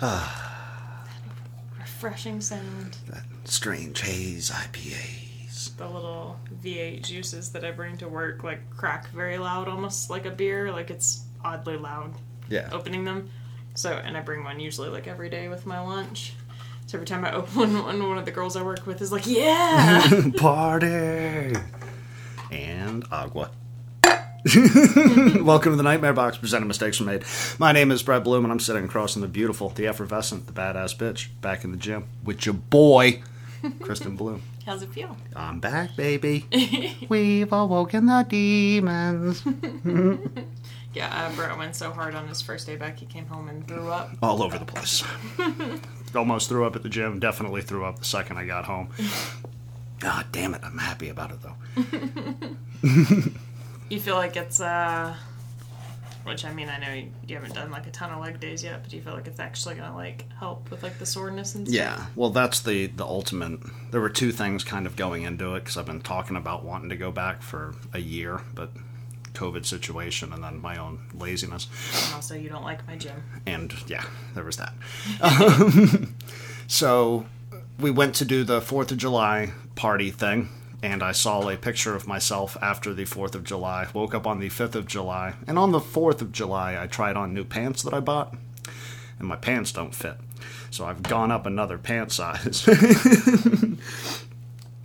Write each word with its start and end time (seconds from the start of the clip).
That 0.00 0.28
refreshing 1.78 2.40
sound. 2.40 2.96
That 3.08 3.22
strange 3.44 4.00
haze 4.00 4.50
IPAs. 4.50 5.76
The 5.76 5.86
little 5.88 6.38
V8 6.62 7.02
juices 7.02 7.52
that 7.52 7.64
I 7.64 7.70
bring 7.70 7.96
to 7.98 8.08
work 8.08 8.42
like 8.44 8.68
crack 8.70 9.08
very 9.10 9.38
loud, 9.38 9.68
almost 9.68 10.10
like 10.10 10.26
a 10.26 10.30
beer. 10.30 10.72
Like 10.72 10.90
it's 10.90 11.24
oddly 11.44 11.76
loud 11.76 12.14
Yeah. 12.48 12.68
opening 12.72 13.04
them. 13.04 13.30
So, 13.74 13.90
and 13.92 14.16
I 14.16 14.20
bring 14.20 14.44
one 14.44 14.60
usually 14.60 14.88
like 14.90 15.06
every 15.06 15.30
day 15.30 15.48
with 15.48 15.66
my 15.66 15.80
lunch. 15.80 16.34
So 16.86 16.96
every 16.98 17.06
time 17.06 17.24
I 17.24 17.32
open 17.32 17.82
one, 17.84 18.08
one 18.08 18.18
of 18.18 18.24
the 18.24 18.30
girls 18.32 18.56
I 18.56 18.62
work 18.62 18.86
with 18.86 19.00
is 19.00 19.12
like, 19.12 19.26
"Yeah." 19.26 20.30
Party! 20.36 21.54
And 22.50 23.04
agua. 23.10 23.50
Welcome 24.56 25.72
to 25.72 25.76
the 25.76 25.84
Nightmare 25.84 26.12
Box, 26.12 26.36
presenting 26.36 26.66
Mistakes 26.66 26.98
Were 26.98 27.06
Made. 27.06 27.22
My 27.60 27.70
name 27.70 27.92
is 27.92 28.02
Brett 28.02 28.24
Bloom, 28.24 28.44
and 28.44 28.50
I'm 28.50 28.58
sitting 28.58 28.86
across 28.86 29.12
from 29.12 29.22
the 29.22 29.28
beautiful, 29.28 29.68
the 29.68 29.86
effervescent, 29.86 30.48
the 30.48 30.52
badass 30.52 30.96
bitch, 30.96 31.28
back 31.40 31.62
in 31.62 31.70
the 31.70 31.76
gym 31.76 32.08
with 32.24 32.44
your 32.44 32.54
boy, 32.54 33.22
Kristen 33.82 34.16
Bloom. 34.16 34.42
How's 34.66 34.82
it 34.82 34.92
feel? 34.92 35.16
I'm 35.36 35.60
back, 35.60 35.94
baby. 35.94 36.46
We've 37.08 37.52
awoken 37.52 38.06
the 38.06 38.26
demons. 38.28 39.44
Yeah, 40.92 41.26
uh, 41.26 41.36
Brett 41.36 41.56
went 41.56 41.76
so 41.76 41.92
hard 41.92 42.16
on 42.16 42.26
his 42.26 42.42
first 42.42 42.66
day 42.66 42.74
back, 42.74 42.98
he 42.98 43.06
came 43.06 43.26
home 43.26 43.48
and 43.48 43.66
threw 43.68 43.90
up. 43.90 44.10
All 44.20 44.42
over 44.42 44.58
the 44.58 44.64
place. 44.64 45.04
Almost 46.16 46.48
threw 46.48 46.66
up 46.66 46.74
at 46.74 46.82
the 46.82 46.88
gym. 46.88 47.20
Definitely 47.20 47.62
threw 47.62 47.84
up 47.84 48.00
the 48.00 48.04
second 48.04 48.38
I 48.38 48.46
got 48.46 48.64
home. 48.64 48.88
Ah, 50.02 50.26
damn 50.32 50.52
it. 50.54 50.62
I'm 50.64 50.78
happy 50.78 51.10
about 51.10 51.30
it, 51.30 51.38
though. 51.42 53.30
You 53.92 54.00
feel 54.00 54.14
like 54.14 54.36
it's 54.38 54.58
uh, 54.58 55.14
which 56.24 56.46
I 56.46 56.52
mean, 56.54 56.70
I 56.70 56.78
know 56.78 56.94
you, 56.94 57.08
you 57.28 57.34
haven't 57.34 57.54
done 57.54 57.70
like 57.70 57.86
a 57.86 57.90
ton 57.90 58.10
of 58.10 58.22
leg 58.22 58.40
days 58.40 58.64
yet, 58.64 58.80
but 58.80 58.90
do 58.90 58.96
you 58.96 59.02
feel 59.02 59.12
like 59.12 59.26
it's 59.26 59.38
actually 59.38 59.74
gonna 59.74 59.94
like 59.94 60.24
help 60.38 60.70
with 60.70 60.82
like 60.82 60.98
the 60.98 61.04
soreness 61.04 61.54
and 61.54 61.68
stuff? 61.68 61.76
Yeah, 61.76 62.06
well, 62.16 62.30
that's 62.30 62.60
the 62.60 62.86
the 62.86 63.04
ultimate. 63.04 63.60
There 63.90 64.00
were 64.00 64.08
two 64.08 64.32
things 64.32 64.64
kind 64.64 64.86
of 64.86 64.96
going 64.96 65.24
into 65.24 65.54
it 65.56 65.60
because 65.60 65.76
I've 65.76 65.84
been 65.84 66.00
talking 66.00 66.36
about 66.36 66.64
wanting 66.64 66.88
to 66.88 66.96
go 66.96 67.10
back 67.12 67.42
for 67.42 67.74
a 67.92 67.98
year, 67.98 68.40
but 68.54 68.70
COVID 69.34 69.66
situation 69.66 70.32
and 70.32 70.42
then 70.42 70.62
my 70.62 70.78
own 70.78 71.00
laziness, 71.14 71.66
And 72.06 72.14
also, 72.14 72.34
you 72.34 72.48
don't 72.48 72.64
like 72.64 72.86
my 72.86 72.96
gym. 72.96 73.22
and 73.44 73.74
yeah, 73.88 74.04
there 74.34 74.44
was 74.44 74.56
that. 74.56 74.72
Um, 75.20 76.14
so 76.66 77.26
we 77.78 77.90
went 77.90 78.14
to 78.14 78.24
do 78.24 78.42
the 78.42 78.62
Fourth 78.62 78.90
of 78.90 78.96
July 78.96 79.52
party 79.74 80.10
thing. 80.10 80.48
And 80.82 81.02
I 81.02 81.12
saw 81.12 81.48
a 81.48 81.56
picture 81.56 81.94
of 81.94 82.08
myself 82.08 82.56
after 82.60 82.92
the 82.92 83.04
4th 83.04 83.36
of 83.36 83.44
July. 83.44 83.86
Woke 83.94 84.14
up 84.14 84.26
on 84.26 84.40
the 84.40 84.48
5th 84.48 84.74
of 84.74 84.86
July. 84.86 85.34
And 85.46 85.58
on 85.58 85.70
the 85.70 85.78
4th 85.78 86.20
of 86.20 86.32
July, 86.32 86.82
I 86.82 86.88
tried 86.88 87.16
on 87.16 87.32
new 87.32 87.44
pants 87.44 87.82
that 87.82 87.94
I 87.94 88.00
bought. 88.00 88.34
And 89.18 89.28
my 89.28 89.36
pants 89.36 89.70
don't 89.70 89.94
fit. 89.94 90.16
So 90.70 90.84
I've 90.84 91.02
gone 91.02 91.30
up 91.30 91.46
another 91.46 91.78
pant 91.78 92.10
size. 92.10 92.68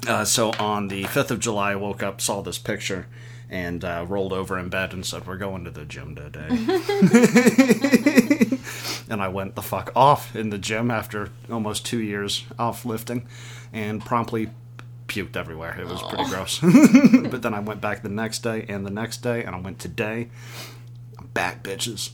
Uh, 0.08 0.23
so 0.23 0.52
on 0.58 0.88
the 0.88 1.03
5th 1.03 1.31
of 1.31 1.40
July, 1.40 1.73
I 1.73 1.75
woke 1.75 2.02
up, 2.02 2.22
saw 2.22 2.42
this 2.42 2.57
picture, 2.57 3.07
and 3.50 3.84
uh, 3.84 4.06
rolled 4.07 4.31
over 4.31 4.57
in 4.57 4.69
bed 4.69 4.94
and 4.94 5.06
said, 5.06 5.28
We're 5.28 5.38
going 5.38 5.66
to 5.66 5.72
the 5.72 5.84
gym 5.84 6.16
today. 6.16 6.47
and 9.09 9.22
I 9.22 9.28
went 9.28 9.56
the 9.56 9.62
fuck 9.62 9.91
off 9.96 10.34
in 10.34 10.50
the 10.50 10.57
gym 10.57 10.91
after 10.91 11.30
almost 11.52 11.86
two 11.86 12.00
years 12.00 12.46
off 12.57 12.86
lifting 12.86 13.28
and 13.74 14.03
promptly 14.03 14.50
puked 15.07 15.35
everywhere. 15.35 15.78
It 15.79 15.88
was 15.88 16.01
pretty 16.01 16.25
gross. 16.29 16.59
but 17.31 17.41
then 17.41 17.53
I 17.53 17.59
went 17.59 17.81
back 17.81 18.03
the 18.03 18.09
next 18.09 18.40
day 18.40 18.66
and 18.68 18.85
the 18.85 18.91
next 18.91 19.18
day, 19.18 19.44
and 19.44 19.56
I 19.56 19.59
went 19.59 19.79
today. 19.79 20.29
I'm 21.18 21.28
back, 21.28 21.63
bitches. 21.63 22.12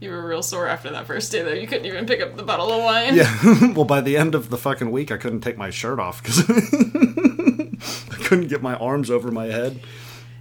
You 0.00 0.10
were 0.10 0.26
real 0.26 0.42
sore 0.42 0.68
after 0.68 0.90
that 0.90 1.06
first 1.06 1.32
day, 1.32 1.42
though. 1.42 1.52
You 1.52 1.66
couldn't 1.66 1.86
even 1.86 2.06
pick 2.06 2.20
up 2.20 2.36
the 2.36 2.42
bottle 2.42 2.70
of 2.72 2.82
wine. 2.82 3.16
Yeah. 3.16 3.72
well, 3.74 3.84
by 3.84 4.00
the 4.00 4.16
end 4.16 4.34
of 4.34 4.50
the 4.50 4.56
fucking 4.58 4.90
week, 4.90 5.10
I 5.10 5.16
couldn't 5.16 5.40
take 5.40 5.56
my 5.58 5.70
shirt 5.70 5.98
off 5.98 6.22
because 6.22 6.44
I 8.10 8.14
couldn't 8.24 8.48
get 8.48 8.62
my 8.62 8.74
arms 8.76 9.10
over 9.10 9.30
my 9.30 9.46
head. 9.46 9.80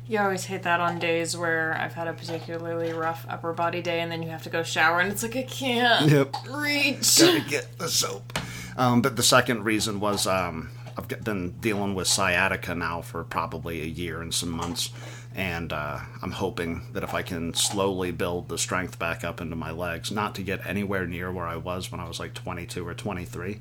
You 0.07 0.19
always 0.19 0.45
hate 0.45 0.63
that 0.63 0.79
on 0.81 0.99
days 0.99 1.35
where 1.37 1.75
I've 1.79 1.93
had 1.93 2.07
a 2.07 2.13
particularly 2.13 2.91
rough 2.91 3.25
upper 3.29 3.53
body 3.53 3.81
day, 3.81 4.01
and 4.01 4.11
then 4.11 4.21
you 4.21 4.29
have 4.29 4.43
to 4.43 4.49
go 4.49 4.61
shower, 4.61 4.99
and 4.99 5.11
it's 5.11 5.23
like 5.23 5.35
I 5.35 5.43
can't 5.43 6.11
Yep. 6.11 6.35
reach. 6.49 7.19
Gotta 7.19 7.41
get 7.49 7.77
the 7.79 7.87
soap. 7.87 8.37
Um, 8.75 9.01
but 9.01 9.15
the 9.15 9.23
second 9.23 9.63
reason 9.63 9.99
was 9.99 10.27
um, 10.27 10.69
I've 10.97 11.07
been 11.23 11.51
dealing 11.59 11.95
with 11.95 12.07
sciatica 12.07 12.75
now 12.75 13.01
for 13.01 13.23
probably 13.23 13.81
a 13.81 13.85
year 13.85 14.21
and 14.21 14.33
some 14.33 14.51
months. 14.51 14.91
And 15.35 15.73
uh, 15.73 15.99
I'm 16.21 16.31
hoping 16.31 16.83
that 16.93 17.03
if 17.03 17.15
I 17.15 17.23
can 17.23 17.55
slowly 17.55 18.11
build 18.11 18.49
the 18.49 18.57
strength 18.59 18.99
back 18.99 19.23
up 19.23 19.41
into 19.41 19.55
my 19.55 19.71
legs, 19.71 20.11
not 20.11 20.35
to 20.35 20.43
get 20.43 20.65
anywhere 20.65 21.07
near 21.07 21.31
where 21.31 21.47
I 21.47 21.55
was 21.55 21.91
when 21.91 21.99
I 21.99 22.07
was 22.07 22.19
like 22.19 22.35
22 22.35 22.87
or 22.87 22.93
23, 22.93 23.59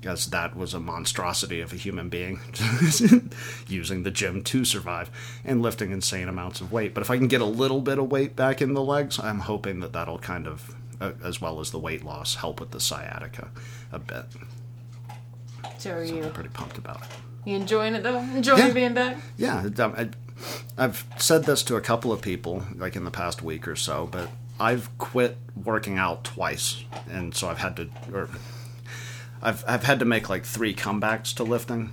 because 0.00 0.26
that 0.26 0.56
was 0.56 0.74
a 0.74 0.80
monstrosity 0.80 1.60
of 1.60 1.72
a 1.72 1.76
human 1.76 2.08
being 2.08 2.40
using 3.66 4.02
the 4.04 4.12
gym 4.12 4.44
to 4.44 4.64
survive 4.64 5.10
and 5.44 5.60
lifting 5.60 5.90
insane 5.90 6.28
amounts 6.28 6.60
of 6.60 6.70
weight. 6.70 6.94
But 6.94 7.00
if 7.00 7.10
I 7.10 7.18
can 7.18 7.28
get 7.28 7.40
a 7.40 7.46
little 7.46 7.80
bit 7.80 7.98
of 7.98 8.12
weight 8.12 8.36
back 8.36 8.62
in 8.62 8.74
the 8.74 8.84
legs, 8.84 9.18
I'm 9.18 9.40
hoping 9.40 9.80
that 9.80 9.92
that'll 9.92 10.20
kind 10.20 10.46
of, 10.46 10.76
uh, 11.00 11.12
as 11.24 11.40
well 11.40 11.58
as 11.58 11.72
the 11.72 11.80
weight 11.80 12.04
loss, 12.04 12.36
help 12.36 12.60
with 12.60 12.70
the 12.70 12.80
sciatica 12.80 13.48
a 13.90 13.98
bit. 13.98 14.26
So 15.78 15.92
are 15.92 16.04
you? 16.04 16.24
I'm 16.24 16.32
pretty 16.32 16.50
pumped 16.50 16.78
about 16.78 17.02
it. 17.02 17.08
You 17.44 17.56
enjoying 17.56 17.94
it 17.94 18.02
though? 18.02 18.18
Enjoying 18.18 18.58
Yeah. 18.68 18.72
being 18.72 18.94
back? 18.94 19.16
Yeah, 19.36 19.68
um, 19.78 19.94
I, 19.96 20.08
I've 20.76 21.04
said 21.18 21.44
this 21.44 21.62
to 21.64 21.76
a 21.76 21.80
couple 21.80 22.12
of 22.12 22.20
people, 22.20 22.64
like 22.76 22.96
in 22.96 23.04
the 23.04 23.10
past 23.10 23.42
week 23.42 23.66
or 23.66 23.76
so, 23.76 24.06
but 24.10 24.28
I've 24.60 24.96
quit 24.98 25.36
working 25.64 25.98
out 25.98 26.24
twice, 26.24 26.84
and 27.10 27.34
so 27.34 27.48
I've 27.48 27.58
had 27.58 27.76
to, 27.76 27.88
or 28.12 28.28
I've 29.40 29.64
I've 29.66 29.84
had 29.84 29.98
to 30.00 30.04
make 30.04 30.28
like 30.28 30.44
three 30.44 30.74
comebacks 30.74 31.34
to 31.36 31.44
lifting. 31.44 31.92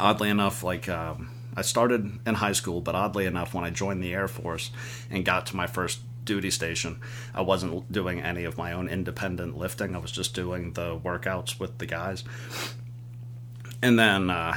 Oddly 0.00 0.28
enough, 0.28 0.62
like 0.64 0.88
um, 0.88 1.30
I 1.56 1.62
started 1.62 2.18
in 2.26 2.34
high 2.34 2.52
school, 2.52 2.80
but 2.80 2.94
oddly 2.96 3.26
enough, 3.26 3.54
when 3.54 3.62
I 3.64 3.70
joined 3.70 4.02
the 4.02 4.12
Air 4.12 4.26
Force 4.28 4.70
and 5.10 5.24
got 5.24 5.46
to 5.46 5.56
my 5.56 5.68
first 5.68 6.00
duty 6.24 6.50
station, 6.50 7.00
I 7.34 7.42
wasn't 7.42 7.92
doing 7.92 8.20
any 8.20 8.44
of 8.44 8.58
my 8.58 8.72
own 8.72 8.88
independent 8.88 9.56
lifting. 9.56 9.94
I 9.94 9.98
was 9.98 10.10
just 10.10 10.34
doing 10.34 10.72
the 10.72 10.98
workouts 10.98 11.60
with 11.60 11.78
the 11.78 11.86
guys. 11.86 12.24
And 13.84 13.98
then 13.98 14.30
uh, 14.30 14.56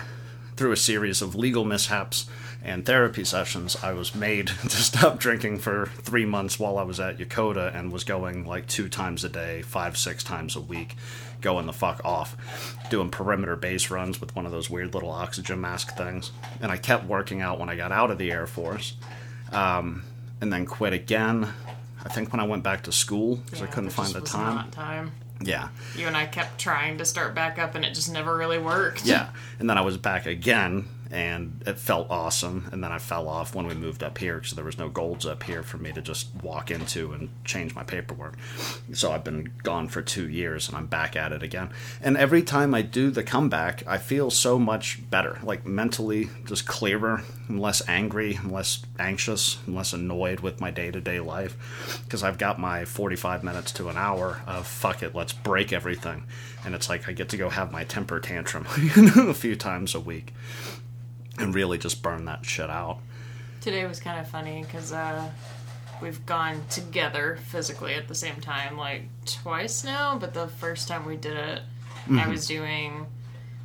through 0.55 0.71
a 0.71 0.77
series 0.77 1.21
of 1.21 1.35
legal 1.35 1.65
mishaps 1.65 2.27
and 2.63 2.85
therapy 2.85 3.25
sessions, 3.25 3.75
I 3.83 3.91
was 3.91 4.15
made 4.15 4.47
to 4.61 4.69
stop 4.69 5.19
drinking 5.19 5.59
for 5.59 5.87
three 5.97 6.23
months 6.23 6.57
while 6.57 6.77
I 6.77 6.83
was 6.83 7.01
at 7.01 7.17
Yokota 7.17 7.75
and 7.75 7.91
was 7.91 8.05
going 8.05 8.45
like 8.45 8.67
two 8.67 8.87
times 8.87 9.25
a 9.25 9.29
day, 9.29 9.63
five, 9.63 9.97
six 9.97 10.23
times 10.23 10.55
a 10.55 10.61
week, 10.61 10.95
going 11.41 11.65
the 11.65 11.73
fuck 11.73 11.99
off, 12.05 12.37
doing 12.89 13.09
perimeter 13.09 13.57
base 13.57 13.91
runs 13.91 14.21
with 14.21 14.33
one 14.33 14.45
of 14.45 14.53
those 14.53 14.69
weird 14.69 14.93
little 14.93 15.11
oxygen 15.11 15.59
mask 15.59 15.97
things. 15.97 16.31
And 16.61 16.71
I 16.71 16.77
kept 16.77 17.03
working 17.03 17.41
out 17.41 17.59
when 17.59 17.67
I 17.67 17.75
got 17.75 17.91
out 17.91 18.11
of 18.11 18.17
the 18.17 18.31
Air 18.31 18.47
Force. 18.47 18.95
Um, 19.51 20.03
and 20.39 20.53
then 20.53 20.65
quit 20.65 20.93
again. 20.93 21.49
I 22.05 22.07
think 22.07 22.31
when 22.31 22.39
I 22.39 22.45
went 22.45 22.63
back 22.63 22.83
to 22.83 22.93
school 22.93 23.35
because 23.35 23.61
I 23.61 23.65
couldn't 23.65 23.89
find 23.89 24.13
the 24.13 24.21
time. 24.21 24.71
Time. 24.71 25.11
Yeah. 25.41 25.69
You 25.95 26.07
and 26.07 26.17
I 26.17 26.25
kept 26.25 26.59
trying 26.59 26.97
to 26.97 27.05
start 27.05 27.35
back 27.35 27.59
up, 27.59 27.75
and 27.75 27.85
it 27.85 27.93
just 27.93 28.11
never 28.11 28.35
really 28.35 28.59
worked. 28.59 29.05
Yeah. 29.05 29.29
And 29.59 29.69
then 29.69 29.77
I 29.77 29.81
was 29.81 29.97
back 29.97 30.25
again, 30.25 30.85
and 31.11 31.63
it 31.65 31.77
felt 31.77 32.09
awesome. 32.09 32.69
And 32.71 32.83
then 32.83 32.91
I 32.91 32.97
fell 32.97 33.27
off 33.27 33.55
when 33.55 33.67
we 33.67 33.73
moved 33.73 34.03
up 34.03 34.17
here 34.17 34.37
because 34.37 34.53
there 34.53 34.65
was 34.65 34.77
no 34.77 34.89
Gold's 34.89 35.25
up 35.25 35.43
here 35.43 35.63
for 35.63 35.77
me 35.77 35.91
to 35.93 36.01
just 36.01 36.27
walk 36.43 36.71
into 36.71 37.13
and 37.13 37.29
change 37.45 37.75
my 37.75 37.83
paperwork. 37.83 38.35
So 38.93 39.11
I've 39.11 39.23
been 39.23 39.51
gone 39.63 39.87
for 39.87 40.01
two 40.01 40.27
years, 40.27 40.67
and 40.67 40.77
I'm 40.77 40.87
back 40.87 41.15
at 41.15 41.31
it 41.31 41.43
again. 41.43 41.69
And 42.01 42.17
every 42.17 42.41
time 42.41 42.73
I 42.73 42.81
do 42.81 43.09
the 43.11 43.23
comeback, 43.23 43.83
I 43.87 43.97
feel 43.97 44.29
so 44.29 44.59
much 44.59 44.99
better, 45.09 45.39
like 45.43 45.65
mentally 45.65 46.29
just 46.45 46.67
clearer. 46.67 47.21
I'm 47.49 47.59
less 47.59 47.87
angry, 47.87 48.37
I'm 48.37 48.51
less 48.51 48.83
anxious, 48.99 49.57
I'm 49.65 49.75
less 49.75 49.93
annoyed 49.93 50.41
with 50.41 50.59
my 50.59 50.71
day 50.71 50.91
to 50.91 50.99
day 50.99 51.19
life 51.19 52.01
because 52.03 52.23
I've 52.23 52.37
got 52.37 52.59
my 52.59 52.83
45 52.83 53.43
minutes 53.43 53.71
to 53.73 53.87
an 53.87 53.97
hour 53.97 54.41
of 54.45 54.67
fuck 54.67 55.01
it, 55.01 55.15
let's 55.15 55.31
break 55.31 55.71
everything. 55.71 56.25
And 56.65 56.75
it's 56.75 56.89
like 56.89 57.07
I 57.07 57.13
get 57.13 57.29
to 57.29 57.37
go 57.37 57.49
have 57.49 57.71
my 57.71 57.85
temper 57.85 58.19
tantrum 58.19 58.65
a 59.29 59.33
few 59.33 59.55
times 59.55 59.95
a 59.95 59.99
week 59.99 60.33
and 61.37 61.53
really 61.55 61.77
just 61.77 62.01
burn 62.01 62.25
that 62.25 62.45
shit 62.45 62.69
out. 62.69 62.99
Today 63.61 63.85
was 63.85 63.99
kind 63.99 64.19
of 64.19 64.27
funny 64.29 64.63
because 64.63 64.91
uh, 64.93 65.29
we've 66.01 66.25
gone 66.25 66.61
together 66.69 67.37
physically 67.47 67.93
at 67.95 68.07
the 68.07 68.15
same 68.15 68.35
time 68.41 68.77
like 68.77 69.03
twice 69.25 69.83
now, 69.83 70.17
but 70.17 70.33
the 70.33 70.47
first 70.47 70.87
time 70.87 71.05
we 71.05 71.15
did 71.17 71.35
it, 71.37 71.61
Mm-hmm. 72.07 72.19
I 72.19 72.27
was 72.29 72.47
doing 72.47 73.05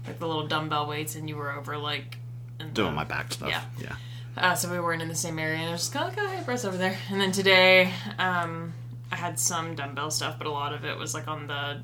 like 0.04 0.18
the 0.18 0.26
little 0.26 0.48
dumbbell 0.48 0.88
weights, 0.88 1.14
and 1.14 1.28
you 1.28 1.36
were 1.36 1.52
over 1.52 1.76
like 1.78 2.16
in 2.58 2.72
Doing 2.72 2.90
the- 2.90 2.96
my 2.96 3.04
back 3.04 3.32
stuff. 3.32 3.50
yeah. 3.50 3.62
Yeah. 3.80 3.94
Uh, 4.36 4.54
so 4.56 4.68
we 4.72 4.80
weren't 4.80 5.00
in 5.00 5.06
the 5.08 5.14
same 5.14 5.38
area, 5.38 5.58
and 5.58 5.68
I 5.68 5.72
was 5.72 5.82
just 5.82 5.92
kind 5.92 6.08
of 6.10 6.16
like, 6.16 6.26
oh, 6.26 6.36
hey, 6.36 6.42
Brett's 6.42 6.64
over 6.64 6.76
there. 6.76 6.96
And 7.10 7.20
then 7.20 7.30
today, 7.30 7.92
um, 8.18 8.72
I 9.12 9.16
had 9.16 9.38
some 9.38 9.76
dumbbell 9.76 10.10
stuff, 10.10 10.38
but 10.38 10.48
a 10.48 10.50
lot 10.50 10.72
of 10.72 10.84
it 10.84 10.96
was 10.98 11.14
like 11.14 11.28
on 11.28 11.46
the. 11.46 11.82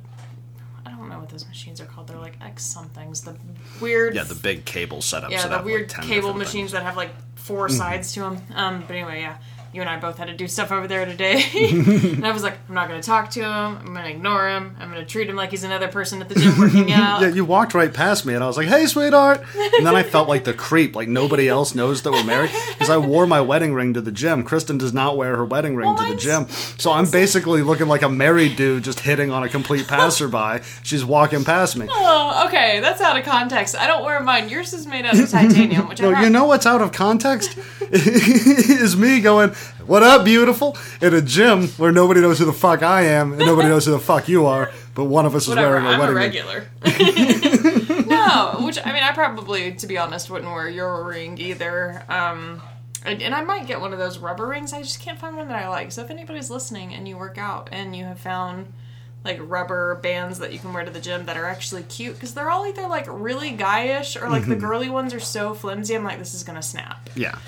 I 0.89 0.97
don't 0.97 1.09
know 1.09 1.19
what 1.19 1.29
those 1.29 1.47
machines 1.47 1.81
are 1.81 1.85
called. 1.85 2.09
They're 2.09 2.19
like 2.19 2.37
X 2.41 2.65
somethings. 2.65 3.21
The 3.21 3.37
weird. 3.81 4.15
Yeah, 4.15 4.25
the 4.25 4.35
big 4.35 4.65
cable 4.65 5.03
setup. 5.03 5.31
yeah, 5.31 5.47
that 5.47 5.59
the 5.59 5.65
weird 5.65 5.93
like 5.93 6.07
cable 6.07 6.33
machines 6.33 6.53
things. 6.53 6.73
Mm-hmm. 6.73 6.77
that 6.77 6.83
have 6.85 6.97
like 6.97 7.11
4 7.37 7.69
sides 7.69 8.13
to 8.15 8.21
them. 8.21 8.43
Um, 8.55 8.85
but 8.87 8.97
anyway, 8.97 9.21
yeah. 9.21 9.39
You 9.73 9.81
and 9.83 9.89
I 9.91 9.99
both 9.99 10.17
had 10.19 10.29
to 10.29 10.35
do 10.35 10.49
stuff 10.49 10.73
over 10.73 10.87
there 10.87 11.05
today. 11.05 11.43
and 11.55 12.27
I 12.27 12.33
was 12.33 12.43
like, 12.43 12.59
I'm 12.69 12.75
not 12.75 12.89
going 12.89 13.01
to 13.01 13.07
talk 13.07 13.31
to 13.33 13.41
him. 13.41 13.47
I'm 13.79 13.85
going 13.93 14.05
to 14.05 14.11
ignore 14.11 14.49
him. 14.49 14.77
I'm 14.81 14.91
going 14.91 15.01
to 15.05 15.07
treat 15.07 15.29
him 15.29 15.37
like 15.37 15.51
he's 15.51 15.63
another 15.65 15.89
person 15.89 16.21
at 16.23 16.29
the 16.29 16.35
gym 16.35 16.59
working 16.59 16.91
out. 16.93 17.21
Yeah, 17.21 17.29
you 17.29 17.45
walked 17.45 17.75
right 17.75 17.93
past 17.93 18.25
me, 18.25 18.35
and 18.35 18.43
I 18.43 18.47
was 18.47 18.57
like, 18.57 18.69
"Hey, 18.69 18.87
sweetheart," 18.87 19.43
and 19.77 19.87
then 19.87 19.95
I 19.95 20.03
felt 20.03 20.29
like 20.29 20.45
the 20.45 20.55
creep, 20.55 20.97
like 20.97 21.09
nobody 21.09 21.49
else 21.49 21.75
knows 21.75 22.03
that 22.03 22.13
we're 22.13 22.25
married 22.25 22.51
because 22.73 22.91
I 22.91 22.97
wore 22.97 23.27
my 23.27 23.41
wedding 23.41 23.75
ring 23.75 23.95
to 23.95 24.01
the 24.01 24.13
gym. 24.13 24.43
Kristen 24.45 24.79
does 24.79 24.93
not 24.95 25.17
wear 25.17 25.37
her 25.37 25.45
wedding 25.45 25.77
ring 25.77 25.89
Well, 25.95 25.97
to 26.07 26.15
the 26.15 26.19
gym, 26.21 26.49
so 26.49 26.93
I'm 26.93 27.11
basically 27.11 27.63
looking 27.63 27.89
like 27.89 28.03
a 28.03 28.09
married 28.09 28.57
dude 28.57 28.85
just 28.85 29.01
hitting 29.01 29.31
on 29.31 29.43
a 29.43 29.49
complete 29.49 29.87
passerby. 29.87 30.65
She's 30.83 31.05
walking 31.05 31.45
past 31.45 31.77
me. 31.77 31.87
Oh, 31.91 32.45
okay. 32.47 32.81
That's 32.81 33.01
out 33.01 33.19
of 33.19 33.25
context. 33.25 33.77
I 33.77 33.87
don't 33.87 34.05
wear 34.05 34.19
mine. 34.21 34.49
Yours 34.49 34.73
is 34.73 34.87
made 34.87 35.05
out 35.05 35.19
of 35.19 35.29
titanium, 35.31 35.89
which 35.89 36.01
I 36.01 36.05
No, 36.05 36.11
brought- 36.11 36.25
you 36.25 36.31
know 36.31 36.45
what's 36.47 36.67
out 36.67 36.81
of 36.81 36.93
context 36.93 37.57
is 37.91 38.97
me 38.97 39.21
going, 39.21 39.53
"What 39.87 40.03
up, 40.03 40.25
beautiful?" 40.25 40.77
in 41.01 41.15
a 41.15 41.21
gym 41.23 41.69
where 41.79 41.93
nobody 41.93 42.21
knows 42.21 42.39
who 42.39 42.45
the 42.45 42.53
fuck 42.53 42.83
I 42.83 43.03
am 43.03 43.33
and 43.33 43.41
nobody 43.41 43.69
knows 43.69 43.85
who 43.87 43.93
the 43.93 43.99
fuck 43.99 44.29
you 44.29 44.47
are, 44.47 44.71
but 44.95 45.05
one 45.05 45.27
of 45.27 45.35
us 45.35 45.43
is 45.45 45.49
Whatever. 45.51 45.75
wearing 45.75 45.87
a 45.87 45.89
I'm 45.91 45.97
a 45.97 46.01
wedding 46.01 46.15
ring. 46.17 46.25
regular. 46.25 46.69
no, 48.07 48.57
which 48.61 48.79
I 48.85 48.93
mean, 48.93 49.03
I 49.03 49.13
probably, 49.13 49.73
to 49.75 49.87
be 49.87 49.99
honest, 49.99 50.31
wouldn't 50.31 50.51
wear 50.51 50.69
your 50.69 51.05
ring 51.05 51.39
either. 51.39 52.03
Um, 52.09 52.61
and, 53.05 53.23
and 53.23 53.35
I 53.35 53.43
might 53.43 53.67
get 53.67 53.81
one 53.81 53.93
of 53.93 53.99
those 53.99 54.19
rubber 54.19 54.47
rings. 54.47 54.73
I 54.73 54.83
just 54.83 55.01
can't 55.01 55.19
find 55.19 55.37
one 55.37 55.49
that 55.49 55.63
I 55.63 55.69
like. 55.69 55.93
So 55.93 56.03
if 56.03 56.11
anybody's 56.11 56.51
listening 56.51 56.95
and 56.95 57.07
you 57.09 57.17
work 57.17 57.39
out 57.39 57.69
and 57.73 57.95
you 57.97 58.05
have 58.05 58.19
found 58.19 58.73
like 59.25 59.39
rubber 59.41 59.97
bands 59.97 60.39
that 60.41 60.53
you 60.53 60.59
can 60.59 60.73
wear 60.73 60.85
to 60.85 60.91
the 60.91 61.01
gym 61.01 61.27
that 61.27 61.37
are 61.37 61.45
actually 61.47 61.83
cute, 61.85 62.15
because 62.15 62.35
they're 62.35 62.51
all 62.51 62.67
either 62.67 62.87
like 62.89 63.07
really 63.09 63.57
guyish 63.57 64.21
or 64.21 64.29
like 64.29 64.47
the 64.47 64.55
Mm-hmm. 64.55 64.61
girly 64.67 64.91
ones 64.91 65.15
are 65.15 65.21
so 65.21 65.55
flimsy. 65.55 65.95
I'm 65.95 66.05
like, 66.05 66.19
this 66.19 66.35
is 66.35 66.43
gonna 66.45 66.63
snap. 66.63 67.09
Yeah. 67.15 67.39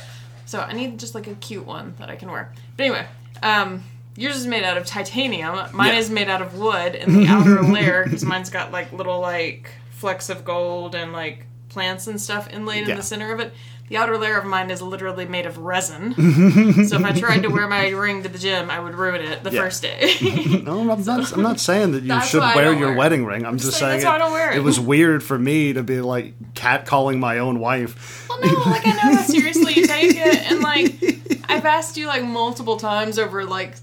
So 0.51 0.59
I 0.59 0.73
need 0.73 0.99
just 0.99 1.15
like 1.15 1.29
a 1.29 1.35
cute 1.37 1.65
one 1.65 1.95
that 2.01 2.11
I 2.11 2.17
can 2.17 2.29
wear. 2.29 2.53
But 2.77 2.83
anyway, 2.87 3.07
um, 3.41 3.85
yours 4.17 4.35
is 4.35 4.49
made 4.49 4.65
out 4.65 4.77
of 4.77 4.85
titanium. 4.85 5.55
Mine 5.73 5.93
Yeah. 5.93 6.01
is 6.01 6.11
made 6.11 6.29
out 6.29 6.43
of 6.43 6.59
wood, 6.59 6.97
and 6.97 7.15
the 7.15 7.29
outer 7.29 7.63
layer, 7.73 8.03
because 8.03 8.25
mine's 8.25 8.51
got 8.51 8.73
like 8.73 8.93
little 8.93 9.21
like 9.21 9.71
flecks 9.93 10.29
of 10.29 10.45
gold 10.45 10.97
and 10.97 11.13
like 11.13 11.47
plants 11.69 12.09
and 12.09 12.21
stuff 12.21 12.49
inlaid 12.53 12.89
in 12.89 12.97
the 12.97 13.03
center 13.05 13.33
of 13.33 13.39
it. 13.39 13.55
The 13.91 13.97
outer 13.97 14.17
layer 14.17 14.39
of 14.39 14.45
mine 14.47 14.71
is 14.71 14.81
literally 14.81 15.27
made 15.27 15.47
of 15.47 15.59
resin. 15.59 16.15
so 16.87 16.97
if 16.97 17.05
I 17.05 17.11
tried 17.13 17.43
to 17.43 17.49
wear 17.49 17.67
my 17.67 17.89
ring 17.89 18.23
to 18.23 18.29
the 18.29 18.39
gym, 18.39 18.71
I 18.71 18.79
would 18.81 18.95
ruin 18.95 19.21
it 19.21 19.43
the 19.45 19.51
Yeah. 19.51 19.61
first 19.63 19.83
day. 19.83 20.15
No, 20.65 20.81
I'm 20.91 21.05
not. 21.05 21.33
I'm 21.33 21.43
not 21.43 21.59
saying 21.59 21.91
that 21.93 22.03
you 22.03 22.09
That's 22.09 22.29
should 22.29 22.39
why 22.41 22.53
I 22.53 22.57
wear 22.57 22.65
don't 22.67 22.79
your 22.79 22.89
wear 22.91 22.95
it. 22.95 22.99
wedding 22.99 23.25
ring. 23.25 23.45
I'm 23.45 23.59
just 23.59 23.79
saying 23.79 24.01
saying 24.01 24.01
that's 24.03 24.05
why 24.09 24.15
I 24.15 24.19
don't 24.19 24.33
wear 24.33 24.53
it. 24.53 24.63
was 24.63 24.79
weird 24.79 25.23
for 25.25 25.37
me 25.39 25.73
to 25.73 25.83
be 25.83 26.01
like 26.01 26.35
cat 26.55 26.87
calling 26.87 27.19
my 27.19 27.39
own 27.39 27.59
wife. 27.59 28.29
Well, 28.29 28.41
no, 28.41 28.71
like 28.71 28.87
I 28.87 28.91
know 28.93 29.17
how 29.17 29.23
seriously 29.23 29.75
you 29.75 29.87
take 29.89 30.15
it, 30.17 30.51
and 30.53 30.61
like 30.61 31.43
I've 31.51 31.65
asked 31.67 31.97
you 31.97 32.07
like 32.07 32.23
multiple 32.23 32.77
times 32.77 33.19
over 33.19 33.45
like 33.45 33.75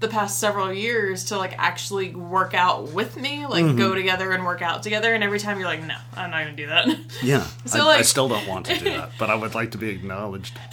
the 0.00 0.08
past 0.08 0.38
several 0.38 0.72
years 0.72 1.24
to 1.24 1.36
like 1.36 1.54
actually 1.58 2.14
work 2.14 2.54
out 2.54 2.92
with 2.92 3.16
me, 3.16 3.46
like 3.46 3.64
Mm-hmm. 3.64 3.78
go 3.78 3.94
together 3.94 4.30
and 4.32 4.44
work 4.44 4.62
out 4.62 4.82
together, 4.82 5.12
and 5.12 5.24
every 5.24 5.38
time 5.40 5.58
you're 5.58 5.66
like, 5.68 5.82
no, 5.84 5.96
I'm 6.14 6.30
not 6.30 6.44
gonna 6.44 6.56
do 6.56 6.66
that. 6.68 6.86
Yeah, 7.22 7.46
So, 7.66 7.88
I, 7.88 7.96
I 7.96 8.02
still 8.02 8.28
don't 8.28 8.46
want 8.46 8.66
to 8.66 8.78
do 8.78 8.84
that, 8.84 9.10
but 9.18 9.28
I 9.30 9.34
would 9.34 9.54
like 9.54 9.72
to 9.72 9.78
be 9.78 9.88
acknowledged. 9.90 10.56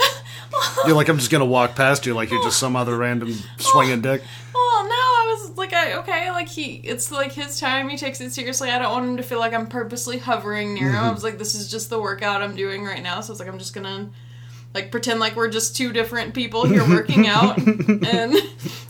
You're 0.86 0.96
like 0.96 1.10
I'm 1.10 1.18
just 1.18 1.32
gonna 1.32 1.46
walk 1.46 1.76
past 1.76 2.06
you 2.06 2.14
like 2.14 2.30
you're 2.30 2.44
just 2.44 2.60
some 2.60 2.76
other 2.78 2.96
random 2.98 3.34
swinging 3.58 4.02
dick. 4.02 4.22
Well, 4.54 4.84
no, 4.86 4.90
I 4.94 5.36
was 5.38 5.58
like, 5.58 5.74
I, 5.74 5.94
okay, 5.96 6.32
like 6.32 6.48
he, 6.48 6.76
it's 6.76 7.12
like 7.12 7.32
his 7.34 7.60
time. 7.60 7.90
He 7.90 7.98
takes 7.98 8.22
it 8.22 8.32
seriously. 8.32 8.70
I 8.70 8.80
don't 8.80 8.92
want 8.92 9.06
him 9.06 9.18
to 9.18 9.24
feel 9.24 9.40
like 9.40 9.54
I'm 9.54 9.68
purposely 9.68 10.18
hovering 10.18 10.74
near 10.76 10.90
him. 10.92 10.96
I 11.04 11.12
was 11.12 11.24
like, 11.24 11.38
this 11.40 11.56
is 11.56 11.70
just 11.70 11.90
the 11.90 12.00
workout 12.00 12.42
I'm 12.42 12.56
doing 12.56 12.84
right 12.86 13.02
now. 13.04 13.20
So 13.22 13.34
it's 13.34 13.40
like 13.40 13.50
I'm 13.50 13.58
just 13.58 13.74
gonna 13.74 14.10
like 14.76 14.92
pretend 14.92 15.20
like 15.20 15.36
we're 15.36 15.48
just 15.50 15.76
two 15.76 15.92
different 15.92 16.36
people 16.36 16.66
here 16.68 16.88
working 16.88 17.28
out. 17.28 17.58
and 17.66 18.36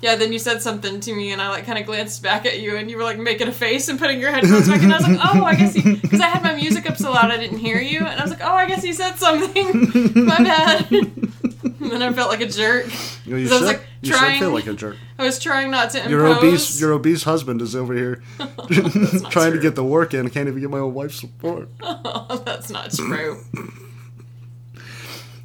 yeah, 0.01 0.15
then 0.15 0.33
you 0.33 0.39
said 0.39 0.61
something 0.61 0.99
to 0.99 1.13
me, 1.15 1.31
and 1.31 1.41
I 1.41 1.47
like 1.49 1.65
kind 1.65 1.79
of 1.79 1.85
glanced 1.85 2.21
back 2.23 2.45
at 2.45 2.59
you, 2.59 2.75
and 2.75 2.89
you 2.91 2.97
were 2.97 3.03
like 3.03 3.19
making 3.19 3.47
a 3.47 3.51
face 3.53 3.87
and 3.87 3.97
putting 3.97 4.19
your 4.19 4.31
headphones 4.31 4.67
back, 4.67 4.81
and 4.81 4.91
I 4.91 4.97
was 4.97 5.07
like, 5.07 5.19
oh, 5.35 5.43
I 5.45 5.55
guess 5.55 5.73
he, 5.75 5.95
because 5.95 6.19
I 6.19 6.27
had 6.27 6.43
my 6.43 6.55
music 6.55 6.89
up 6.89 6.97
so 6.97 7.11
loud 7.11 7.31
I 7.31 7.37
didn't 7.37 7.59
hear 7.59 7.79
you, 7.79 7.99
and 7.99 8.19
I 8.19 8.23
was 8.23 8.31
like, 8.31 8.41
oh, 8.43 8.51
I 8.53 8.65
guess 8.67 8.83
he 8.83 8.91
said 8.93 9.13
something. 9.15 9.91
my 10.25 10.37
bad. 10.39 10.91
and 10.91 11.91
then 11.91 12.01
I 12.01 12.11
felt 12.13 12.29
like 12.31 12.41
a 12.41 12.47
jerk. 12.47 12.87
You, 13.25 13.31
know, 13.31 13.37
you 13.37 13.47
'Cause 13.47 13.57
I 13.57 13.61
was, 13.61 13.69
should. 13.71 13.77
like, 13.77 13.87
you 14.01 14.11
should 14.11 14.19
trying- 14.19 14.39
feel 14.39 14.51
like 14.51 14.67
a 14.67 14.73
jerk. 14.73 14.97
I 15.17 15.23
was 15.23 15.39
trying 15.39 15.71
not 15.71 15.91
to 15.91 15.99
impose. 15.99 16.11
Your 16.11 16.27
obese, 16.27 16.81
your 16.81 16.91
obese 16.93 17.23
husband 17.23 17.61
is 17.61 17.75
over 17.75 17.93
here 17.93 18.21
not 18.39 19.31
trying 19.31 19.53
to 19.53 19.59
get 19.59 19.75
the 19.75 19.83
work 19.83 20.13
in. 20.13 20.25
I 20.25 20.29
can't 20.29 20.47
even 20.49 20.59
get 20.59 20.69
my 20.69 20.79
own 20.79 20.93
wife's 20.93 21.19
support. 21.19 21.69
That's 21.79 22.69
not 22.69 22.91
true. 22.91 23.39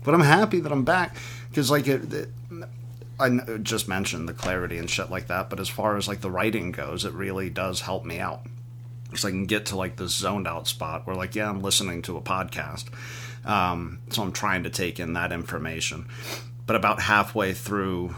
But 0.05 0.15
I'm 0.15 0.21
happy 0.21 0.61
that 0.61 0.73
I'm 0.73 0.85
back 0.85 1.17
because, 1.49 1.71
like, 1.71 1.87
it, 1.87 2.13
it, 2.13 2.29
I 3.19 3.39
just 3.63 3.87
mentioned 3.89 4.29
the 4.29 4.35
clarity 4.35 4.79
and 4.79 4.89
shit 4.89 5.11
like 5.11 5.27
that. 5.27 5.51
But 5.51 5.61
as 5.61 5.69
far 5.69 5.97
as 5.97 6.09
like 6.09 6.21
the 6.23 6.31
writing 6.31 6.73
goes, 6.73 7.05
it 7.05 7.13
really 7.13 7.51
does 7.51 7.83
help 7.83 8.05
me 8.05 8.19
out. 8.19 8.47
Because 9.05 9.25
I 9.25 9.31
can 9.31 9.47
get 9.47 9.67
to 9.67 9.77
like 9.77 9.97
this 9.97 10.15
zoned 10.15 10.47
out 10.47 10.69
spot 10.69 11.07
where, 11.07 11.17
like, 11.17 11.35
yeah, 11.35 11.51
I'm 11.51 11.61
listening 11.61 12.01
to 12.03 12.17
a 12.17 12.21
podcast, 12.23 12.87
um, 13.45 13.99
so 14.11 14.23
I'm 14.23 14.33
trying 14.33 14.63
to 14.63 14.71
take 14.71 15.01
in 15.01 15.15
that 15.15 15.33
information. 15.33 16.07
But 16.65 16.77
about 16.77 17.03
halfway 17.03 17.53
through, 17.53 18.15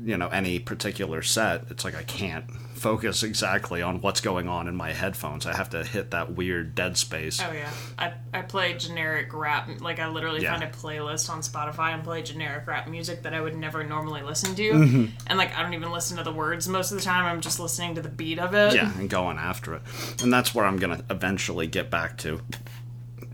you 0.00 0.16
know, 0.16 0.28
any 0.28 0.60
particular 0.60 1.22
set, 1.22 1.64
it's 1.70 1.84
like 1.84 1.96
I 1.96 2.04
can't 2.04 2.44
focus 2.80 3.22
exactly 3.22 3.82
on 3.82 4.00
what's 4.00 4.22
going 4.22 4.48
on 4.48 4.66
in 4.66 4.74
my 4.74 4.92
headphones. 4.92 5.44
I 5.44 5.54
have 5.54 5.68
to 5.70 5.84
hit 5.84 6.12
that 6.12 6.32
weird 6.32 6.74
dead 6.74 6.96
space. 6.96 7.38
Oh 7.40 7.52
yeah, 7.52 7.70
I 7.98 8.14
I 8.32 8.40
play 8.42 8.72
generic 8.74 9.34
rap. 9.34 9.68
Like 9.80 9.98
I 9.98 10.08
literally 10.08 10.42
Yeah. 10.42 10.52
find 10.58 10.64
a 10.64 10.74
playlist 10.74 11.28
on 11.28 11.40
Spotify 11.42 11.92
and 11.92 12.02
play 12.02 12.22
generic 12.22 12.66
rap 12.66 12.88
music 12.88 13.22
that 13.24 13.34
I 13.34 13.40
would 13.42 13.54
never 13.54 13.84
normally 13.84 14.22
listen 14.22 14.54
to. 14.54 14.72
Mm-hmm. 14.72 15.04
And 15.26 15.38
like 15.38 15.54
I 15.56 15.62
don't 15.62 15.74
even 15.74 15.92
listen 15.92 16.16
to 16.16 16.22
the 16.24 16.32
words 16.32 16.66
most 16.68 16.90
of 16.90 16.96
the 16.98 17.04
time. 17.04 17.26
I'm 17.26 17.42
just 17.42 17.60
listening 17.60 17.94
to 17.96 18.02
the 18.02 18.08
beat 18.08 18.38
of 18.38 18.54
it. 18.54 18.74
yeah, 18.74 18.90
and 18.98 19.10
going 19.10 19.36
after 19.36 19.74
it. 19.74 19.82
And 20.22 20.32
that's 20.32 20.54
where 20.54 20.64
I'm 20.64 20.78
going 20.78 20.96
to 20.96 21.04
eventually 21.10 21.66
get 21.66 21.90
back 21.90 22.16
to. 22.18 22.40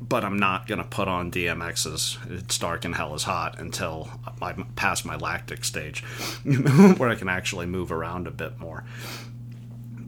But 0.08 0.22
I'm 0.24 0.38
not 0.38 0.68
going 0.68 0.78
to 0.80 0.86
put 0.86 1.08
on 1.08 1.32
DMX's 1.32 2.16
It's 2.30 2.58
Dark 2.58 2.84
and 2.84 2.94
Hell 2.94 3.14
is 3.16 3.24
Hot 3.24 3.58
until 3.58 4.08
I'm 4.40 4.66
past 4.76 5.04
my 5.04 5.16
lactic 5.16 5.64
stage, 5.64 6.02
where 6.44 7.08
I 7.08 7.16
can 7.16 7.28
actually 7.28 7.66
move 7.66 7.90
around 7.90 8.28
a 8.28 8.30
bit 8.30 8.56
more. 8.60 8.84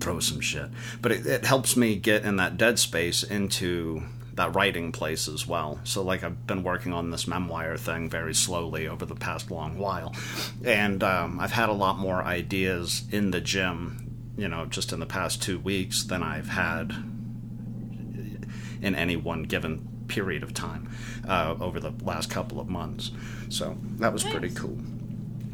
Throw 0.00 0.20
some 0.20 0.40
shit. 0.40 0.68
But 1.02 1.12
it, 1.12 1.26
it 1.26 1.44
helps 1.44 1.76
me 1.76 1.96
get 1.96 2.24
in 2.24 2.36
that 2.36 2.56
dead 2.56 2.78
space 2.78 3.22
into 3.22 4.02
that 4.38 4.54
writing 4.54 4.92
place 4.92 5.28
as 5.28 5.46
well. 5.46 5.80
So, 5.84 6.02
like, 6.02 6.22
I've 6.22 6.46
been 6.46 6.62
working 6.62 6.92
on 6.92 7.10
this 7.10 7.26
memoir 7.26 7.76
thing 7.76 8.08
very 8.08 8.34
slowly 8.34 8.88
over 8.88 9.04
the 9.04 9.16
past 9.16 9.50
long 9.50 9.78
while. 9.78 10.14
And 10.64 11.02
um, 11.02 11.38
I've 11.40 11.52
had 11.52 11.68
a 11.68 11.72
lot 11.72 11.98
more 11.98 12.22
ideas 12.22 13.02
in 13.10 13.32
the 13.32 13.40
gym, 13.40 14.32
you 14.36 14.48
know, 14.48 14.64
just 14.66 14.92
in 14.92 15.00
the 15.00 15.06
past 15.06 15.42
two 15.42 15.58
weeks 15.58 16.04
than 16.04 16.22
I've 16.22 16.48
had 16.48 16.92
in 18.80 18.94
any 18.94 19.16
one 19.16 19.42
given 19.42 20.04
period 20.06 20.44
of 20.44 20.54
time 20.54 20.88
uh, 21.28 21.56
over 21.60 21.80
the 21.80 21.92
last 22.02 22.30
couple 22.30 22.60
of 22.60 22.68
months. 22.68 23.10
So, 23.48 23.76
that 23.98 24.12
was 24.12 24.22
pretty 24.22 24.50
cool 24.50 24.78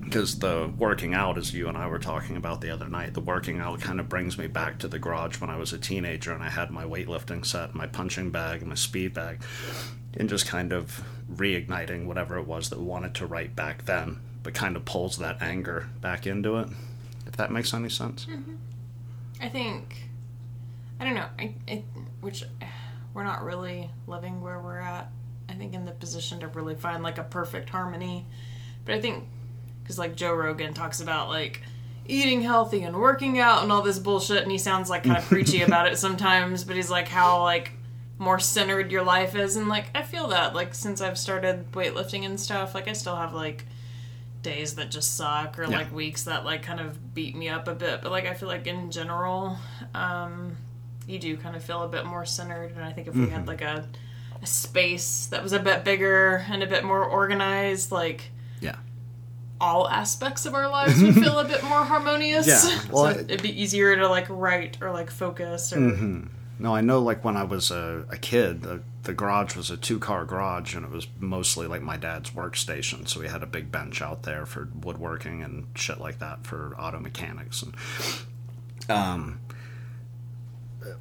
because 0.04 0.38
the 0.38 0.72
working 0.78 1.14
out, 1.14 1.38
as 1.38 1.54
you 1.54 1.68
and 1.68 1.76
I 1.76 1.86
were 1.86 1.98
talking 1.98 2.36
about 2.36 2.60
the 2.60 2.70
other 2.70 2.88
night, 2.88 3.14
the 3.14 3.20
working 3.20 3.58
out 3.58 3.80
kind 3.80 4.00
of 4.00 4.08
brings 4.08 4.38
me 4.38 4.46
back 4.46 4.78
to 4.78 4.88
the 4.88 4.98
garage 4.98 5.40
when 5.40 5.50
I 5.50 5.56
was 5.56 5.72
a 5.72 5.78
teenager 5.78 6.32
and 6.32 6.42
I 6.42 6.50
had 6.50 6.70
my 6.70 6.84
weightlifting 6.84 7.44
set, 7.44 7.74
my 7.74 7.86
punching 7.86 8.30
bag, 8.30 8.60
and 8.60 8.68
my 8.68 8.74
speed 8.74 9.14
bag, 9.14 9.42
and 10.16 10.28
just 10.28 10.46
kind 10.46 10.72
of 10.72 11.02
reigniting 11.32 12.06
whatever 12.06 12.38
it 12.38 12.46
was 12.46 12.70
that 12.70 12.80
wanted 12.80 13.14
to 13.16 13.26
write 13.26 13.56
back 13.56 13.84
then, 13.86 14.20
but 14.42 14.54
kind 14.54 14.76
of 14.76 14.84
pulls 14.84 15.18
that 15.18 15.40
anger 15.40 15.88
back 16.00 16.26
into 16.26 16.56
it. 16.58 16.68
If 17.26 17.36
that 17.36 17.50
makes 17.50 17.74
any 17.74 17.88
sense. 17.88 18.26
Mm-hmm. 18.26 18.54
I 19.40 19.48
think 19.48 20.04
I 21.00 21.04
don't 21.04 21.14
know. 21.14 21.28
I, 21.38 21.54
I 21.68 21.84
which 22.20 22.44
we're 23.12 23.24
not 23.24 23.42
really 23.42 23.90
living 24.06 24.40
where 24.40 24.60
we're 24.60 24.78
at. 24.78 25.10
I 25.48 25.54
think 25.54 25.74
in 25.74 25.84
the 25.84 25.92
position 25.92 26.40
to 26.40 26.48
really 26.48 26.74
find 26.74 27.02
like 27.02 27.18
a 27.18 27.24
perfect 27.24 27.68
harmony. 27.70 28.26
But 28.84 28.94
I 28.94 29.00
think 29.00 29.24
because 29.84 29.98
like 29.98 30.16
Joe 30.16 30.34
Rogan 30.34 30.74
talks 30.74 31.00
about 31.00 31.28
like 31.28 31.62
eating 32.08 32.42
healthy 32.42 32.82
and 32.82 32.96
working 32.96 33.38
out 33.38 33.62
and 33.62 33.70
all 33.70 33.82
this 33.82 33.98
bullshit, 34.00 34.42
and 34.42 34.50
he 34.50 34.58
sounds 34.58 34.90
like 34.90 35.04
kind 35.04 35.16
of 35.18 35.24
preachy 35.24 35.62
about 35.68 35.86
it 35.86 35.96
sometimes. 35.98 36.64
But 36.64 36.74
he's 36.76 36.90
like 36.90 37.06
how 37.08 37.42
like 37.42 37.70
more 38.18 38.38
centered 38.40 38.90
your 38.92 39.02
life 39.04 39.34
is, 39.36 39.56
and 39.56 39.68
like 39.68 39.86
I 39.94 40.02
feel 40.02 40.28
that 40.28 40.54
like 40.54 40.74
since 40.74 41.00
I've 41.00 41.18
started 41.18 41.70
weightlifting 41.72 42.24
and 42.24 42.38
stuff, 42.40 42.74
like 42.74 42.88
I 42.88 42.92
still 42.94 43.16
have 43.16 43.32
like 43.34 43.64
days 44.42 44.74
that 44.74 44.90
just 44.90 45.16
suck 45.16 45.58
or 45.58 45.62
Yeah. 45.62 45.78
like 45.78 45.92
weeks 45.94 46.24
that 46.24 46.44
like 46.44 46.62
kind 46.62 46.78
of 46.80 47.14
beat 47.14 47.34
me 47.34 47.48
up 47.48 47.66
a 47.66 47.74
bit 47.74 48.02
but 48.02 48.10
like 48.12 48.26
i 48.26 48.34
feel 48.34 48.46
like 48.46 48.66
in 48.66 48.90
general 48.90 49.56
um 49.94 50.54
you 51.06 51.18
do 51.18 51.38
kind 51.38 51.56
of 51.56 51.64
feel 51.64 51.82
a 51.82 51.88
bit 51.88 52.04
more 52.04 52.26
centered 52.26 52.72
and 52.72 52.84
i 52.84 52.92
think 52.92 53.08
if 53.08 53.14
we 53.14 53.30
had 53.30 53.46
like 53.46 53.62
a, 53.62 53.88
a 54.42 54.46
space 54.46 55.24
that 55.28 55.42
was 55.42 55.54
a 55.54 55.58
bit 55.58 55.82
bigger 55.82 56.44
and 56.50 56.62
a 56.62 56.66
bit 56.66 56.84
more 56.84 57.02
organized 57.02 57.90
like. 57.90 58.30
All 59.60 59.88
aspects 59.88 60.46
of 60.46 60.54
our 60.54 60.68
lives 60.68 61.02
would 61.02 61.14
feel 61.14 61.38
a 61.38 61.44
bit 61.48 61.62
more 61.64 61.84
harmonious 61.84 62.46
Yeah, 62.46 62.80
well, 62.90 63.14
so 63.14 63.20
it'd 63.20 63.42
be 63.42 63.60
easier 63.60 63.96
to 63.96 64.08
like 64.08 64.26
write 64.28 64.78
or 64.80 64.90
like 64.90 65.10
focus 65.10 65.72
or 65.72 65.76
Mm-hmm. 65.78 66.26
No, 66.56 66.74
I 66.74 66.82
know. 66.82 67.00
Like 67.00 67.24
when 67.24 67.36
I 67.36 67.42
was 67.42 67.72
a, 67.72 68.04
a 68.08 68.16
kid, 68.16 68.62
the, 68.62 68.80
the 69.02 69.12
garage 69.12 69.56
was 69.56 69.70
a 69.70 69.76
two 69.76 69.98
car 69.98 70.24
garage, 70.24 70.74
and 70.76 70.84
it 70.84 70.90
was 70.90 71.08
mostly 71.18 71.66
like 71.66 71.82
my 71.82 71.96
dad's 71.96 72.30
workstation. 72.30 73.08
So 73.08 73.18
we 73.20 73.28
had 73.28 73.42
a 73.42 73.46
big 73.46 73.72
bench 73.72 74.00
out 74.00 74.22
there 74.22 74.46
for 74.46 74.68
woodworking 74.82 75.42
and 75.42 75.66
shit 75.74 75.98
like 75.98 76.20
that 76.20 76.46
for 76.46 76.74
auto 76.78 77.00
mechanics. 77.00 77.62
And 77.62 77.74
um, 78.88 79.40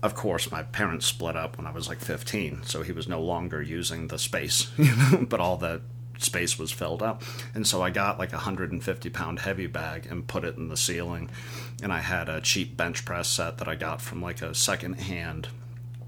of 0.02 0.16
course, 0.16 0.52
my 0.52 0.64
parents 0.64 1.06
split 1.06 1.36
up 1.36 1.58
when 1.58 1.68
I 1.68 1.72
was 1.72 1.88
like 1.88 2.00
15, 2.00 2.64
so 2.64 2.82
he 2.82 2.92
was 2.92 3.08
no 3.08 3.22
longer 3.22 3.62
using 3.62 4.08
the 4.08 4.18
space, 4.18 4.72
you 4.78 4.96
know, 4.96 5.26
but 5.30 5.40
all 5.40 5.58
that 5.58 5.82
space 6.24 6.58
was 6.58 6.72
filled 6.72 7.02
up. 7.02 7.24
And 7.54 7.66
so 7.68 7.82
I 7.82 7.90
got 7.90 8.20
like 8.20 8.32
a 8.32 8.38
150 8.38 9.10
pound 9.10 9.40
heavy 9.40 9.68
bag 9.68 10.08
and 10.10 10.28
put 10.28 10.44
it 10.44 10.58
in 10.58 10.70
the 10.70 10.78
ceiling. 10.78 11.30
And 11.82 11.92
I 11.92 12.00
had 12.00 12.30
a 12.30 12.42
cheap 12.42 12.78
bench 12.78 13.06
press 13.06 13.30
set 13.30 13.58
that 13.58 13.68
I 13.68 13.76
got 13.76 14.02
from 14.02 14.22
like 14.22 14.42
a 14.42 14.54
second 14.56 14.94
hand. 14.94 15.50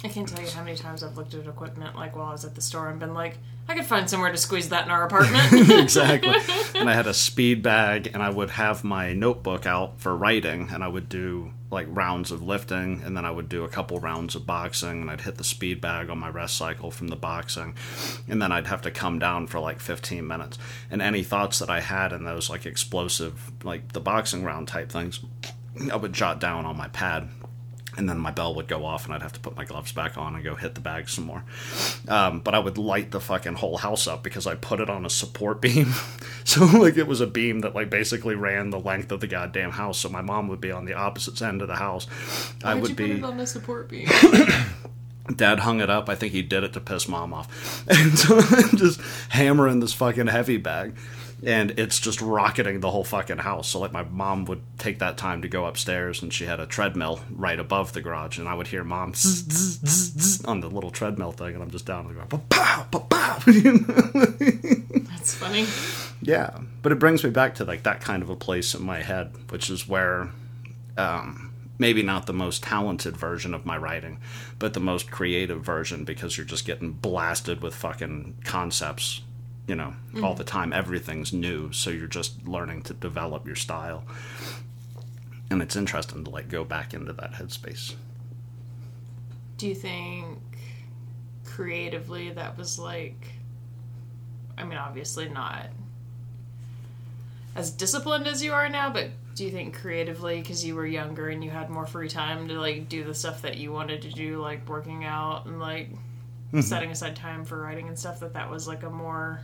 I 0.04 0.08
can't 0.08 0.28
tell 0.28 0.44
you 0.44 0.52
how 0.52 0.64
many 0.64 0.78
times 0.78 1.04
I've 1.04 1.18
looked 1.18 1.34
at 1.34 1.48
equipment 1.48 1.96
like 1.96 2.16
while 2.16 2.28
I 2.28 2.32
was 2.32 2.46
at 2.46 2.54
the 2.54 2.62
store 2.62 2.90
and 2.90 3.00
been 3.00 3.14
like, 3.14 3.38
I 3.68 3.74
could 3.74 3.86
find 3.86 4.08
somewhere 4.08 4.32
to 4.32 4.38
squeeze 4.38 4.70
that 4.70 4.86
in 4.86 4.92
our 4.92 5.04
apartment. 5.04 5.52
exactly. 5.72 6.36
And 6.80 6.88
I 6.88 6.94
had 6.94 7.08
a 7.08 7.14
speed 7.14 7.64
bag, 7.64 8.12
and 8.14 8.22
I 8.22 8.30
would 8.30 8.52
have 8.52 8.84
my 8.84 9.14
notebook 9.14 9.66
out 9.66 10.00
for 10.00 10.16
writing, 10.16 10.70
and 10.72 10.84
I 10.84 10.88
would 10.88 11.10
do 11.10 11.52
like 11.76 11.86
rounds 11.90 12.32
of 12.32 12.42
lifting, 12.42 13.04
and 13.04 13.16
then 13.16 13.26
I 13.26 13.30
would 13.30 13.48
do 13.48 13.64
a 13.64 13.70
couple 13.70 14.00
rounds 14.00 14.34
of 14.34 14.48
boxing, 14.48 15.02
and 15.02 15.12
I'd 15.12 15.22
hit 15.22 15.36
the 15.36 15.44
speed 15.44 15.80
bag 15.80 16.10
on 16.10 16.18
my 16.18 16.30
rest 16.30 16.58
cycle 16.58 16.90
from 16.90 17.10
the 17.10 17.16
boxing, 17.16 17.76
and 18.28 18.42
then 18.42 18.52
I'd 18.52 18.66
have 18.66 18.82
to 18.82 18.92
come 18.92 19.20
down 19.20 19.46
for 19.46 19.60
like 19.60 19.80
15 19.80 20.26
minutes. 20.26 20.58
And 20.90 21.02
any 21.02 21.22
thoughts 21.22 21.60
that 21.60 21.70
I 21.70 21.82
had 21.82 22.12
in 22.12 22.24
those 22.24 22.50
like 22.50 22.66
explosive, 22.66 23.52
like 23.64 23.94
the 23.94 24.00
boxing 24.00 24.44
round 24.44 24.68
type 24.68 24.92
things, 24.92 25.20
I 25.92 25.98
would 25.98 26.14
jot 26.14 26.40
down 26.40 26.66
on 26.66 26.78
my 26.78 26.88
pad 26.88 27.30
and 27.98 28.10
then 28.10 28.18
my 28.20 28.32
bell 28.32 28.54
would 28.56 28.68
go 28.68 28.86
off 28.86 29.06
and 29.06 29.14
I'd 29.14 29.22
have 29.22 29.34
to 29.34 29.40
put 29.40 29.56
my 29.56 29.66
gloves 29.66 29.92
back 29.92 30.18
on 30.18 30.36
and 30.36 30.44
go 30.44 30.56
hit 30.56 30.76
the 30.76 30.82
bag 30.82 31.10
some 31.10 31.26
more. 31.26 31.44
Um, 32.08 32.40
but 32.40 32.54
I 32.54 32.60
would 32.60 32.78
light 32.78 33.12
the 33.12 33.20
fucking 33.20 33.56
whole 33.56 33.78
house 33.78 34.08
up 34.08 34.24
because 34.24 34.46
I 34.48 34.56
put 34.56 34.80
it 34.80 34.90
on 34.90 35.06
a 35.06 35.10
support 35.10 35.62
beam. 35.62 35.94
so 36.44 36.66
like 36.66 36.98
it 36.98 37.08
was 37.08 37.22
a 37.22 37.28
beam 37.28 37.60
that 37.62 37.76
like 37.76 37.90
basically 37.90 38.36
ran 38.36 38.70
the 38.70 38.80
length 38.80 39.12
of 39.12 39.20
the 39.20 39.28
goddamn 39.28 39.72
house. 39.72 40.00
So 40.00 40.10
my 40.10 40.22
mom 40.22 40.48
would 40.50 40.62
be 40.62 40.72
on 40.72 40.86
the 40.86 40.94
opposite 40.94 41.42
end 41.42 41.62
of 41.62 41.68
the 41.68 41.76
house. 41.76 42.06
Why'd 42.06 42.78
I 42.78 42.80
would 42.80 42.96
be 42.96 43.08
put 43.08 43.18
it 43.18 43.24
on 43.24 43.40
a 43.40 43.48
support 43.48 43.90
beam? 43.90 44.08
Dad 45.36 45.60
hung 45.60 45.82
it 45.82 45.90
up. 45.90 46.08
I 46.08 46.16
think 46.16 46.34
he 46.34 46.44
did 46.44 46.64
it 46.64 46.74
to 46.74 46.80
piss 46.80 47.08
mom 47.08 47.34
off. 47.34 47.84
And 47.90 48.18
so 48.18 48.40
I'm 48.40 48.70
just 48.78 49.02
hammering 49.30 49.80
this 49.80 49.94
fucking 49.94 50.28
heavy 50.28 50.58
bag. 50.58 50.96
And 51.44 51.72
it's 51.72 52.00
just 52.00 52.22
rocketing 52.22 52.80
the 52.80 52.92
whole 52.92 53.04
fucking 53.04 53.40
house. 53.40 53.70
So, 53.70 53.80
like, 53.80 53.92
my 53.92 54.04
mom 54.04 54.46
would 54.46 54.62
take 54.78 55.00
that 55.00 55.18
time 55.18 55.42
to 55.42 55.48
go 55.48 55.66
upstairs, 55.66 56.22
and 56.22 56.34
she 56.34 56.46
had 56.46 56.60
a 56.60 56.66
treadmill 56.66 57.20
right 57.30 57.60
above 57.60 57.94
the 57.94 58.02
garage. 58.02 58.38
And 58.38 58.48
I 58.48 58.54
would 58.54 58.68
hear 58.68 58.84
mom 58.84 59.14
zzz, 59.14 59.44
zzz, 59.44 60.14
zzz, 60.14 60.46
on 60.46 60.62
the 60.62 60.70
little 60.70 60.92
treadmill 60.92 61.34
thing, 61.34 61.54
and 61.54 61.62
I'm 61.62 61.72
just 61.72 61.86
down 61.86 62.06
on 62.06 62.08
the 62.08 62.14
ground. 62.14 62.30
Pow, 62.50 62.88
pow, 62.90 63.00
pow. 63.00 63.40
That's 65.10 65.36
funny. 65.36 65.66
Yeah, 66.22 66.58
but 66.82 66.92
it 66.92 67.00
brings 67.00 67.24
me 67.24 67.30
back 67.30 67.56
to 67.56 67.66
like 67.66 67.84
that 67.84 68.02
kind 68.02 68.24
of 68.24 68.30
a 68.30 68.36
place 68.36 68.74
in 68.74 68.84
my 68.84 69.02
head, 69.02 69.32
which 69.50 69.70
is 69.70 69.88
where 69.88 70.32
um, 70.98 71.54
maybe 71.78 72.02
not 72.02 72.26
the 72.26 72.34
most 72.34 72.64
talented 72.64 73.18
version 73.18 73.54
of 73.54 73.66
my 73.66 73.78
writing, 73.78 74.20
but 74.60 74.74
the 74.74 74.80
most 74.80 75.12
creative 75.12 75.64
version 75.64 76.04
because 76.04 76.38
you're 76.38 76.46
just 76.46 76.66
getting 76.66 76.92
blasted 76.92 77.62
with 77.62 77.76
fucking 77.76 78.36
concepts, 78.44 79.22
you 79.68 79.76
know, 79.76 79.94
all 80.24 80.34
mm. 80.34 80.38
the 80.38 80.44
time. 80.44 80.74
Everything's 80.74 81.34
new, 81.34 81.72
so 81.72 81.90
you're 81.90 82.08
just 82.08 82.48
learning 82.48 82.84
to 82.84 82.94
develop 82.94 83.46
your 83.46 83.56
style. 83.56 84.04
And 85.50 85.62
it's 85.62 85.76
interesting 85.76 86.24
to 86.24 86.30
like 86.30 86.50
go 86.50 86.64
back 86.64 86.94
into 86.94 87.14
that 87.14 87.34
headspace. 87.34 87.96
Do 89.58 89.68
you 89.68 89.76
think 89.76 90.40
creatively 91.46 92.32
that 92.32 92.58
was 92.58 92.78
like 92.78 93.32
I 94.58 94.66
mean 94.66 94.78
obviously 94.78 95.30
not 95.30 95.68
as 97.56 97.72
disciplined 97.72 98.28
as 98.28 98.44
you 98.44 98.52
are 98.52 98.68
now, 98.68 98.90
but 98.90 99.10
do 99.36 99.46
you 99.46 99.52
think 99.52 99.74
creatively 99.80 100.42
because 100.42 100.66
you 100.66 100.76
were 100.76 100.86
younger 100.86 101.30
and 101.30 101.44
you 101.44 101.50
had 101.50 101.70
more 101.70 101.86
free 101.86 102.10
time 102.10 102.50
to 102.50 102.60
like 102.60 102.90
do 102.90 103.04
the 103.06 103.14
stuff 103.14 103.42
that 103.44 103.58
you 103.58 103.72
wanted 103.72 104.02
to 104.02 104.10
do 104.10 104.42
like 104.42 104.68
working 104.68 105.06
out 105.06 105.46
and 105.46 105.60
like 105.60 105.90
mm-hmm. 105.90 106.62
setting 106.62 106.92
aside 106.92 107.16
time 107.16 107.46
for 107.46 107.62
writing 107.62 107.88
and 107.88 107.98
stuff 107.98 108.20
that 108.20 108.34
that 108.34 108.50
was 108.50 108.68
like 108.68 108.84
a 108.84 108.90
more 108.90 109.42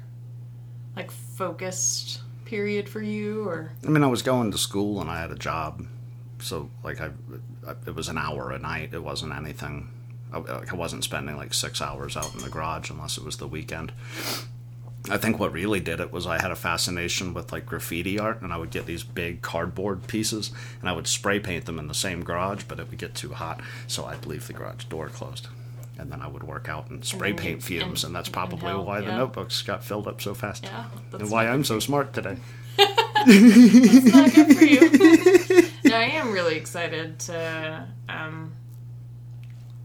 like 0.96 1.12
focused 1.12 2.22
period 2.46 2.90
for 2.90 3.02
you 3.02 3.48
or 3.48 3.72
I 3.86 3.90
mean, 3.90 4.04
I 4.04 4.08
was 4.08 4.22
going 4.22 4.52
to 4.52 4.58
school 4.58 5.00
and 5.02 5.10
I 5.10 5.22
had 5.22 5.32
a 5.32 5.38
job, 5.38 5.86
so 6.40 6.70
like 6.84 7.00
I, 7.00 7.12
I 7.68 7.76
it 7.88 7.96
was 7.96 8.10
an 8.10 8.18
hour 8.18 8.52
a 8.52 8.60
night. 8.60 8.94
It 8.94 9.04
wasn't 9.04 9.34
anything. 9.34 9.90
I, 10.34 10.40
I 10.72 10.76
wasn't 10.76 11.04
spending 11.04 11.38
like 11.38 11.54
six 11.54 11.82
hours 11.82 12.16
out 12.18 12.34
in 12.34 12.42
the 12.42 12.50
garage 12.50 12.90
unless 12.90 13.18
it 13.18 13.24
was 13.24 13.38
the 13.38 13.48
weekend. 13.48 13.92
I 15.10 15.18
think 15.18 15.40
what 15.40 15.52
really 15.52 15.80
did 15.80 16.00
it 16.00 16.12
was 16.12 16.28
I 16.28 16.40
had 16.40 16.52
a 16.52 16.56
fascination 16.56 17.34
with 17.34 17.52
like 17.52 17.66
graffiti 17.66 18.20
art, 18.20 18.42
and 18.42 18.54
I 18.54 18.58
would 18.58 18.70
get 18.70 18.86
these 18.86 19.04
big 19.04 19.42
cardboard 19.42 20.06
pieces, 20.08 20.52
and 20.80 20.88
I 20.88 20.94
would 20.94 21.08
spray 21.08 21.40
paint 21.40 21.66
them 21.66 21.80
in 21.80 21.88
the 21.88 21.94
same 21.96 22.24
garage, 22.24 22.66
but 22.68 22.80
it 22.80 22.88
would 22.90 23.00
get 23.00 23.16
too 23.16 23.34
hot, 23.34 23.62
so 23.88 24.06
I'd 24.06 24.28
leave 24.28 24.46
the 24.46 24.54
garage 24.54 24.84
door 24.86 25.10
closed, 25.10 25.48
and 26.02 26.12
then 26.12 26.22
I 26.22 26.28
would 26.28 26.44
work 26.44 26.68
out 26.68 26.90
and 26.90 27.06
spray 27.06 27.32
then 27.32 27.38
paint 27.40 27.64
fumes, 27.64 28.04
in- 28.04 28.08
and 28.08 28.16
that's 28.16 28.28
probably 28.28 28.58
inhale, 28.72 28.84
why 28.86 29.02
the 29.02 29.12
notebooks 29.16 29.62
got 29.62 29.84
filled 29.84 30.08
up 30.08 30.20
so 30.22 30.34
fast, 30.34 30.64
yeah 30.64 30.86
and 31.14 31.30
why 31.30 31.48
I'm 31.48 31.64
so 31.64 31.80
smart 31.80 32.12
today. 32.12 32.38
that's 32.78 34.06
not 34.06 34.34
good 34.34 34.58
for 34.58 34.64
you. 34.66 35.70
no, 35.86 35.96
I 35.96 36.04
am 36.06 36.32
really 36.32 36.56
excited 36.56 37.20
to, 37.20 37.88
um, 38.10 38.52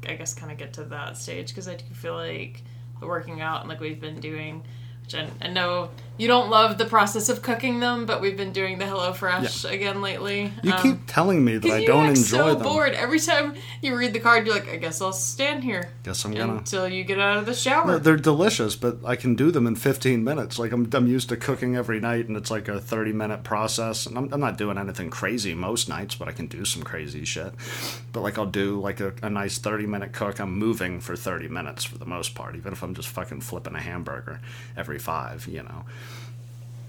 I 0.08 0.14
guess, 0.14 0.32
kind 0.34 0.50
of 0.50 0.56
get 0.58 0.72
to 0.74 0.84
that 0.84 1.18
stage 1.18 1.48
because 1.48 1.68
I 1.68 1.74
do 1.74 1.84
feel 1.92 2.14
like 2.14 2.62
the 2.98 3.06
working 3.06 3.42
out 3.42 3.60
and 3.60 3.68
like 3.68 3.80
we've 3.80 4.00
been 4.00 4.20
doing. 4.20 4.64
Which 5.02 5.14
I, 5.14 5.28
I 5.42 5.48
know 5.48 5.90
you 6.18 6.28
don't 6.28 6.48
love 6.50 6.78
the 6.78 6.84
process 6.86 7.28
of 7.28 7.42
cooking 7.42 7.80
them, 7.80 8.06
but 8.06 8.20
we've 8.20 8.36
been 8.36 8.52
doing 8.52 8.78
the 8.78 8.84
HelloFresh 8.84 9.70
again 9.70 10.00
lately. 10.02 10.52
You 10.62 10.72
Um, 10.72 10.82
keep 10.82 11.06
telling 11.06 11.44
me 11.44 11.58
that 11.58 11.70
I 11.70 11.84
don't 11.84 12.08
enjoy 12.08 12.22
so 12.22 12.54
them. 12.54 12.62
bored 12.62 12.92
every 12.94 13.20
time 13.20 13.54
you 13.82 13.96
read 13.96 14.12
the 14.12 14.20
card. 14.20 14.46
You're 14.46 14.54
like, 14.54 14.68
I 14.68 14.76
guess 14.76 15.00
I'll 15.00 15.12
stand 15.12 15.62
here 15.64 15.90
Guess 16.04 16.24
I'm 16.24 16.32
gonna. 16.34 16.56
until 16.56 16.88
you 16.88 17.04
get 17.04 17.18
out 17.18 17.36
of 17.38 17.46
the 17.46 17.54
shower. 17.54 17.98
They're 17.98 18.16
delicious, 18.16 18.76
but 18.76 18.98
I 19.04 19.16
can 19.16 19.34
do 19.34 19.50
them 19.50 19.66
in 19.66 19.76
15 19.76 20.24
minutes. 20.24 20.58
Like 20.58 20.72
I'm, 20.72 20.88
I'm 20.92 21.06
used 21.06 21.28
to 21.30 21.36
cooking 21.36 21.76
every 21.76 22.00
night, 22.00 22.28
and 22.28 22.36
it's 22.36 22.50
like 22.50 22.68
a 22.68 22.80
30 22.80 23.12
minute 23.12 23.44
process. 23.44 24.06
And 24.06 24.16
I'm, 24.16 24.32
I'm 24.32 24.40
not 24.40 24.56
doing 24.58 24.78
anything 24.78 25.10
crazy 25.10 25.54
most 25.54 25.88
nights, 25.88 26.14
but 26.14 26.28
I 26.28 26.32
can 26.32 26.46
do 26.46 26.64
some 26.64 26.82
crazy 26.82 27.24
shit. 27.24 27.52
But 28.12 28.22
like 28.22 28.38
I'll 28.38 28.46
do 28.46 28.80
like 28.80 29.00
a, 29.00 29.12
a 29.22 29.30
nice 29.30 29.58
30 29.58 29.86
minute 29.86 30.12
cook. 30.12 30.38
I'm 30.40 30.58
moving 30.58 31.00
for 31.00 31.14
30 31.16 31.48
minutes 31.48 31.84
for 31.84 31.98
the 31.98 32.06
most 32.06 32.34
part, 32.34 32.56
even 32.56 32.72
if 32.72 32.82
I'm 32.82 32.94
just 32.94 33.08
fucking 33.08 33.42
flipping 33.42 33.74
a 33.74 33.80
hamburger 33.80 34.40
every 34.76 34.98
five, 34.98 35.46
you 35.46 35.62
know. 35.62 35.84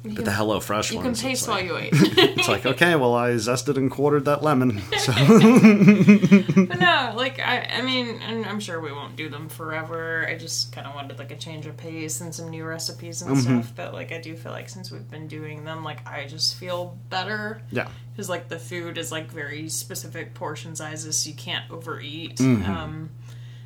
But 0.04 0.26
the 0.26 0.32
Hello 0.32 0.60
Fresh 0.60 0.92
you 0.92 1.02
can 1.02 1.14
taste 1.14 1.42
it's 1.42 1.48
while 1.48 1.62
you 1.62 1.78
eat. 1.78 1.90
it's 1.92 2.48
like 2.48 2.66
okay, 2.66 2.96
well 2.96 3.14
I 3.16 3.32
zested 3.32 3.78
and 3.78 3.92
quartered 3.92 4.26
that 4.26 4.44
lemon, 4.44 4.82
so 4.98 5.12
But 5.12 6.80
no, 6.80 7.14
like 7.16 7.40
I, 7.40 7.68
I 7.78 7.82
mean, 7.82 8.20
and 8.22 8.46
I'm 8.46 8.60
sure 8.60 8.80
we 8.80 8.92
won't 8.92 9.16
do 9.16 9.30
them 9.30 9.50
forever. 9.50 10.26
I 10.28 10.38
just 10.38 10.72
kind 10.72 10.88
of 10.88 10.96
wanted 10.96 11.20
like 11.20 11.32
a 11.32 11.36
change 11.36 11.66
of 11.66 11.78
pace 11.78 12.22
and 12.22 12.34
some 12.34 12.50
new 12.50 12.64
recipes 12.64 13.22
and 13.22 13.38
stuff. 13.38 13.74
But 13.76 13.94
like, 13.94 14.12
I 14.12 14.20
do 14.20 14.36
feel 14.36 14.52
like 14.52 14.70
since 14.70 14.92
we've 14.92 15.10
been 15.10 15.28
doing 15.28 15.66
them, 15.66 15.84
like 15.84 16.08
I 16.08 16.26
just 16.26 16.56
feel 16.56 16.98
better 17.10 17.62
yeah. 17.72 17.88
because 18.14 18.30
like 18.30 18.50
the 18.50 18.60
food 18.60 18.98
is 18.98 19.12
like 19.12 19.32
very 19.32 19.70
specific 19.70 20.34
portion 20.34 20.76
sizes, 20.76 21.18
so 21.18 21.30
you 21.30 21.36
can't 21.36 21.70
overeat. 21.72 22.40
Um, 22.40 23.10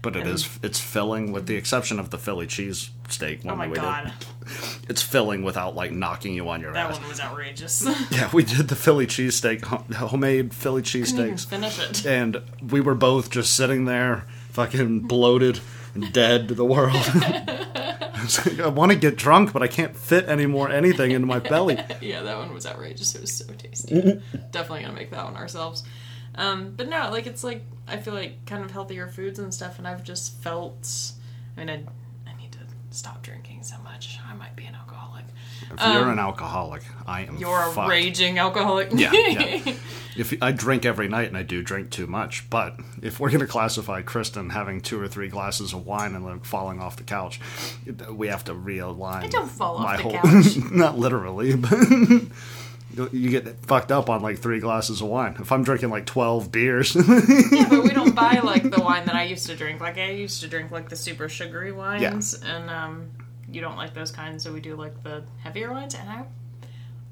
But 0.01 0.15
it 0.15 0.25
is 0.25 0.49
it's 0.63 0.79
filling, 0.79 1.31
with 1.31 1.45
the 1.45 1.55
exception 1.55 1.99
of 1.99 2.09
the 2.09 2.17
Philly 2.17 2.47
cheese 2.47 2.89
steak. 3.07 3.41
oh 3.45 3.55
my 3.55 3.67
we 3.67 3.75
did. 3.75 3.81
god, 3.81 4.13
it's 4.89 5.01
filling 5.03 5.43
without 5.43 5.75
like 5.75 5.91
knocking 5.91 6.33
you 6.33 6.49
on 6.49 6.59
your 6.59 6.73
that 6.73 6.89
ass. 6.89 6.95
That 6.95 7.01
one 7.01 7.09
was 7.09 7.19
outrageous. 7.19 7.85
Yeah, 8.11 8.29
we 8.33 8.43
did 8.43 8.67
the 8.67 8.75
Philly 8.75 9.05
cheesesteak, 9.05 9.63
homemade 9.93 10.53
Philly 10.55 10.81
Couldn't 10.81 11.19
even 11.19 11.35
cheesesteaks, 11.35 11.45
finish 11.47 11.79
it. 11.79 12.05
and 12.07 12.41
we 12.67 12.81
were 12.81 12.95
both 12.95 13.29
just 13.29 13.55
sitting 13.55 13.85
there, 13.85 14.25
fucking 14.49 15.01
bloated 15.01 15.59
and 15.93 16.11
dead 16.11 16.47
to 16.47 16.55
the 16.55 16.65
world. 16.65 16.95
I, 16.95 18.27
like, 18.45 18.59
I 18.59 18.67
want 18.69 18.91
to 18.91 18.97
get 18.97 19.17
drunk, 19.17 19.53
but 19.53 19.61
I 19.61 19.67
can't 19.67 19.95
fit 19.95 20.27
any 20.27 20.45
more 20.45 20.69
anything 20.69 21.11
into 21.11 21.27
my 21.27 21.39
belly. 21.39 21.77
yeah, 22.01 22.21
that 22.23 22.37
one 22.37 22.53
was 22.53 22.65
outrageous. 22.65 23.13
It 23.15 23.21
was 23.21 23.33
so 23.33 23.45
tasty. 23.53 24.21
Definitely 24.51 24.81
gonna 24.81 24.93
make 24.93 25.11
that 25.11 25.25
one 25.25 25.35
ourselves. 25.35 25.83
Um, 26.35 26.73
but 26.75 26.87
no, 26.87 27.09
like 27.11 27.27
it's 27.27 27.43
like 27.43 27.63
I 27.87 27.97
feel 27.97 28.13
like 28.13 28.45
kind 28.45 28.63
of 28.63 28.71
healthier 28.71 29.07
foods 29.07 29.39
and 29.39 29.53
stuff, 29.53 29.77
and 29.77 29.87
I've 29.87 30.03
just 30.03 30.37
felt. 30.41 31.11
I 31.55 31.59
mean, 31.59 31.69
I, 31.69 32.29
I 32.29 32.33
need 32.37 32.51
to 32.53 32.59
stop 32.91 33.21
drinking 33.21 33.63
so 33.63 33.77
much. 33.83 34.19
I 34.25 34.33
might 34.33 34.55
be 34.55 34.65
an 34.65 34.75
alcoholic. 34.75 35.25
If 35.61 35.79
you're 35.79 36.09
an 36.09 36.19
alcoholic, 36.19 36.83
I 37.07 37.21
am. 37.21 37.29
Um, 37.35 37.37
You're 37.37 37.59
a 37.59 37.87
raging 37.87 38.39
alcoholic. 38.39 38.89
Yeah, 38.93 39.11
yeah. 39.13 39.73
If 40.13 40.33
I 40.41 40.51
drink 40.51 40.85
every 40.85 41.07
night, 41.07 41.29
and 41.29 41.37
I 41.37 41.43
do 41.43 41.63
drink 41.63 41.89
too 41.89 42.05
much, 42.05 42.49
but 42.49 42.77
if 43.01 43.21
we're 43.21 43.29
going 43.29 43.39
to 43.39 43.47
classify 43.47 44.01
Kristen 44.01 44.49
having 44.49 44.81
two 44.81 44.99
or 44.99 45.07
three 45.07 45.29
glasses 45.29 45.71
of 45.71 45.85
wine 45.85 46.15
and 46.15 46.25
like 46.25 46.43
falling 46.43 46.81
off 46.81 46.97
the 46.97 47.03
couch, 47.03 47.39
we 48.11 48.27
have 48.27 48.43
to 48.45 48.53
realign. 48.53 49.23
I 49.23 49.27
don't 49.27 49.49
fall 49.49 49.77
off 49.77 49.95
the 49.97 50.03
whole, 50.03 50.11
couch. 50.11 50.57
not 50.71 50.99
literally, 50.99 51.55
but 51.55 51.71
You 52.93 53.29
get 53.29 53.47
fucked 53.65 53.91
up 53.91 54.09
on 54.09 54.21
like 54.21 54.39
three 54.39 54.59
glasses 54.59 55.01
of 55.01 55.07
wine. 55.07 55.35
If 55.39 55.51
I'm 55.51 55.63
drinking 55.63 55.89
like 55.89 56.05
twelve 56.05 56.51
beers, 56.51 56.95
Yeah, 57.51 57.67
but 57.69 57.83
we 57.83 57.89
don't 57.91 58.13
buy 58.15 58.39
like 58.43 58.63
the 58.69 58.81
wine 58.81 59.05
that 59.05 59.15
I 59.15 59.23
used 59.23 59.45
to 59.47 59.55
drink. 59.55 59.79
Like 59.81 59.97
I 59.97 60.11
used 60.11 60.41
to 60.41 60.47
drink 60.47 60.71
like 60.71 60.89
the 60.89 60.95
super 60.95 61.29
sugary 61.29 61.71
wines, 61.71 62.33
and 62.33 62.69
um, 62.69 63.11
you 63.49 63.61
don't 63.61 63.77
like 63.77 63.93
those 63.93 64.11
kinds, 64.11 64.43
so 64.43 64.51
we 64.51 64.59
do 64.61 64.75
like 64.75 65.03
the 65.03 65.23
heavier 65.43 65.71
ones. 65.71 65.95
And 65.95 66.09
I, 66.09 66.25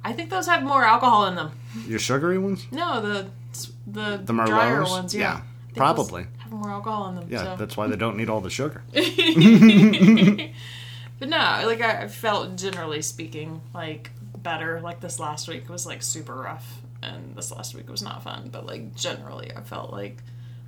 I 0.03 0.13
think 0.13 0.29
those 0.29 0.47
have 0.47 0.63
more 0.63 0.83
alcohol 0.83 1.27
in 1.27 1.35
them. 1.35 1.51
your 1.87 1.99
sugary 1.99 2.37
ones, 2.37 2.65
No, 2.71 3.01
the 3.01 3.27
the 3.87 4.17
the 4.23 4.33
drier 4.33 4.83
ones, 4.83 5.15
yeah, 5.15 5.41
those 5.69 5.77
probably. 5.77 6.25
have 6.39 6.51
more 6.51 6.69
alcohol 6.69 7.09
in 7.09 7.15
them. 7.15 7.27
Yeah, 7.29 7.43
so. 7.43 7.55
that's 7.57 7.77
why 7.77 7.87
they 7.87 7.95
don't 7.95 8.17
need 8.17 8.29
all 8.29 8.41
the 8.41 8.49
sugar. 8.49 8.83
But 11.19 11.27
no, 11.27 11.37
like 11.65 11.81
I 11.81 12.07
felt 12.07 12.55
generally 12.55 13.01
speaking 13.01 13.61
like 13.73 14.09
better. 14.43 14.81
Like 14.81 14.99
this 14.99 15.19
last 15.19 15.47
week 15.47 15.69
was 15.69 15.85
like 15.85 16.01
super 16.01 16.35
rough, 16.35 16.81
and 17.01 17.35
this 17.35 17.51
last 17.51 17.75
week 17.75 17.89
was 17.89 18.01
not 18.01 18.23
fun. 18.23 18.49
But 18.51 18.65
like 18.65 18.95
generally, 18.95 19.51
I 19.55 19.61
felt 19.61 19.91
like 19.91 20.23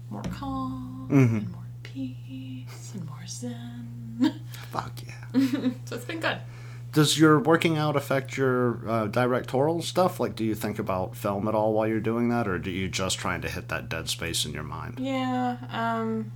more 0.09 0.23
calm 0.23 1.07
and 1.11 1.51
more 1.51 1.63
peace 1.83 2.91
and 2.93 3.05
more 3.05 3.25
zen. 3.27 4.41
Fuck 4.69 4.93
yeah. 5.05 5.41
so 5.85 5.95
it's 5.95 6.05
been 6.05 6.19
good. 6.19 6.39
Does 6.91 7.17
your 7.17 7.39
working 7.39 7.77
out 7.77 7.95
affect 7.95 8.35
your 8.35 8.87
uh, 8.87 9.07
directorial 9.07 9.81
stuff? 9.81 10.19
Like, 10.19 10.35
do 10.35 10.43
you 10.43 10.55
think 10.55 10.77
about 10.77 11.15
film 11.15 11.47
at 11.47 11.55
all 11.55 11.71
while 11.71 11.87
you're 11.87 12.01
doing 12.01 12.27
that, 12.29 12.49
or 12.49 12.59
do 12.59 12.69
you 12.69 12.89
just 12.89 13.17
trying 13.17 13.39
to 13.41 13.49
hit 13.49 13.69
that 13.69 13.87
dead 13.87 14.09
space 14.09 14.45
in 14.45 14.51
your 14.51 14.63
mind? 14.63 14.99
Yeah. 14.99 15.57
Um, 15.71 16.33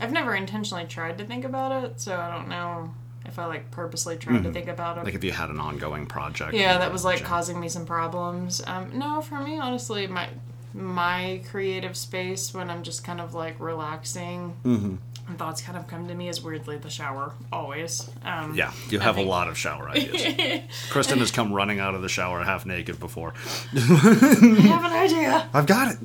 I've 0.00 0.12
never 0.12 0.34
intentionally 0.34 0.84
tried 0.86 1.18
to 1.18 1.24
think 1.24 1.44
about 1.44 1.84
it, 1.84 2.00
so 2.00 2.16
I 2.16 2.34
don't 2.34 2.48
know 2.48 2.92
if 3.28 3.38
I 3.38 3.44
like 3.46 3.70
purposely 3.70 4.16
tried 4.16 4.42
to 4.42 4.52
think 4.52 4.68
about 4.68 4.98
it. 4.98 5.04
Like, 5.04 5.14
if 5.14 5.22
you 5.22 5.32
had 5.32 5.50
an 5.50 5.60
ongoing 5.60 6.06
project. 6.06 6.54
yeah 6.54 6.78
that 6.78 6.90
was 6.92 7.04
like 7.04 7.18
Jim. 7.18 7.26
causing 7.26 7.60
me 7.60 7.68
some 7.68 7.86
problems 7.86 8.62
um 8.66 8.98
no 8.98 9.20
for 9.20 9.38
me 9.40 9.58
honestly 9.58 10.06
my 10.06 10.28
my 10.74 11.40
creative 11.50 11.96
space 11.96 12.52
when 12.52 12.68
i'm 12.70 12.82
just 12.82 13.02
kind 13.02 13.20
of 13.20 13.34
like 13.34 13.58
relaxing 13.58 14.54
Mm-hmm. 14.64 14.94
and 15.28 15.38
thoughts 15.38 15.62
kind 15.62 15.78
of 15.78 15.86
come 15.88 16.06
to 16.08 16.14
me 16.14 16.28
is 16.28 16.42
weirdly 16.42 16.76
the 16.76 16.90
shower 16.90 17.32
always 17.52 18.08
um 18.24 18.54
Yeah, 18.54 18.72
you 18.90 18.98
have 19.00 19.16
a 19.16 19.22
lot 19.22 19.48
of 19.48 19.56
shower 19.56 19.88
ideas. 19.96 20.62
Kristen 20.90 21.18
has 21.20 21.30
come 21.30 21.52
running 21.52 21.80
out 21.80 21.94
of 21.94 22.02
the 22.02 22.08
shower 22.08 22.42
half 22.44 22.66
naked 22.66 23.00
before. 23.00 23.32
i 23.74 23.78
have 23.78 24.84
an 24.84 24.92
idea 24.92 25.48
I've 25.54 25.66
got 25.66 25.92
it. 25.92 25.98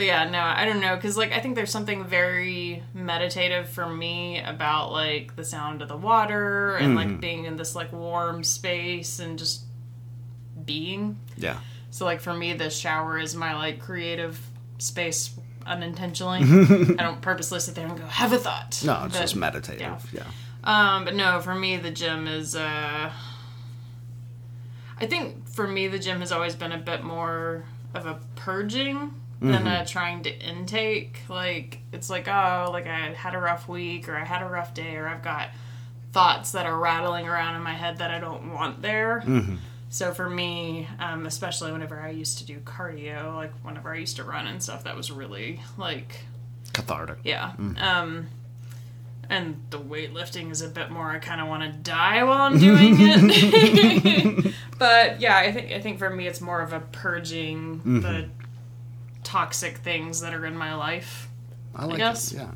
But 0.00 0.06
yeah 0.06 0.28
no 0.30 0.40
i 0.40 0.64
don't 0.64 0.80
know 0.80 0.96
because 0.96 1.16
like 1.16 1.30
i 1.32 1.40
think 1.40 1.54
there's 1.54 1.70
something 1.70 2.04
very 2.04 2.82
meditative 2.94 3.68
for 3.68 3.86
me 3.86 4.40
about 4.40 4.90
like 4.92 5.36
the 5.36 5.44
sound 5.44 5.82
of 5.82 5.88
the 5.88 5.96
water 5.96 6.76
and 6.76 6.96
Mm-hmm. 6.96 7.10
like 7.12 7.20
being 7.20 7.44
in 7.44 7.56
this 7.56 7.74
like 7.74 7.92
warm 7.92 8.42
space 8.44 9.18
and 9.20 9.38
just 9.38 9.62
being 10.64 11.18
Yeah. 11.36 11.58
So 11.90 12.04
like 12.04 12.20
for 12.20 12.32
me, 12.32 12.52
the 12.54 12.70
shower 12.70 13.18
is 13.18 13.34
my 13.34 13.54
like 13.56 13.80
creative 13.80 14.38
space 14.78 15.30
unintentionally. 15.66 16.38
I 16.98 17.02
don't 17.02 17.20
purposely 17.20 17.58
sit 17.60 17.74
there 17.74 17.86
and 17.86 17.98
go 17.98 18.06
have 18.06 18.32
a 18.32 18.38
thought. 18.38 18.80
No, 18.84 19.02
it's 19.06 19.14
But- 19.16 19.20
just 19.22 19.34
meditative. 19.36 19.80
yeah. 19.80 19.98
Yeah. 20.12 20.26
Um, 20.96 21.04
but 21.04 21.14
no, 21.16 21.40
for 21.40 21.54
me, 21.54 21.76
the 21.78 21.90
gym 21.90 22.26
is. 22.28 22.54
uh 22.54 23.10
I 25.00 25.06
think 25.06 25.48
for 25.48 25.66
me, 25.66 25.88
the 25.88 25.98
gym 25.98 26.20
has 26.20 26.30
always 26.32 26.54
been 26.54 26.72
a 26.72 26.78
bit 26.78 27.02
more 27.02 27.64
of 27.94 28.06
a 28.06 28.20
purging 28.36 29.14
than 29.40 29.66
a 29.66 29.86
trying 29.86 30.22
to 30.24 30.38
intake. 30.38 31.20
Like 31.28 31.78
it's 31.92 32.10
like 32.10 32.28
oh, 32.28 32.68
like 32.72 32.86
I 32.86 33.12
had 33.14 33.34
a 33.34 33.38
rough 33.38 33.68
week, 33.68 34.08
or 34.08 34.16
I 34.16 34.24
had 34.24 34.42
a 34.42 34.46
rough 34.48 34.74
day, 34.74 34.96
or 34.96 35.08
I've 35.08 35.22
got 35.22 35.50
thoughts 36.12 36.52
that 36.52 36.66
are 36.66 36.76
rattling 36.76 37.28
around 37.28 37.56
in 37.56 37.62
my 37.62 37.74
head 37.74 37.98
that 37.98 38.10
I 38.10 38.18
don't 38.18 38.52
want 38.52 38.82
there. 38.82 39.22
Mm-hmm. 39.24 39.56
So 39.90 40.12
for 40.12 40.30
me, 40.30 40.88
um, 40.98 41.26
especially 41.26 41.72
whenever 41.72 42.00
I 42.00 42.10
used 42.10 42.38
to 42.38 42.44
do 42.44 42.60
cardio, 42.60 43.34
like 43.34 43.52
whenever 43.62 43.92
I 43.92 43.98
used 43.98 44.16
to 44.16 44.24
run 44.24 44.46
and 44.46 44.62
stuff, 44.62 44.84
that 44.84 44.96
was 44.96 45.10
really 45.10 45.60
like 45.76 46.20
Cathartic. 46.72 47.18
yeah. 47.24 47.52
Mm. 47.58 47.80
Um, 47.80 48.26
and 49.28 49.62
the 49.70 49.78
weightlifting 49.78 50.50
is 50.50 50.60
a 50.60 50.68
bit 50.68 50.90
more. 50.90 51.10
I 51.10 51.18
kind 51.18 51.40
of 51.40 51.48
want 51.48 51.62
to 51.62 51.78
die 51.78 52.22
while 52.24 52.42
I'm 52.42 52.58
doing 52.58 52.94
it. 52.98 54.54
but 54.78 55.20
yeah, 55.20 55.36
I 55.38 55.52
think 55.52 55.72
I 55.72 55.80
think 55.80 55.98
for 55.98 56.10
me, 56.10 56.26
it's 56.26 56.40
more 56.40 56.60
of 56.60 56.72
a 56.72 56.80
purging 56.80 57.78
the 57.78 58.08
mm-hmm. 58.08 58.39
Toxic 59.30 59.78
things 59.78 60.20
that 60.22 60.34
are 60.34 60.44
in 60.44 60.56
my 60.56 60.74
life. 60.74 61.28
I 61.74 61.84
like 61.84 61.98
guess. 61.98 62.32
it. 62.32 62.38
Yeah. 62.38 62.50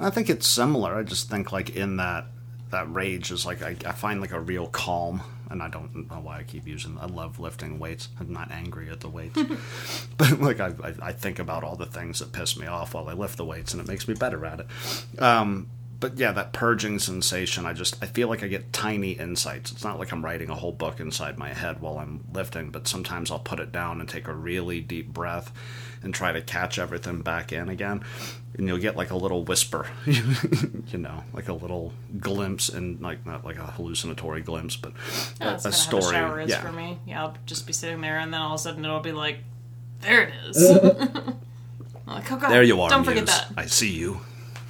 I 0.00 0.10
think 0.10 0.28
it's 0.28 0.46
similar. 0.46 0.96
I 0.96 1.04
just 1.04 1.30
think 1.30 1.52
like 1.52 1.70
in 1.76 1.98
that 1.98 2.26
that 2.70 2.92
rage 2.92 3.30
is 3.30 3.46
like 3.46 3.62
I, 3.62 3.76
I 3.86 3.92
find 3.92 4.20
like 4.20 4.32
a 4.32 4.40
real 4.40 4.66
calm, 4.66 5.22
and 5.50 5.62
I 5.62 5.68
don't 5.68 6.10
know 6.10 6.18
why 6.18 6.38
I 6.38 6.42
keep 6.42 6.66
using. 6.66 6.98
I 7.00 7.06
love 7.06 7.38
lifting 7.38 7.78
weights. 7.78 8.08
I'm 8.18 8.32
not 8.32 8.50
angry 8.50 8.90
at 8.90 9.00
the 9.00 9.08
weights, 9.08 9.38
but 10.16 10.40
like 10.40 10.58
I, 10.58 10.72
I 10.82 10.94
I 11.00 11.12
think 11.12 11.38
about 11.38 11.62
all 11.62 11.76
the 11.76 11.86
things 11.86 12.18
that 12.18 12.32
piss 12.32 12.58
me 12.58 12.66
off 12.66 12.94
while 12.94 13.08
I 13.08 13.12
lift 13.12 13.36
the 13.36 13.44
weights, 13.44 13.72
and 13.72 13.80
it 13.80 13.86
makes 13.86 14.08
me 14.08 14.14
better 14.14 14.44
at 14.44 14.60
it. 14.60 15.22
Um, 15.22 15.68
but 16.00 16.18
yeah, 16.18 16.32
that 16.32 16.52
purging 16.52 16.98
sensation, 16.98 17.66
I 17.66 17.72
just 17.72 18.02
I 18.02 18.06
feel 18.06 18.28
like 18.28 18.42
I 18.42 18.48
get 18.48 18.72
tiny 18.72 19.12
insights. 19.12 19.72
It's 19.72 19.84
not 19.84 19.98
like 19.98 20.12
I'm 20.12 20.24
writing 20.24 20.50
a 20.50 20.54
whole 20.54 20.72
book 20.72 21.00
inside 21.00 21.38
my 21.38 21.52
head 21.52 21.80
while 21.80 21.98
I'm 21.98 22.24
lifting, 22.32 22.70
but 22.70 22.88
sometimes 22.88 23.30
I'll 23.30 23.38
put 23.38 23.60
it 23.60 23.72
down 23.72 24.00
and 24.00 24.08
take 24.08 24.28
a 24.28 24.34
really 24.34 24.80
deep 24.80 25.08
breath 25.08 25.52
and 26.02 26.14
try 26.14 26.32
to 26.32 26.42
catch 26.42 26.78
everything 26.78 27.22
back 27.22 27.52
in 27.52 27.68
again. 27.68 28.02
And 28.56 28.68
you'll 28.68 28.78
get 28.78 28.96
like 28.96 29.10
a 29.10 29.16
little 29.16 29.44
whisper, 29.44 29.86
you 30.06 30.98
know, 30.98 31.24
like 31.32 31.48
a 31.48 31.54
little 31.54 31.92
glimpse 32.20 32.68
and 32.68 33.00
like 33.00 33.24
not 33.26 33.44
like 33.44 33.58
a 33.58 33.66
hallucinatory 33.66 34.42
glimpse, 34.42 34.76
but 34.76 34.92
oh, 34.92 35.34
a, 35.40 35.44
That's 35.44 35.64
a 35.64 35.70
kind 35.70 35.74
story. 35.74 36.16
how 36.16 36.34
is 36.36 36.50
yeah. 36.50 36.60
for 36.60 36.72
me. 36.72 36.98
Yeah, 37.06 37.24
I'll 37.24 37.36
just 37.46 37.66
be 37.66 37.72
sitting 37.72 38.00
there, 38.00 38.18
and 38.18 38.32
then 38.32 38.40
all 38.40 38.54
of 38.54 38.60
a 38.60 38.62
sudden 38.62 38.84
it'll 38.84 39.00
be 39.00 39.12
like, 39.12 39.38
there 40.00 40.22
it 40.22 40.34
is. 40.46 40.70
I'm 42.06 42.14
like, 42.14 42.30
oh 42.30 42.36
god, 42.36 42.50
There 42.50 42.62
you 42.62 42.80
are. 42.80 42.90
Don't 42.90 43.04
forget 43.04 43.26
that. 43.26 43.48
I 43.56 43.66
see 43.66 43.90
you. 43.90 44.20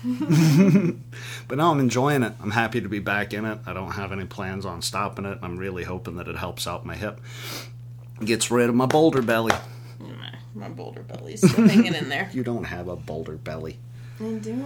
but 1.48 1.56
no, 1.58 1.70
I'm 1.70 1.80
enjoying 1.80 2.22
it. 2.22 2.34
I'm 2.42 2.50
happy 2.50 2.80
to 2.80 2.88
be 2.88 2.98
back 2.98 3.32
in 3.32 3.44
it. 3.46 3.58
I 3.66 3.72
don't 3.72 3.92
have 3.92 4.12
any 4.12 4.26
plans 4.26 4.66
on 4.66 4.82
stopping 4.82 5.24
it. 5.24 5.38
I'm 5.40 5.56
really 5.56 5.84
hoping 5.84 6.16
that 6.16 6.28
it 6.28 6.36
helps 6.36 6.66
out 6.66 6.84
my 6.84 6.94
hip. 6.94 7.20
Gets 8.22 8.50
rid 8.50 8.68
of 8.68 8.74
my 8.74 8.86
boulder 8.86 9.22
belly. 9.22 9.54
My, 9.98 10.34
my 10.54 10.68
boulder 10.68 11.02
belly's 11.02 11.40
still 11.48 11.66
hanging 11.66 11.94
in 11.94 12.08
there. 12.08 12.28
You 12.34 12.42
don't 12.44 12.64
have 12.64 12.88
a 12.88 12.96
boulder 12.96 13.36
belly. 13.36 13.78
I 14.20 14.32
do. 14.34 14.64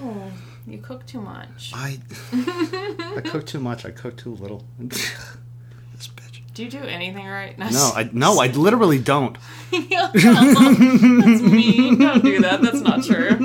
You 0.66 0.78
cook 0.78 1.06
too 1.06 1.20
much. 1.20 1.72
I 1.74 1.98
I 2.32 3.22
cook 3.24 3.46
too 3.46 3.60
much. 3.60 3.84
I 3.86 3.90
cook 3.90 4.16
too 4.16 4.34
little. 4.34 4.64
this 4.78 6.08
bitch. 6.08 6.42
Do 6.52 6.64
you 6.64 6.70
do 6.70 6.80
anything 6.82 7.26
right? 7.26 7.56
No, 7.58 7.92
I 7.94 8.10
no, 8.12 8.40
I 8.40 8.48
literally 8.48 8.98
don't. 8.98 9.38
Yeah, 9.70 10.10
that's 10.12 11.40
mean. 11.42 11.98
Don't 11.98 12.22
do 12.24 12.40
that. 12.40 12.60
That's 12.62 12.80
not 12.80 13.04
true. 13.04 13.36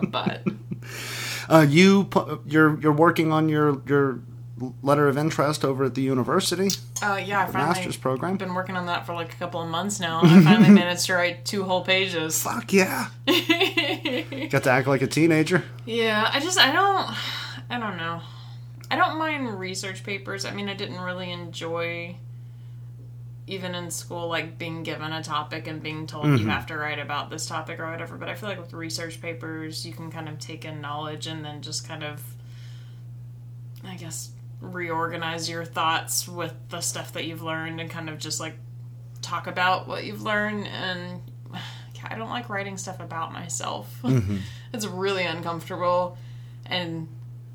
You're 0.00 0.08
a 0.08 0.12
butt. 0.12 0.46
Uh, 1.48 1.66
you 1.68 2.08
you're 2.46 2.78
you're 2.80 2.92
working 2.92 3.32
on 3.32 3.48
your 3.48 3.80
your 3.86 4.20
letter 4.82 5.06
of 5.08 5.16
interest 5.16 5.64
over 5.64 5.84
at 5.84 5.94
the 5.94 6.02
university 6.02 6.68
Uh, 7.00 7.14
yeah, 7.24 7.42
I 7.42 7.46
finally 7.46 7.68
master's 7.74 7.96
program. 7.96 8.36
been 8.36 8.54
working 8.54 8.76
on 8.76 8.86
that 8.86 9.06
for 9.06 9.14
like 9.14 9.32
a 9.32 9.36
couple 9.36 9.62
of 9.62 9.68
months 9.68 10.00
now. 10.00 10.20
I 10.24 10.42
finally 10.42 10.70
managed 10.82 11.06
to 11.06 11.14
write 11.14 11.44
two 11.44 11.62
whole 11.62 11.84
pages. 11.84 12.42
Fuck 12.42 12.72
yeah! 12.72 13.08
Got 13.26 14.64
to 14.64 14.70
act 14.70 14.88
like 14.88 15.02
a 15.02 15.06
teenager. 15.06 15.62
Yeah, 15.86 16.28
I 16.32 16.40
just 16.40 16.58
I 16.58 16.72
don't 16.72 17.16
I 17.70 17.78
don't 17.78 17.96
know. 17.96 18.20
I 18.90 18.96
don't 18.96 19.18
mind 19.18 19.58
research 19.60 20.02
papers. 20.02 20.44
I 20.44 20.50
mean, 20.52 20.68
I 20.68 20.74
didn't 20.74 21.00
really 21.00 21.30
enjoy 21.30 22.16
even 23.48 23.74
in 23.74 23.90
school 23.90 24.28
like 24.28 24.58
being 24.58 24.82
given 24.82 25.12
a 25.12 25.22
topic 25.22 25.66
and 25.66 25.82
being 25.82 26.06
told 26.06 26.26
you 26.26 26.32
mm-hmm. 26.32 26.48
have 26.48 26.66
to 26.66 26.76
write 26.76 26.98
about 26.98 27.30
this 27.30 27.46
topic 27.46 27.80
or 27.80 27.90
whatever, 27.90 28.16
but 28.16 28.28
I 28.28 28.34
feel 28.34 28.48
like 28.48 28.60
with 28.60 28.72
research 28.72 29.20
papers, 29.20 29.86
you 29.86 29.92
can 29.92 30.10
kind 30.10 30.28
of 30.28 30.38
take 30.38 30.64
in 30.64 30.80
knowledge 30.80 31.26
and 31.26 31.44
then 31.44 31.62
just 31.62 31.88
kind 31.88 32.04
of 32.04 32.22
I 33.84 33.96
guess 33.96 34.30
reorganize 34.60 35.48
your 35.48 35.64
thoughts 35.64 36.28
with 36.28 36.52
the 36.68 36.80
stuff 36.80 37.12
that 37.12 37.24
you've 37.24 37.42
learned 37.42 37.80
and 37.80 37.88
kind 37.90 38.08
of 38.08 38.18
just 38.18 38.40
like 38.40 38.54
talk 39.22 39.46
about 39.46 39.86
what 39.86 40.04
you've 40.04 40.22
learned. 40.22 40.66
And 40.66 41.20
I 42.04 42.16
don't 42.16 42.30
like 42.30 42.48
writing 42.48 42.76
stuff 42.76 43.00
about 43.00 43.32
myself. 43.32 43.92
Mm-hmm. 44.02 44.38
it's 44.72 44.86
really 44.86 45.24
uncomfortable. 45.24 46.16
And 46.66 47.08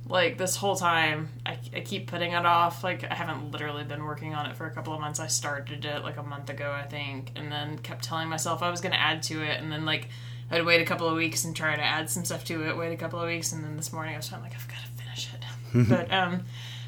like 0.07 0.37
this 0.37 0.55
whole 0.55 0.75
time 0.75 1.29
I, 1.45 1.57
I 1.73 1.79
keep 1.79 2.07
putting 2.07 2.31
it 2.33 2.45
off 2.45 2.83
like 2.83 3.09
i 3.09 3.13
haven't 3.13 3.51
literally 3.51 3.83
been 3.83 4.03
working 4.03 4.33
on 4.33 4.45
it 4.45 4.55
for 4.55 4.65
a 4.65 4.71
couple 4.71 4.93
of 4.93 4.99
months 4.99 5.19
i 5.19 5.27
started 5.27 5.85
it 5.85 6.03
like 6.03 6.17
a 6.17 6.23
month 6.23 6.49
ago 6.49 6.71
i 6.71 6.83
think 6.83 7.31
and 7.35 7.51
then 7.51 7.77
kept 7.79 8.03
telling 8.03 8.27
myself 8.27 8.61
i 8.61 8.69
was 8.69 8.81
going 8.81 8.91
to 8.91 8.99
add 8.99 9.23
to 9.23 9.41
it 9.41 9.61
and 9.61 9.71
then 9.71 9.85
like 9.85 10.09
i'd 10.51 10.65
wait 10.65 10.81
a 10.81 10.85
couple 10.85 11.07
of 11.07 11.15
weeks 11.15 11.45
and 11.45 11.55
try 11.55 11.75
to 11.75 11.81
add 11.81 12.09
some 12.09 12.25
stuff 12.25 12.43
to 12.43 12.67
it 12.67 12.77
wait 12.77 12.91
a 12.91 12.97
couple 12.97 13.19
of 13.19 13.27
weeks 13.27 13.53
and 13.53 13.63
then 13.63 13.77
this 13.77 13.93
morning 13.93 14.13
i 14.13 14.17
was 14.17 14.31
like 14.31 14.53
i've 14.53 14.67
got 14.67 14.77
to 14.77 15.03
finish 15.03 15.29
it 15.33 15.89
but 15.89 16.11
um 16.11 16.43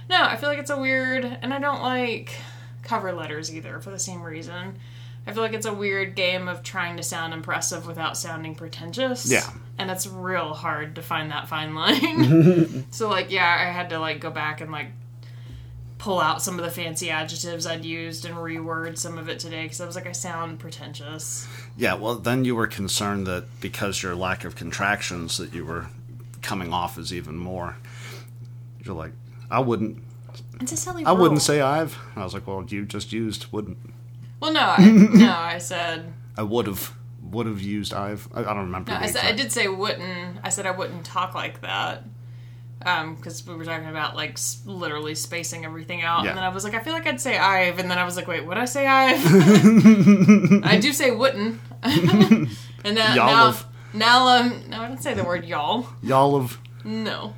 no 0.09 0.21
i 0.21 0.35
feel 0.35 0.49
like 0.49 0.59
it's 0.59 0.69
a 0.69 0.79
weird 0.79 1.23
and 1.41 1.53
i 1.53 1.59
don't 1.59 1.81
like 1.81 2.35
cover 2.83 3.13
letters 3.13 3.53
either 3.53 3.79
for 3.79 3.91
the 3.91 3.99
same 3.99 4.21
reason 4.21 4.77
I 5.27 5.33
feel 5.33 5.41
like 5.41 5.53
it's 5.53 5.65
a 5.65 5.73
weird 5.73 6.15
game 6.15 6.47
of 6.47 6.61
trying 6.61 6.97
to 6.97 7.03
sound 7.03 7.33
impressive 7.33 7.87
without 7.87 8.15
sounding 8.15 8.53
pretentious. 8.53 9.29
Yeah. 9.31 9.49
And 9.77 9.91
it's 9.91 10.07
real 10.07 10.53
hard 10.53 10.95
to 10.95 11.01
find 11.01 11.31
that 11.31 11.47
fine 11.47 11.75
line. 11.75 12.85
so 12.91 13.09
like 13.09 13.31
yeah, 13.31 13.45
I 13.47 13.71
had 13.71 13.89
to 13.89 13.99
like 13.99 14.19
go 14.19 14.31
back 14.31 14.61
and 14.61 14.71
like 14.71 14.87
pull 15.97 16.19
out 16.19 16.41
some 16.41 16.59
of 16.59 16.65
the 16.65 16.71
fancy 16.71 17.09
adjectives 17.09 17.65
I'd 17.65 17.85
used 17.85 18.25
and 18.25 18.35
reword 18.35 18.97
some 18.97 19.17
of 19.17 19.27
it 19.29 19.39
today 19.39 19.63
because 19.63 19.81
I 19.81 19.85
was 19.85 19.95
like, 19.95 20.07
I 20.07 20.11
sound 20.11 20.59
pretentious. 20.59 21.47
Yeah, 21.77 21.95
well, 21.95 22.15
then 22.15 22.45
you 22.45 22.55
were 22.55 22.67
concerned 22.67 23.25
that 23.27 23.45
because 23.59 24.03
your 24.03 24.15
lack 24.15 24.43
of 24.43 24.55
contractions, 24.55 25.37
that 25.37 25.53
you 25.53 25.65
were 25.65 25.87
coming 26.41 26.71
off 26.73 26.97
as 26.97 27.13
even 27.13 27.37
more. 27.37 27.77
You're 28.83 28.95
like, 28.95 29.13
I 29.49 29.59
wouldn't, 29.59 30.03
It's 30.61 30.71
a 30.73 30.77
silly. 30.77 31.05
I 31.05 31.11
wouldn't 31.11 31.41
say 31.41 31.59
I've. 31.61 31.97
I 32.15 32.23
was 32.23 32.33
like, 32.33 32.45
well, 32.45 32.63
you 32.67 32.85
just 32.85 33.11
used 33.11 33.51
wouldn't. 33.51 33.77
Well, 34.39 34.53
no, 34.53 34.75
I, 34.77 34.89
no, 35.13 35.31
I 35.31 35.57
said. 35.57 36.13
I 36.37 36.43
would 36.43 36.67
have, 36.67 36.93
would 37.31 37.47
have 37.47 37.61
used 37.61 37.93
I've. 37.93 38.27
I, 38.33 38.41
I 38.41 38.43
don't 38.43 38.57
remember. 38.65 38.91
No, 38.91 38.97
I 38.97 39.07
said 39.07 39.25
I 39.25 39.31
did 39.33 39.51
say 39.51 39.67
wouldn't. 39.67 40.39
I 40.43 40.49
said 40.49 40.65
I 40.65 40.71
wouldn't 40.71 41.05
talk 41.05 41.33
like 41.35 41.61
that. 41.61 42.03
Um, 42.85 43.15
because 43.15 43.47
we 43.47 43.55
were 43.55 43.65
talking 43.65 43.87
about 43.89 44.15
like 44.15 44.33
s- 44.33 44.61
literally 44.65 45.15
spacing 45.15 45.65
everything 45.65 46.03
out, 46.03 46.23
Yeah. 46.23 46.29
and 46.31 46.37
then 46.37 46.43
I 46.43 46.49
was 46.49 46.63
like, 46.63 46.75
I 46.75 46.79
feel 46.79 46.93
like 46.93 47.07
I'd 47.07 47.19
say 47.21 47.35
I've, 47.37 47.79
and 47.79 47.89
then 47.89 47.97
I 47.97 48.03
was 48.03 48.15
like, 48.15 48.27
wait, 48.27 48.45
would 48.45 48.57
I 48.57 48.65
say 48.65 48.85
I've? 48.85 49.25
I 50.63 50.77
do 50.79 50.93
say 50.93 51.09
wouldn't, 51.09 51.59
and 51.83 52.47
now 52.95 53.13
Y'all 53.15 53.27
now, 53.27 53.45
have- 53.51 53.65
now 53.93 54.27
um, 54.27 54.63
no, 54.69 54.81
I 54.81 54.87
don't 54.87 55.01
say 55.01 55.13
the 55.15 55.23
word 55.23 55.45
y'all. 55.45 55.87
Y'all 56.03 56.39
have, 56.39 56.59
No, 56.83 57.33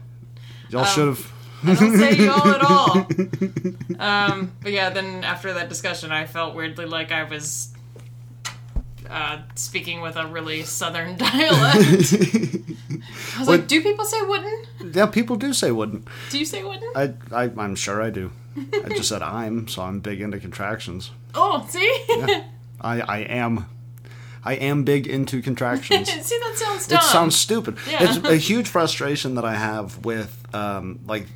y'all 0.70 0.82
Um, 0.82 0.88
should 0.88 1.08
have. 1.08 1.32
I 1.64 1.76
don't 1.76 1.98
say 1.98 2.16
y'all 2.26 2.48
at 2.48 2.62
all. 2.62 3.08
Um, 4.00 4.52
but 4.62 4.72
yeah, 4.74 4.90
then 4.92 5.24
after 5.24 5.54
that 5.54 5.70
discussion, 5.70 6.12
I 6.12 6.26
felt 6.28 6.54
weirdly 6.56 6.86
like 6.86 7.12
I 7.12 7.24
was 7.24 7.70
uh, 9.10 9.42
speaking 9.56 10.02
with 10.02 10.16
a 10.16 10.28
really 10.28 10.64
southern 10.64 11.18
dialect. 11.18 12.14
I 13.36 13.40
was 13.40 13.48
like, 13.48 13.68
do 13.68 13.82
people 13.82 14.06
say 14.06 14.22
wouldn't? 14.22 14.68
Yeah, 14.96 15.06
people 15.08 15.36
do 15.36 15.54
say 15.54 15.72
wouldn't. 15.72 16.08
Do 16.30 16.40
you 16.40 16.46
say 16.46 16.64
wouldn't? 16.64 16.96
I, 16.96 17.14
I, 17.32 17.44
I'm 17.58 17.76
sure 17.76 18.02
I 18.02 18.10
do. 18.10 18.32
I 18.74 18.90
just 18.90 19.10
said 19.10 19.22
I'm, 19.22 19.68
so 19.68 19.84
I'm 19.84 20.00
big 20.00 20.20
into 20.22 20.40
contractions. 20.40 21.12
oh, 21.36 21.66
see? 21.70 22.06
I, 22.82 23.02
I 23.02 23.20
am, 23.20 23.66
I 24.44 24.56
am 24.56 24.84
big 24.84 25.06
into 25.08 25.42
contractions. 25.42 26.10
see, 26.10 26.40
that 26.40 26.54
sounds 26.56 26.88
dumb. 26.88 26.98
It 26.98 27.04
sounds 27.04 27.36
stupid. 27.36 27.78
Yeah. 27.90 27.98
It's 28.02 28.18
a 28.18 28.36
huge 28.36 28.68
frustration 28.68 29.36
that 29.36 29.46
I 29.46 29.56
have 29.56 30.06
with 30.06 30.44
um, 30.56 31.00
like 31.06 31.28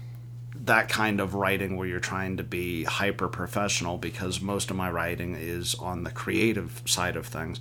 that 0.66 0.90
kind 0.90 1.20
of 1.20 1.34
writing 1.34 1.76
where 1.76 1.88
you're 1.88 2.00
trying 2.00 2.38
to 2.38 2.44
be 2.44 2.84
hyper 2.84 3.28
professional 3.28 3.98
because 3.98 4.42
most 4.42 4.70
of 4.70 4.76
my 4.76 4.90
writing 4.90 5.36
is 5.36 5.76
on 5.76 6.04
the 6.04 6.12
creative 6.12 6.82
side 6.86 7.16
of 7.16 7.26
things 7.26 7.60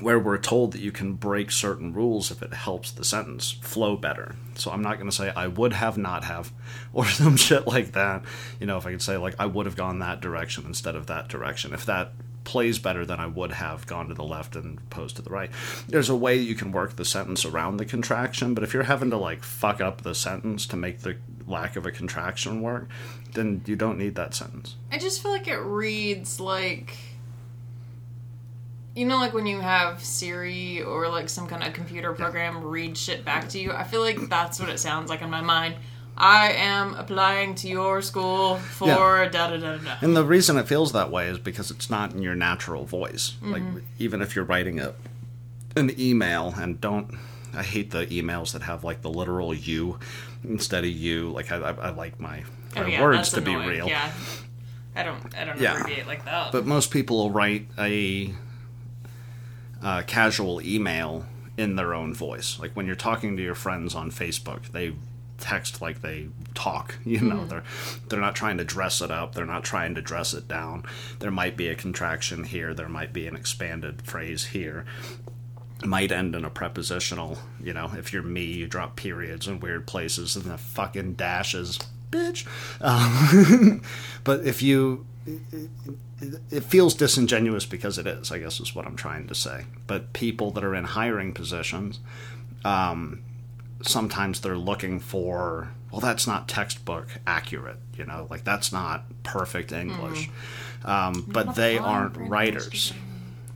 where 0.00 0.18
we're 0.18 0.38
told 0.38 0.72
that 0.72 0.80
you 0.80 0.90
can 0.90 1.12
break 1.12 1.50
certain 1.50 1.92
rules 1.92 2.30
if 2.30 2.42
it 2.42 2.52
helps 2.52 2.90
the 2.90 3.04
sentence 3.04 3.52
flow 3.52 3.96
better. 3.96 4.34
So 4.54 4.70
I'm 4.70 4.82
not 4.82 4.94
going 4.96 5.08
to 5.08 5.14
say 5.14 5.30
I 5.30 5.46
would 5.46 5.72
have 5.74 5.98
not 5.98 6.24
have 6.24 6.52
or 6.92 7.06
some 7.06 7.36
shit 7.36 7.66
like 7.66 7.92
that. 7.92 8.22
You 8.58 8.66
know, 8.66 8.78
if 8.78 8.86
I 8.86 8.92
could 8.92 9.02
say 9.02 9.16
like 9.16 9.34
I 9.38 9.46
would 9.46 9.66
have 9.66 9.76
gone 9.76 9.98
that 10.00 10.20
direction 10.20 10.64
instead 10.66 10.96
of 10.96 11.06
that 11.06 11.28
direction. 11.28 11.72
If 11.72 11.86
that 11.86 12.12
plays 12.44 12.78
better 12.78 13.06
than 13.06 13.20
I 13.20 13.26
would 13.26 13.52
have 13.52 13.86
gone 13.86 14.08
to 14.08 14.14
the 14.14 14.24
left 14.24 14.56
and 14.56 14.78
opposed 14.78 15.16
to 15.16 15.22
the 15.22 15.30
right. 15.30 15.50
There's 15.88 16.08
a 16.08 16.16
way 16.16 16.36
you 16.36 16.54
can 16.54 16.72
work 16.72 16.96
the 16.96 17.04
sentence 17.04 17.44
around 17.44 17.76
the 17.76 17.84
contraction, 17.84 18.54
but 18.54 18.64
if 18.64 18.74
you're 18.74 18.82
having 18.82 19.10
to 19.10 19.16
like 19.16 19.44
fuck 19.44 19.80
up 19.80 20.02
the 20.02 20.14
sentence 20.14 20.66
to 20.66 20.76
make 20.76 21.00
the 21.00 21.16
lack 21.46 21.76
of 21.76 21.86
a 21.86 21.90
contraction 21.90 22.62
work, 22.62 22.88
then 23.34 23.62
you 23.66 23.76
don't 23.76 23.98
need 23.98 24.14
that 24.16 24.34
sentence. 24.34 24.76
I 24.90 24.98
just 24.98 25.22
feel 25.22 25.30
like 25.30 25.48
it 25.48 25.58
reads 25.58 26.40
like. 26.40 26.96
You 28.94 29.06
know, 29.06 29.16
like 29.16 29.32
when 29.32 29.46
you 29.46 29.58
have 29.58 30.04
Siri 30.04 30.82
or 30.82 31.08
like 31.08 31.30
some 31.30 31.46
kind 31.46 31.62
of 31.62 31.72
computer 31.72 32.12
program 32.12 32.62
read 32.62 32.98
shit 32.98 33.24
back 33.24 33.48
to 33.50 33.58
you? 33.58 33.72
I 33.72 33.84
feel 33.84 34.02
like 34.02 34.28
that's 34.28 34.60
what 34.60 34.68
it 34.68 34.78
sounds 34.78 35.08
like 35.08 35.22
in 35.22 35.30
my 35.30 35.40
mind. 35.40 35.76
I 36.16 36.52
am 36.52 36.94
applying 36.94 37.54
to 37.56 37.68
your 37.68 38.02
school 38.02 38.56
for 38.56 38.88
Yeah. 39.22 39.28
da 39.30 39.48
da 39.48 39.56
da 39.56 39.76
da. 39.78 39.96
And 40.02 40.14
the 40.14 40.24
reason 40.24 40.58
it 40.58 40.68
feels 40.68 40.92
that 40.92 41.10
way 41.10 41.28
is 41.28 41.38
because 41.38 41.70
it's 41.70 41.88
not 41.88 42.12
in 42.12 42.20
your 42.20 42.34
natural 42.34 42.84
voice. 42.84 43.32
Like 43.40 43.62
mm-hmm. 43.62 43.78
even 43.98 44.20
if 44.20 44.36
you're 44.36 44.44
writing 44.44 44.78
a 44.78 44.94
an 45.74 45.98
email 45.98 46.54
and 46.58 46.78
don't 46.80 47.18
I 47.54 47.62
hate 47.62 47.90
the 47.90 48.06
emails 48.06 48.52
that 48.52 48.62
have 48.62 48.84
like 48.84 49.02
the 49.02 49.10
literal 49.10 49.54
you 49.54 49.98
instead 50.44 50.84
of 50.84 50.90
you. 50.90 51.30
Like 51.30 51.50
I, 51.52 51.56
I, 51.56 51.70
I 51.72 51.90
like 51.90 52.18
my, 52.20 52.42
my 52.74 52.82
Oh, 52.82 52.86
yeah, 52.86 53.02
words 53.02 53.30
to 53.30 53.40
be 53.40 53.54
real. 53.54 53.88
Yeah. 53.88 54.12
I 54.94 55.02
don't 55.02 55.34
I 55.36 55.44
don't 55.44 55.58
Yeah. 55.60 55.80
abbreviate 55.80 56.06
like 56.06 56.24
that. 56.26 56.52
But 56.52 56.66
most 56.66 56.90
people 56.90 57.16
will 57.18 57.30
write 57.30 57.66
a 57.78 58.34
uh, 59.82 60.02
casual 60.06 60.60
email 60.62 61.26
in 61.56 61.76
their 61.76 61.94
own 61.94 62.14
voice. 62.14 62.58
Like 62.58 62.72
when 62.72 62.86
you're 62.86 62.94
talking 62.94 63.36
to 63.36 63.42
your 63.42 63.54
friends 63.54 63.94
on 63.94 64.10
Facebook, 64.10 64.70
they 64.72 64.94
text 65.38 65.80
like 65.82 66.02
they 66.02 66.28
talk. 66.54 66.96
You 67.04 67.20
know, 67.20 67.44
they're 67.46 67.64
they're 68.08 68.20
not 68.20 68.34
trying 68.36 68.58
to 68.58 68.64
dress 68.64 69.00
it 69.00 69.10
up. 69.10 69.34
They're 69.34 69.44
not 69.46 69.64
trying 69.64 69.94
to 69.96 70.02
dress 70.02 70.34
it 70.34 70.46
down. 70.46 70.84
There 71.18 71.30
might 71.30 71.56
be 71.56 71.68
a 71.68 71.74
contraction 71.74 72.44
here. 72.44 72.74
There 72.74 72.88
might 72.88 73.12
be 73.12 73.26
an 73.26 73.34
expanded 73.36 74.02
phrase 74.02 74.46
here. 74.46 74.84
Might 75.84 76.12
end 76.12 76.34
in 76.34 76.44
a 76.44 76.50
prepositional. 76.50 77.38
You 77.62 77.72
know, 77.72 77.90
if 77.96 78.12
you're 78.12 78.22
me, 78.22 78.44
you 78.44 78.66
drop 78.66 78.96
periods 78.96 79.48
in 79.48 79.60
weird 79.60 79.86
places 79.86 80.36
and 80.36 80.44
the 80.44 80.58
fucking 80.58 81.14
dashes, 81.14 81.78
bitch. 82.10 82.46
Um, 82.80 83.82
but 84.24 84.46
if 84.46 84.62
you 84.62 85.06
it 86.50 86.64
feels 86.64 86.94
disingenuous 86.94 87.66
because 87.66 87.98
it 87.98 88.06
is, 88.06 88.30
I 88.30 88.38
guess 88.38 88.60
is 88.60 88.74
what 88.74 88.86
I'm 88.86 88.96
trying 88.96 89.26
to 89.28 89.34
say. 89.34 89.64
But 89.86 90.12
people 90.12 90.50
that 90.52 90.64
are 90.64 90.74
in 90.74 90.84
hiring 90.84 91.32
positions, 91.32 92.00
um, 92.64 93.22
sometimes 93.82 94.40
they're 94.40 94.56
looking 94.56 95.00
for, 95.00 95.70
well, 95.90 96.00
that's 96.00 96.26
not 96.26 96.48
textbook 96.48 97.08
accurate, 97.26 97.78
you 97.96 98.04
know, 98.04 98.26
like 98.30 98.44
that's 98.44 98.72
not 98.72 99.04
perfect 99.22 99.72
English. 99.72 100.30
Um, 100.84 101.24
but 101.28 101.54
they 101.54 101.78
aren't 101.78 102.16
writers. 102.16 102.92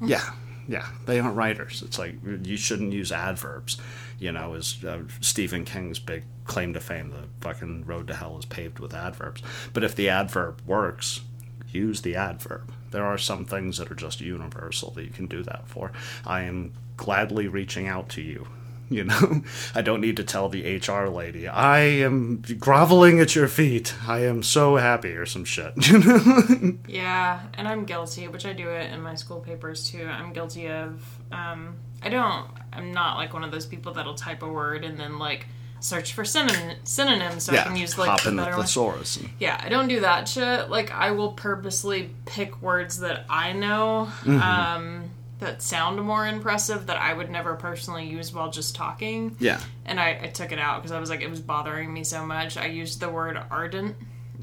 Yeah, 0.00 0.30
yeah, 0.68 0.86
they 1.06 1.20
aren't 1.20 1.36
writers. 1.36 1.82
It's 1.84 1.98
like 1.98 2.14
you 2.42 2.56
shouldn't 2.56 2.92
use 2.92 3.12
adverbs. 3.12 3.78
You 4.18 4.32
know, 4.32 4.54
is 4.54 4.82
uh, 4.84 5.02
Stephen 5.20 5.64
King's 5.64 5.98
big 5.98 6.24
claim 6.44 6.72
to 6.74 6.80
fame. 6.80 7.10
The 7.10 7.28
fucking 7.40 7.84
road 7.86 8.08
to 8.08 8.14
hell 8.14 8.38
is 8.38 8.44
paved 8.46 8.78
with 8.78 8.94
adverbs. 8.94 9.42
But 9.72 9.84
if 9.84 9.94
the 9.94 10.08
adverb 10.08 10.62
works, 10.66 11.20
use 11.68 12.02
the 12.02 12.16
adverb. 12.16 12.72
There 12.90 13.04
are 13.04 13.18
some 13.18 13.44
things 13.44 13.78
that 13.78 13.90
are 13.90 13.96
just 13.96 14.20
universal 14.20 14.90
that 14.92 15.04
you 15.04 15.10
can 15.10 15.26
do 15.26 15.42
that 15.42 15.68
for. 15.68 15.92
I 16.26 16.42
am 16.42 16.72
gladly 16.96 17.46
reaching 17.46 17.86
out 17.86 18.08
to 18.10 18.22
you. 18.22 18.46
You 18.88 19.04
know, 19.04 19.42
I 19.74 19.82
don't 19.82 20.00
need 20.00 20.16
to 20.18 20.24
tell 20.24 20.48
the 20.48 20.76
HR 20.78 21.08
lady, 21.08 21.48
I 21.48 21.80
am 21.80 22.42
groveling 22.58 23.20
at 23.20 23.34
your 23.34 23.48
feet. 23.48 23.94
I 24.06 24.20
am 24.24 24.42
so 24.42 24.76
happy, 24.76 25.10
or 25.12 25.26
some 25.26 25.44
shit. 25.44 25.72
You 25.88 25.98
know? 26.04 26.78
Yeah, 26.86 27.40
and 27.54 27.66
I'm 27.66 27.84
guilty, 27.84 28.28
which 28.28 28.46
I 28.46 28.52
do 28.52 28.68
it 28.70 28.92
in 28.92 29.00
my 29.02 29.14
school 29.16 29.40
papers 29.40 29.90
too. 29.90 30.06
I'm 30.06 30.32
guilty 30.32 30.68
of 30.68 31.02
um 31.32 31.74
I 32.02 32.08
don't 32.08 32.46
I'm 32.72 32.92
not 32.92 33.16
like 33.16 33.32
one 33.34 33.42
of 33.42 33.50
those 33.50 33.66
people 33.66 33.92
that'll 33.94 34.14
type 34.14 34.42
a 34.42 34.48
word 34.48 34.84
and 34.84 34.98
then 34.98 35.18
like 35.18 35.46
search 35.80 36.14
for 36.14 36.24
synonym, 36.24 36.76
synonyms 36.84 37.44
so 37.44 37.52
I 37.54 37.62
can 37.62 37.76
use 37.76 37.98
like 37.98 38.08
hop 38.08 38.26
in 38.26 38.36
the 38.36 38.44
one. 38.44 38.60
thesaurus. 38.60 39.16
And, 39.18 39.30
Yeah, 39.38 39.60
I 39.62 39.68
don't 39.68 39.88
do 39.88 40.00
that 40.00 40.28
shit. 40.28 40.70
Like 40.70 40.90
I 40.92 41.10
will 41.10 41.32
purposely 41.32 42.10
pick 42.24 42.62
words 42.62 43.00
that 43.00 43.24
I 43.28 43.52
know 43.52 44.08
Mm-hmm. 44.22 44.40
um 44.40 45.10
that 45.38 45.60
sound 45.62 46.00
more 46.02 46.26
impressive 46.26 46.86
that 46.86 46.96
I 46.96 47.12
would 47.12 47.30
never 47.30 47.54
personally 47.54 48.06
use 48.06 48.32
while 48.32 48.50
just 48.50 48.74
talking. 48.74 49.36
yeah. 49.38 49.60
And 49.84 50.00
I, 50.00 50.18
I 50.22 50.26
took 50.28 50.50
it 50.52 50.58
out 50.58 50.80
because 50.82 50.92
I 50.92 50.98
was 51.00 51.10
like 51.10 51.20
it 51.20 51.30
was 51.30 51.40
bothering 51.40 51.92
me 51.92 52.04
so 52.04 52.24
much. 52.24 52.56
I 52.56 52.66
used 52.66 53.00
the 53.00 53.08
word 53.08 53.38
ardent 53.50 53.96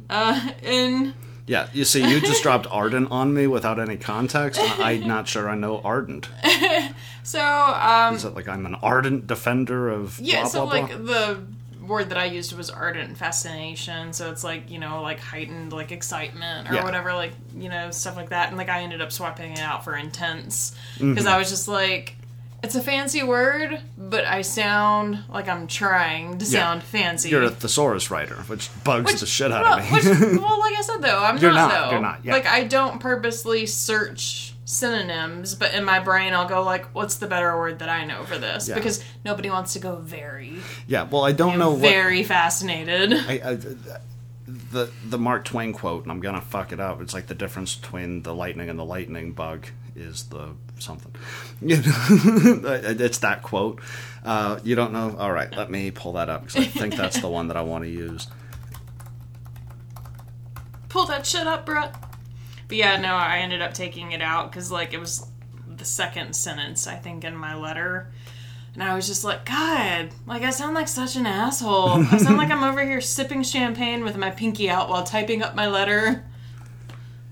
uh 0.09 0.51
in 0.63 1.13
Yeah, 1.47 1.67
you 1.73 1.83
see, 1.85 2.07
you 2.07 2.19
just 2.21 2.43
dropped 2.43 2.67
ardent 2.69 3.09
on 3.11 3.33
me 3.33 3.47
without 3.47 3.79
any 3.79 3.97
context, 3.97 4.61
and 4.61 4.83
I'm 4.83 5.07
not 5.15 5.27
sure 5.27 5.49
I 5.49 5.55
know 5.55 5.81
ardent. 5.83 6.29
so 7.23 7.41
um 7.41 8.15
Is 8.15 8.25
it 8.25 8.35
like 8.35 8.47
I'm 8.47 8.65
an 8.65 8.75
ardent 8.75 9.27
defender 9.27 9.89
of 9.89 10.19
Yeah, 10.19 10.41
blah, 10.41 10.49
so 10.49 10.65
blah, 10.65 10.73
like 10.79 10.87
blah? 10.89 10.97
the 11.33 11.43
word 11.85 12.09
that 12.09 12.17
I 12.17 12.25
used 12.25 12.53
was 12.53 12.69
ardent 12.69 13.17
fascination. 13.17 14.13
So 14.13 14.31
it's 14.31 14.43
like, 14.43 14.69
you 14.71 14.79
know, 14.79 15.01
like 15.01 15.19
heightened 15.19 15.73
like 15.73 15.91
excitement 15.91 16.69
or 16.69 16.75
Yeah. 16.75 16.83
whatever, 16.83 17.13
like, 17.13 17.33
you 17.55 17.69
know, 17.69 17.91
stuff 17.91 18.15
like 18.15 18.29
that. 18.29 18.49
And 18.49 18.57
like 18.57 18.69
I 18.69 18.81
ended 18.81 19.01
up 19.01 19.11
swapping 19.11 19.51
it 19.53 19.59
out 19.59 19.83
for 19.83 19.95
intense 19.95 20.73
Mm-hmm. 20.95 21.11
because 21.13 21.25
I 21.27 21.37
was 21.37 21.49
just 21.49 21.67
like, 21.67 22.15
it's 22.63 22.75
a 22.75 22.81
fancy 22.81 23.23
word, 23.23 23.81
but 23.97 24.23
I 24.23 24.41
sound 24.41 25.19
like 25.29 25.49
I'm 25.49 25.67
trying 25.67 26.37
to 26.37 26.45
Yeah. 26.45 26.59
sound 26.61 26.83
fancy. 26.83 27.29
You're 27.29 27.43
a 27.43 27.49
thesaurus 27.49 28.09
writer, 28.09 28.35
which 28.47 28.69
bugs 28.85 29.19
the 29.19 29.25
shit 29.25 29.51
out 29.51 29.63
well, 29.63 29.79
of 29.79 29.83
me. 29.83 29.91
which, 29.91 30.05
well, 30.41 30.59
like 30.61 30.73
I 30.77 30.81
said 30.81 31.01
though, 31.01 31.21
I'm 31.21 31.37
You're 31.39 31.51
not, 31.51 31.67
not, 31.69 31.85
though. 31.85 31.91
you're 31.91 32.01
not, 32.01 32.19
yeah. 32.23 32.31
Like 32.33 32.45
I 32.47 32.63
don't 32.63 33.01
purposely 33.01 33.65
search 33.65 34.52
synonyms, 34.65 35.55
but 35.55 35.73
in 35.73 35.83
my 35.83 35.99
brain 35.99 36.33
I'll 36.33 36.47
go 36.47 36.63
like, 36.63 36.85
what's 36.95 37.15
the 37.15 37.27
better 37.27 37.57
word 37.57 37.79
that 37.79 37.89
I 37.89 38.05
know 38.05 38.23
for 38.23 38.37
this? 38.37 38.67
Yeah. 38.67 38.75
Because 38.75 39.03
nobody 39.25 39.49
wants 39.49 39.73
to 39.73 39.79
go 39.79 39.97
very. 39.97 40.57
yeah, 40.87 41.03
well, 41.03 41.23
I 41.23 41.31
don't 41.31 41.59
know 41.59 41.71
what 41.71 41.81
very 41.81 42.23
fascinated. 42.23 43.13
I, 43.27 43.41
I, 43.43 43.57
the 44.45 44.89
the 45.05 45.17
Mark 45.17 45.45
Twain 45.45 45.73
quote, 45.73 46.03
and 46.03 46.11
I'm 46.11 46.19
gonna 46.19 46.41
fuck 46.41 46.71
it 46.71 46.79
up. 46.79 47.01
It's 47.01 47.13
like 47.13 47.27
the 47.27 47.35
difference 47.35 47.75
between 47.75 48.23
the 48.23 48.33
lightning 48.33 48.69
and 48.69 48.77
the 48.77 48.85
lightning 48.85 49.31
bug 49.31 49.67
is 49.95 50.23
the 50.25 50.49
something. 50.79 51.13
You 51.61 51.77
know, 51.77 51.83
it's 52.83 53.19
that 53.19 53.43
quote. 53.43 53.79
Uh, 54.23 54.59
you 54.63 54.75
don't 54.75 54.91
know? 54.93 55.15
All 55.17 55.31
right, 55.31 55.55
let 55.55 55.69
me 55.69 55.91
pull 55.91 56.13
that 56.13 56.29
up 56.29 56.45
because 56.45 56.61
I 56.61 56.65
think 56.67 56.95
that's 56.95 57.19
the 57.19 57.29
one 57.29 57.47
that 57.47 57.57
I 57.57 57.61
want 57.61 57.83
to 57.83 57.89
use. 57.89 58.27
pull 60.89 61.05
that 61.07 61.25
shit 61.25 61.47
up, 61.47 61.65
bruh. 61.65 61.93
But 62.67 62.77
yeah, 62.77 62.99
no, 62.99 63.13
I 63.13 63.39
ended 63.39 63.61
up 63.61 63.73
taking 63.73 64.11
it 64.11 64.21
out 64.21 64.51
because 64.51 64.71
like 64.71 64.93
it 64.93 64.99
was 64.99 65.25
the 65.67 65.85
second 65.85 66.35
sentence 66.35 66.87
I 66.87 66.95
think 66.95 67.23
in 67.23 67.35
my 67.35 67.55
letter. 67.55 68.11
And 68.73 68.81
I 68.81 68.95
was 68.95 69.05
just 69.05 69.23
like, 69.23 69.45
God, 69.45 70.09
like 70.25 70.41
I 70.41 70.49
sound 70.49 70.73
like 70.73 70.87
such 70.87 71.15
an 71.15 71.27
asshole. 71.27 72.03
I 72.11 72.17
sound 72.17 72.37
like 72.37 72.49
I'm 72.49 72.63
over 72.63 72.83
here 72.83 73.01
sipping 73.01 73.43
champagne 73.43 74.03
with 74.03 74.17
my 74.17 74.31
pinky 74.31 74.69
out 74.69 74.89
while 74.89 75.03
typing 75.03 75.43
up 75.43 75.53
my 75.53 75.67
letter. 75.67 76.25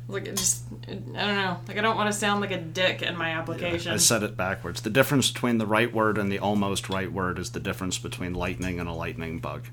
Like 0.07 0.27
it 0.27 0.37
just, 0.37 0.63
I 0.87 0.93
don't 0.93 1.15
know. 1.15 1.57
Like 1.67 1.77
I 1.77 1.81
don't 1.81 1.95
want 1.95 2.11
to 2.11 2.17
sound 2.17 2.41
like 2.41 2.51
a 2.51 2.59
dick 2.59 3.01
in 3.01 3.17
my 3.17 3.29
application. 3.31 3.93
I 3.93 3.97
said 3.97 4.21
it 4.21 4.37
backwards. 4.37 4.81
The 4.81 4.91
difference 4.91 5.31
between 5.31 5.57
the 5.57 5.65
right 5.65 5.91
word 5.91 6.17
and 6.17 6.31
the 6.31 6.37
almost 6.37 6.89
right 6.89 7.11
word 7.11 7.39
is 7.39 7.51
the 7.51 7.59
difference 7.59 7.97
between 7.97 8.35
lightning 8.35 8.79
and 8.79 8.87
a 8.87 8.93
lightning 8.93 9.39
bug. 9.39 9.65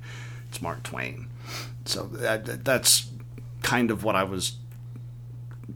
It's 0.49 0.63
Mark 0.63 0.85
Twain. 0.85 1.29
So 1.85 2.05
that, 2.05 2.65
that's 2.65 3.11
kind 3.63 3.91
of 3.91 4.05
what 4.05 4.17
I 4.17 4.23
was 4.23 4.53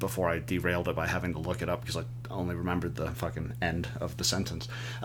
before 0.02 0.28
I 0.28 0.40
derailed 0.40 0.88
it 0.88 0.96
by 0.96 1.06
having 1.06 1.32
to 1.34 1.38
look 1.38 1.62
it 1.62 1.68
up 1.68 1.80
because 1.80 1.96
I 1.96 2.02
only 2.28 2.54
remembered 2.56 2.96
the 2.96 3.12
fucking 3.12 3.52
end 3.62 3.88
of 4.00 4.16
the 4.16 4.24
sentence. 4.24 4.68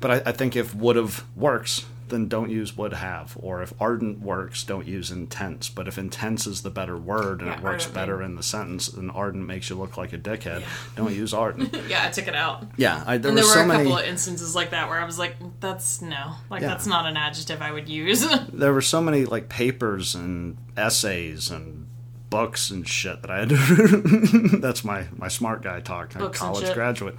but 0.00 0.10
I, 0.10 0.22
I 0.26 0.32
think 0.32 0.56
if 0.56 0.74
would 0.74 0.96
have 0.96 1.24
works, 1.36 1.86
then 2.08 2.26
don't 2.28 2.50
use 2.50 2.76
would 2.76 2.92
have. 2.94 3.36
Or 3.40 3.62
if 3.62 3.72
ardent 3.80 4.20
works, 4.20 4.62
don't 4.64 4.86
use 4.86 5.10
intense. 5.10 5.68
But 5.68 5.86
if 5.88 5.98
intense 5.98 6.46
is 6.46 6.62
the 6.62 6.70
better 6.70 6.96
word 6.96 7.40
and 7.40 7.48
Yeah, 7.50 7.58
it 7.58 7.62
works 7.62 7.86
better 7.86 8.22
in 8.22 8.34
the 8.36 8.42
sentence, 8.42 8.88
and 8.88 9.10
ardent 9.10 9.46
makes 9.46 9.70
you 9.70 9.76
look 9.76 9.96
like 9.96 10.12
a 10.12 10.18
dickhead, 10.18 10.64
don't 10.96 11.12
use 11.14 11.32
ardent. 11.34 11.76
yeah, 11.88 12.04
I 12.06 12.10
took 12.10 12.28
it 12.28 12.34
out. 12.36 12.64
Yeah, 12.76 13.02
I, 13.06 13.18
there 13.18 13.30
And 13.30 13.38
there 13.38 13.44
were 13.44 13.50
so 13.52 13.60
a 13.62 13.66
many. 13.66 13.84
couple 13.84 13.98
of 13.98 14.04
instances 14.04 14.54
like 14.54 14.70
that 14.70 14.88
where 14.88 15.00
I 15.00 15.04
was 15.04 15.18
like, 15.18 15.36
that's 15.60 16.00
no. 16.02 16.32
Like, 16.50 16.62
Yeah. 16.62 16.68
that's 16.68 16.86
not 16.86 17.06
an 17.06 17.16
adjective 17.16 17.60
I 17.62 17.72
would 17.72 17.88
use. 17.88 18.24
there 18.52 18.72
were 18.72 18.82
so 18.82 19.00
many 19.00 19.24
like 19.24 19.48
papers 19.48 20.14
and 20.14 20.58
essays 20.76 21.50
and 21.50 21.88
books 22.30 22.70
and 22.70 22.86
shit 22.86 23.22
that 23.22 23.30
I 23.30 23.40
had 23.40 23.48
to. 23.50 24.58
that's 24.60 24.84
my 24.84 25.06
my 25.16 25.28
smart 25.28 25.62
guy 25.62 25.80
talk. 25.80 26.14
I'm 26.14 26.22
Books 26.22 26.38
college 26.38 26.72
graduate, 26.74 27.16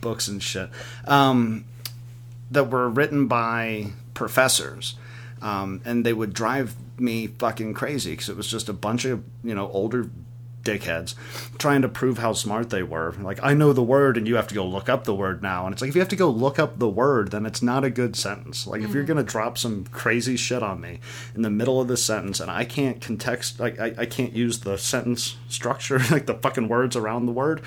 books 0.00 0.28
and 0.28 0.42
shit. 0.42 0.70
Um, 1.06 1.64
that 2.50 2.70
were 2.70 2.88
written 2.88 3.26
by 3.26 3.92
professors, 4.14 4.96
um, 5.40 5.80
and 5.84 6.04
they 6.04 6.12
would 6.12 6.32
drive 6.32 6.74
me 6.98 7.26
fucking 7.26 7.74
crazy 7.74 8.10
because 8.10 8.28
it 8.28 8.36
was 8.36 8.48
just 8.48 8.68
a 8.68 8.72
bunch 8.72 9.04
of 9.04 9.24
you 9.42 9.54
know 9.54 9.68
older 9.68 10.10
dickheads 10.62 11.14
trying 11.58 11.82
to 11.82 11.88
prove 11.88 12.18
how 12.18 12.32
smart 12.32 12.70
they 12.70 12.82
were. 12.82 13.14
Like, 13.20 13.38
I 13.42 13.54
know 13.54 13.72
the 13.72 13.82
word 13.82 14.16
and 14.16 14.26
you 14.26 14.36
have 14.36 14.48
to 14.48 14.54
go 14.54 14.64
look 14.64 14.88
up 14.88 15.04
the 15.04 15.14
word 15.14 15.42
now. 15.42 15.66
And 15.66 15.72
it's 15.72 15.82
like, 15.82 15.88
if 15.88 15.94
you 15.94 16.00
have 16.00 16.08
to 16.08 16.16
go 16.16 16.30
look 16.30 16.58
up 16.58 16.78
the 16.78 16.88
word, 16.88 17.30
then 17.30 17.46
it's 17.46 17.62
not 17.62 17.84
a 17.84 17.90
good 17.90 18.16
sentence. 18.16 18.66
Like, 18.66 18.82
if 18.82 18.92
you're 18.92 19.04
mm. 19.04 19.08
going 19.08 19.24
to 19.24 19.30
drop 19.30 19.58
some 19.58 19.84
crazy 19.86 20.36
shit 20.36 20.62
on 20.62 20.80
me 20.80 21.00
in 21.34 21.42
the 21.42 21.50
middle 21.50 21.80
of 21.80 21.88
the 21.88 21.96
sentence 21.96 22.40
and 22.40 22.50
I 22.50 22.64
can't 22.64 23.00
context, 23.00 23.60
like, 23.60 23.78
I, 23.78 23.94
I 23.98 24.06
can't 24.06 24.32
use 24.32 24.60
the 24.60 24.76
sentence 24.78 25.36
structure, 25.48 25.98
like 26.10 26.26
the 26.26 26.34
fucking 26.34 26.68
words 26.68 26.96
around 26.96 27.26
the 27.26 27.32
word 27.32 27.62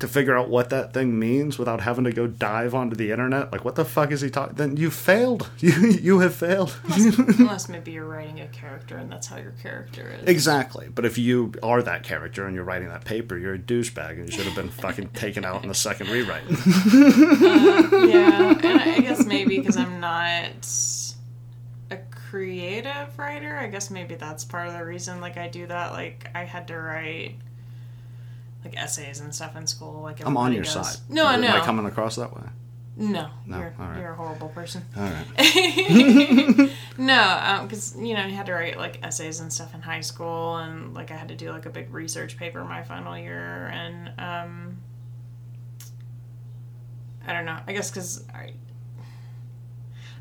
to 0.00 0.08
figure 0.08 0.36
out 0.36 0.48
what 0.48 0.70
that 0.70 0.92
thing 0.92 1.18
means 1.18 1.58
without 1.58 1.80
having 1.80 2.04
to 2.04 2.12
go 2.12 2.26
dive 2.26 2.74
onto 2.74 2.96
the 2.96 3.10
internet. 3.10 3.52
Like, 3.52 3.64
what 3.64 3.74
the 3.74 3.84
fuck 3.84 4.10
is 4.10 4.20
he 4.20 4.30
talking? 4.30 4.56
Then 4.56 4.76
you 4.76 4.90
failed. 4.90 5.50
You, 5.64 5.72
you 5.92 6.18
have 6.18 6.34
failed. 6.34 6.76
Unless 6.84 7.70
maybe 7.70 7.92
you're 7.92 8.04
writing 8.04 8.40
a 8.40 8.48
character 8.48 8.98
and 8.98 9.10
that's 9.10 9.28
how 9.28 9.38
your 9.38 9.54
character 9.62 10.14
is. 10.20 10.28
Exactly. 10.28 10.88
But 10.94 11.06
if 11.06 11.16
you 11.16 11.54
are 11.62 11.82
that 11.82 12.02
character 12.02 12.33
and 12.42 12.54
you're 12.54 12.64
writing 12.64 12.88
that 12.88 13.04
paper, 13.04 13.38
you're 13.38 13.54
a 13.54 13.58
douchebag 13.58 14.12
and 14.18 14.26
you 14.26 14.32
should 14.32 14.44
have 14.46 14.54
been 14.56 14.68
fucking 14.68 15.08
taken 15.10 15.44
out 15.44 15.62
in 15.62 15.68
the 15.68 15.74
second 15.74 16.08
rewrite. 16.08 16.42
Uh, 16.54 18.06
yeah, 18.06 18.58
and 18.62 18.80
I 18.80 18.98
guess 19.00 19.24
maybe 19.26 19.58
because 19.58 19.76
I'm 19.76 20.00
not 20.00 20.66
a 21.90 21.98
creative 22.10 23.16
writer, 23.18 23.56
I 23.56 23.68
guess 23.68 23.90
maybe 23.90 24.14
that's 24.16 24.44
part 24.44 24.66
of 24.68 24.74
the 24.74 24.84
reason. 24.84 25.20
Like 25.20 25.36
I 25.36 25.48
do 25.48 25.66
that. 25.66 25.92
Like 25.92 26.28
I 26.34 26.44
had 26.44 26.68
to 26.68 26.76
write 26.76 27.36
like 28.64 28.76
essays 28.76 29.20
and 29.20 29.34
stuff 29.34 29.56
in 29.56 29.66
school. 29.66 30.02
Like 30.02 30.24
I'm 30.26 30.36
on 30.36 30.52
your 30.52 30.64
does. 30.64 30.72
side. 30.72 30.96
No, 31.08 31.26
I 31.26 31.34
Am 31.34 31.40
know. 31.42 31.48
I 31.48 31.60
coming 31.60 31.86
across 31.86 32.16
that 32.16 32.34
way? 32.34 32.42
No, 32.96 33.28
No, 33.46 33.58
you're 33.58 33.74
right. 33.78 33.98
you're 34.00 34.12
a 34.12 34.14
horrible 34.14 34.48
person. 34.50 34.82
All 34.96 35.02
right. 35.02 35.26
no, 36.98 37.60
because 37.62 37.96
you 37.98 38.14
know 38.14 38.24
you 38.26 38.34
had 38.34 38.46
to 38.46 38.52
write 38.52 38.78
like 38.78 39.04
essays 39.04 39.40
and 39.40 39.52
stuff 39.52 39.74
in 39.74 39.82
high 39.82 40.00
school, 40.00 40.56
and 40.56 40.94
like 40.94 41.10
I 41.10 41.16
had 41.16 41.28
to 41.28 41.34
do 41.34 41.50
like 41.50 41.66
a 41.66 41.70
big 41.70 41.92
research 41.92 42.36
paper 42.36 42.64
my 42.64 42.82
final 42.84 43.18
year, 43.18 43.66
and 43.72 44.12
um, 44.18 44.76
I 47.26 47.32
don't 47.32 47.44
know. 47.46 47.58
I 47.66 47.72
guess 47.72 47.90
because 47.90 48.24
I. 48.32 48.52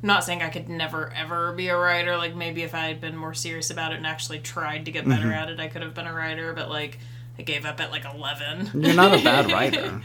I'm 0.02 0.08
not 0.08 0.26
saying 0.26 0.42
I 0.42 0.50
could 0.50 0.68
never 0.68 1.14
ever 1.16 1.54
be 1.54 1.70
a 1.70 1.78
writer. 1.78 2.18
Like 2.18 2.36
maybe 2.36 2.64
if 2.64 2.74
I 2.76 2.88
had 2.88 3.00
been 3.00 3.16
more 3.16 3.34
serious 3.34 3.70
about 3.70 3.94
it 3.94 3.98
and 3.98 4.06
actually 4.08 4.40
tried 4.40 4.86
to 4.86 4.92
get 4.92 5.08
better 5.08 5.24
Mm-hmm. 5.24 5.32
at 5.32 5.50
it, 5.50 5.60
I 5.62 5.68
could 5.70 5.82
have 5.82 5.94
been 5.94 6.08
a 6.08 6.14
writer. 6.14 6.52
But 6.54 6.70
like, 6.70 7.00
I 7.40 7.44
gave 7.44 7.66
up 7.66 7.80
at 7.80 7.90
like 7.92 8.04
11. 8.04 8.72
You're 8.84 8.96
not 8.96 9.18
a 9.18 9.24
bad 9.24 9.50
writer. 9.54 10.02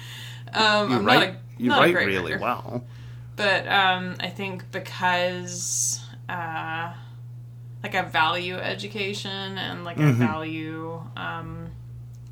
um, 0.52 0.90
You 0.90 0.96
I'm 0.98 1.04
write, 1.04 1.18
not 1.20 1.28
a, 1.30 1.36
you 1.58 1.68
not 1.68 1.80
write 1.80 1.94
really 1.94 2.32
writer. 2.32 2.38
well. 2.42 2.84
But 3.36 3.68
um, 3.68 4.16
I 4.20 4.28
think 4.28 4.70
because 4.72 6.00
uh, 6.28 6.92
like 7.82 7.94
I 7.94 8.02
value 8.02 8.56
education 8.56 9.58
and 9.58 9.84
like 9.84 9.96
Mm-hmm. 9.96 10.22
I 10.22 10.26
value 10.26 11.00
um, 11.16 11.68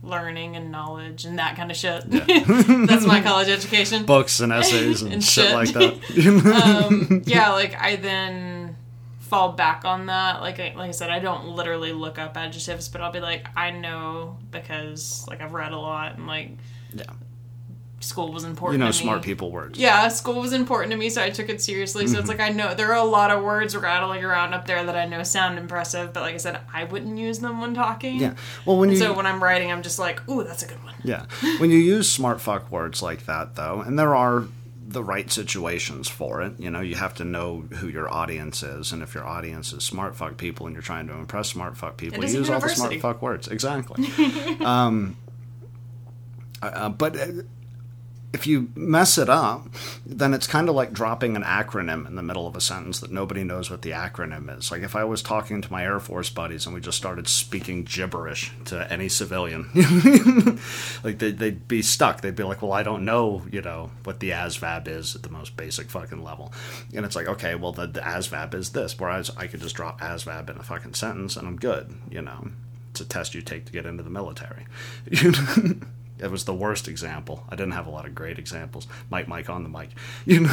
learning 0.02 0.56
and 0.56 0.70
knowledge 0.72 1.24
and 1.24 1.38
that 1.38 1.56
kind 1.56 1.70
of 1.70 1.76
shit. 1.76 2.02
That's 2.10 3.06
my 3.06 3.20
college 3.22 3.48
education. 3.48 4.04
Books 4.04 4.40
and 4.40 4.52
essays 4.52 5.02
and, 5.02 5.12
And 5.14 5.24
shit, 5.24 5.46
shit. 5.46 5.54
like 5.54 5.72
that. 5.72 6.86
um, 6.90 7.22
yeah, 7.26 7.52
like 7.52 7.74
I 7.80 7.96
then 7.96 8.76
fall 9.20 9.52
back 9.52 9.84
on 9.84 10.06
that. 10.06 10.40
Like 10.40 10.58
I, 10.60 10.74
like 10.76 10.88
I 10.88 10.92
said, 10.92 11.10
I 11.10 11.18
don't 11.20 11.48
literally 11.48 11.92
look 11.92 12.18
up 12.18 12.36
adjectives, 12.36 12.88
but 12.88 13.00
I'll 13.00 13.12
be 13.12 13.20
like, 13.20 13.46
I 13.56 13.70
know 13.70 14.38
because 14.50 15.24
like 15.28 15.40
I've 15.40 15.52
read 15.52 15.72
a 15.72 15.78
lot 15.78 16.16
and 16.16 16.26
like 16.26 16.50
yeah. 16.92 17.04
School 18.00 18.32
was 18.32 18.44
important. 18.44 18.80
know 18.80 18.86
to 18.86 18.92
me. 18.92 18.98
You 18.98 19.04
know 19.04 19.12
smart 19.12 19.22
people 19.22 19.50
words. 19.50 19.78
Yeah, 19.78 20.08
school 20.08 20.40
was 20.40 20.52
important 20.52 20.92
to 20.92 20.96
me, 20.96 21.10
so 21.10 21.22
I 21.22 21.30
took 21.30 21.48
it 21.48 21.60
seriously. 21.60 22.06
So 22.06 22.18
it's 22.18 22.28
like 22.28 22.40
I 22.40 22.50
know 22.50 22.74
there 22.74 22.92
are 22.92 22.96
a 22.96 23.04
lot 23.04 23.30
of 23.30 23.42
words 23.42 23.76
rattling 23.76 24.24
around 24.24 24.54
up 24.54 24.66
there 24.66 24.84
that 24.84 24.96
I 24.96 25.06
know 25.06 25.22
sound 25.22 25.58
impressive, 25.58 26.12
but 26.12 26.22
like 26.22 26.34
I 26.34 26.38
said, 26.38 26.60
I 26.72 26.84
wouldn't 26.84 27.18
use 27.18 27.38
them 27.38 27.60
when 27.60 27.74
talking. 27.74 28.20
Yeah. 28.20 28.34
Well, 28.64 28.78
when 28.78 28.90
And 28.90 28.98
you 28.98 29.04
so 29.04 29.12
when 29.12 29.26
I'm 29.26 29.42
writing, 29.42 29.72
I'm 29.72 29.82
just 29.82 29.98
like, 29.98 30.26
ooh, 30.28 30.44
that's 30.44 30.62
a 30.62 30.66
good 30.66 30.82
one. 30.84 30.94
Yeah. 31.02 31.26
When 31.58 31.70
you 31.70 31.78
use 31.78 32.10
smart 32.10 32.40
fuck 32.40 32.70
words 32.70 33.02
like 33.02 33.26
that, 33.26 33.54
though, 33.54 33.80
and 33.80 33.98
there 33.98 34.14
are 34.14 34.44
the 34.88 35.02
right 35.02 35.30
situations 35.30 36.08
for 36.08 36.42
it, 36.42 36.52
you 36.58 36.70
know, 36.70 36.80
you 36.80 36.94
have 36.94 37.14
to 37.14 37.24
know 37.24 37.62
who 37.78 37.88
your 37.88 38.08
audience 38.12 38.62
is. 38.62 38.92
And 38.92 39.02
if 39.02 39.14
your 39.14 39.24
audience 39.26 39.72
is 39.72 39.82
smart 39.82 40.16
fuck 40.16 40.36
people 40.36 40.66
and 40.66 40.74
you're 40.74 40.82
trying 40.82 41.08
to 41.08 41.14
impress 41.14 41.48
smart 41.48 41.76
fuck 41.76 41.96
people, 41.96 42.24
you 42.24 42.38
use 42.38 42.48
all 42.50 42.60
the 42.60 42.68
smart 42.68 42.94
fuck 43.00 43.20
words. 43.20 43.48
Exactly. 43.48 44.06
um, 44.60 45.16
uh, 46.62 46.88
but. 46.88 47.16
If 48.36 48.46
you 48.46 48.70
mess 48.74 49.16
it 49.16 49.30
up, 49.30 49.66
then 50.04 50.34
it's 50.34 50.46
kind 50.46 50.68
of 50.68 50.74
like 50.74 50.92
dropping 50.92 51.36
an 51.36 51.42
acronym 51.42 52.06
in 52.06 52.16
the 52.16 52.22
middle 52.22 52.46
of 52.46 52.54
a 52.54 52.60
sentence 52.60 53.00
that 53.00 53.10
nobody 53.10 53.44
knows 53.44 53.70
what 53.70 53.80
the 53.80 53.92
acronym 53.92 54.54
is. 54.54 54.70
Like 54.70 54.82
if 54.82 54.94
I 54.94 55.04
was 55.04 55.22
talking 55.22 55.62
to 55.62 55.72
my 55.72 55.84
Air 55.84 55.98
Force 56.00 56.28
buddies 56.28 56.66
and 56.66 56.74
we 56.74 56.82
just 56.82 56.98
started 56.98 57.28
speaking 57.28 57.84
gibberish 57.84 58.52
to 58.66 58.92
any 58.92 59.08
civilian, 59.08 59.70
like 61.02 61.18
they'd, 61.18 61.38
they'd 61.38 61.66
be 61.66 61.80
stuck. 61.80 62.20
They'd 62.20 62.36
be 62.36 62.42
like, 62.42 62.60
"Well, 62.60 62.74
I 62.74 62.82
don't 62.82 63.06
know, 63.06 63.46
you 63.50 63.62
know, 63.62 63.90
what 64.04 64.20
the 64.20 64.30
ASVAB 64.32 64.86
is 64.86 65.16
at 65.16 65.22
the 65.22 65.30
most 65.30 65.56
basic 65.56 65.88
fucking 65.88 66.22
level." 66.22 66.52
And 66.94 67.06
it's 67.06 67.16
like, 67.16 67.28
okay, 67.28 67.54
well, 67.54 67.72
the, 67.72 67.86
the 67.86 68.00
ASVAB 68.00 68.52
is 68.52 68.70
this. 68.70 68.98
Whereas 68.98 69.30
I 69.34 69.46
could 69.46 69.60
just 69.60 69.76
drop 69.76 70.02
ASVAB 70.02 70.50
in 70.50 70.58
a 70.58 70.62
fucking 70.62 70.92
sentence 70.92 71.36
and 71.36 71.48
I'm 71.48 71.56
good. 71.56 71.94
You 72.10 72.20
know, 72.20 72.50
it's 72.90 73.00
a 73.00 73.06
test 73.06 73.34
you 73.34 73.40
take 73.40 73.64
to 73.64 73.72
get 73.72 73.86
into 73.86 74.02
the 74.02 74.10
military. 74.10 74.66
It 76.18 76.30
was 76.30 76.44
the 76.44 76.54
worst 76.54 76.88
example. 76.88 77.44
I 77.48 77.56
didn't 77.56 77.72
have 77.72 77.86
a 77.86 77.90
lot 77.90 78.06
of 78.06 78.14
great 78.14 78.38
examples. 78.38 78.86
Mike, 79.10 79.28
Mike 79.28 79.50
on 79.50 79.62
the 79.62 79.68
mic. 79.68 79.90
You 80.24 80.40
know, 80.40 80.50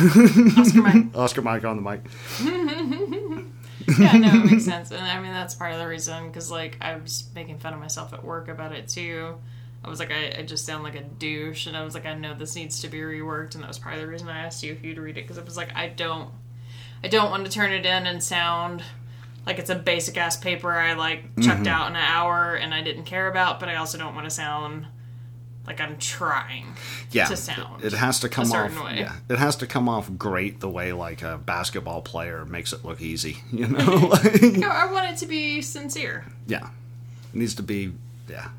Oscar 0.57 0.81
Mike. 0.81 1.05
Oscar 1.15 1.41
Mike 1.41 1.63
on 1.63 1.77
the 1.77 1.81
mic. 1.81 2.01
yeah, 3.99 4.17
no, 4.17 4.43
it 4.43 4.51
makes 4.51 4.65
sense. 4.65 4.91
And 4.91 5.01
I 5.01 5.21
mean, 5.21 5.31
that's 5.31 5.55
part 5.55 5.73
of 5.73 5.79
the 5.79 5.87
reason 5.87 6.27
because, 6.27 6.51
like, 6.51 6.77
I 6.81 6.95
was 6.97 7.29
making 7.33 7.59
fun 7.59 7.73
of 7.73 7.79
myself 7.79 8.13
at 8.13 8.23
work 8.23 8.49
about 8.49 8.73
it 8.73 8.87
too. 8.87 9.35
I 9.85 9.89
was 9.89 9.99
like, 9.99 10.11
I, 10.11 10.39
I 10.39 10.41
just 10.43 10.65
sound 10.65 10.83
like 10.83 10.95
a 10.95 11.03
douche, 11.03 11.67
and 11.67 11.75
I 11.75 11.83
was 11.83 11.93
like, 11.93 12.05
I 12.05 12.13
know 12.13 12.33
this 12.33 12.55
needs 12.55 12.81
to 12.81 12.87
be 12.87 12.99
reworked, 12.99 13.55
and 13.55 13.63
that 13.63 13.67
was 13.67 13.79
part 13.79 13.95
of 13.95 14.01
the 14.01 14.07
reason 14.07 14.29
I 14.29 14.39
asked 14.39 14.63
you 14.63 14.71
if 14.71 14.83
you'd 14.83 14.97
read 14.97 15.17
it 15.17 15.23
because 15.23 15.37
I 15.37 15.43
was 15.43 15.57
like, 15.57 15.75
I 15.75 15.89
don't, 15.89 16.29
I 17.03 17.09
don't 17.09 17.31
want 17.31 17.45
to 17.45 17.51
turn 17.51 17.73
it 17.73 17.85
in 17.85 18.07
and 18.07 18.23
sound 18.23 18.83
like 19.45 19.59
it's 19.59 19.69
a 19.69 19.75
basic 19.75 20.17
ass 20.17 20.37
paper 20.37 20.71
I 20.71 20.93
like 20.93 21.23
chucked 21.41 21.63
mm-hmm. 21.63 21.67
out 21.67 21.89
in 21.89 21.95
an 21.95 22.01
hour 22.01 22.55
and 22.55 22.73
I 22.73 22.81
didn't 22.81 23.03
care 23.03 23.27
about, 23.27 23.59
but 23.59 23.69
I 23.69 23.75
also 23.75 23.97
don't 23.97 24.15
want 24.15 24.25
to 24.25 24.31
sound 24.31 24.87
like 25.65 25.79
I'm 25.79 25.97
trying 25.97 26.65
Yeah, 27.11 27.25
to 27.27 27.37
sound. 27.37 27.83
it 27.83 27.93
has 27.93 28.19
to 28.21 28.29
come 28.29 28.51
a 28.51 28.55
off. 28.55 28.83
way. 28.83 28.97
Yeah, 28.99 29.15
it 29.29 29.39
has 29.39 29.55
to 29.57 29.67
come 29.67 29.87
off 29.87 30.09
great 30.17 30.59
the 30.59 30.69
way 30.69 30.91
like 30.93 31.21
a 31.21 31.37
basketball 31.37 32.01
player 32.01 32.43
makes 32.45 32.73
it 32.73 32.83
look 32.83 32.99
easy. 33.01 33.37
You 33.51 33.67
know, 33.69 34.11
No, 34.41 34.69
I 34.69 34.91
want 34.91 35.09
it 35.11 35.17
to 35.17 35.25
be 35.25 35.61
sincere. 35.61 36.25
yeah, 36.47 36.67
it 37.33 37.35
needs 37.37 37.55
to 37.55 37.63
be. 37.63 37.93
Yeah, 38.29 38.49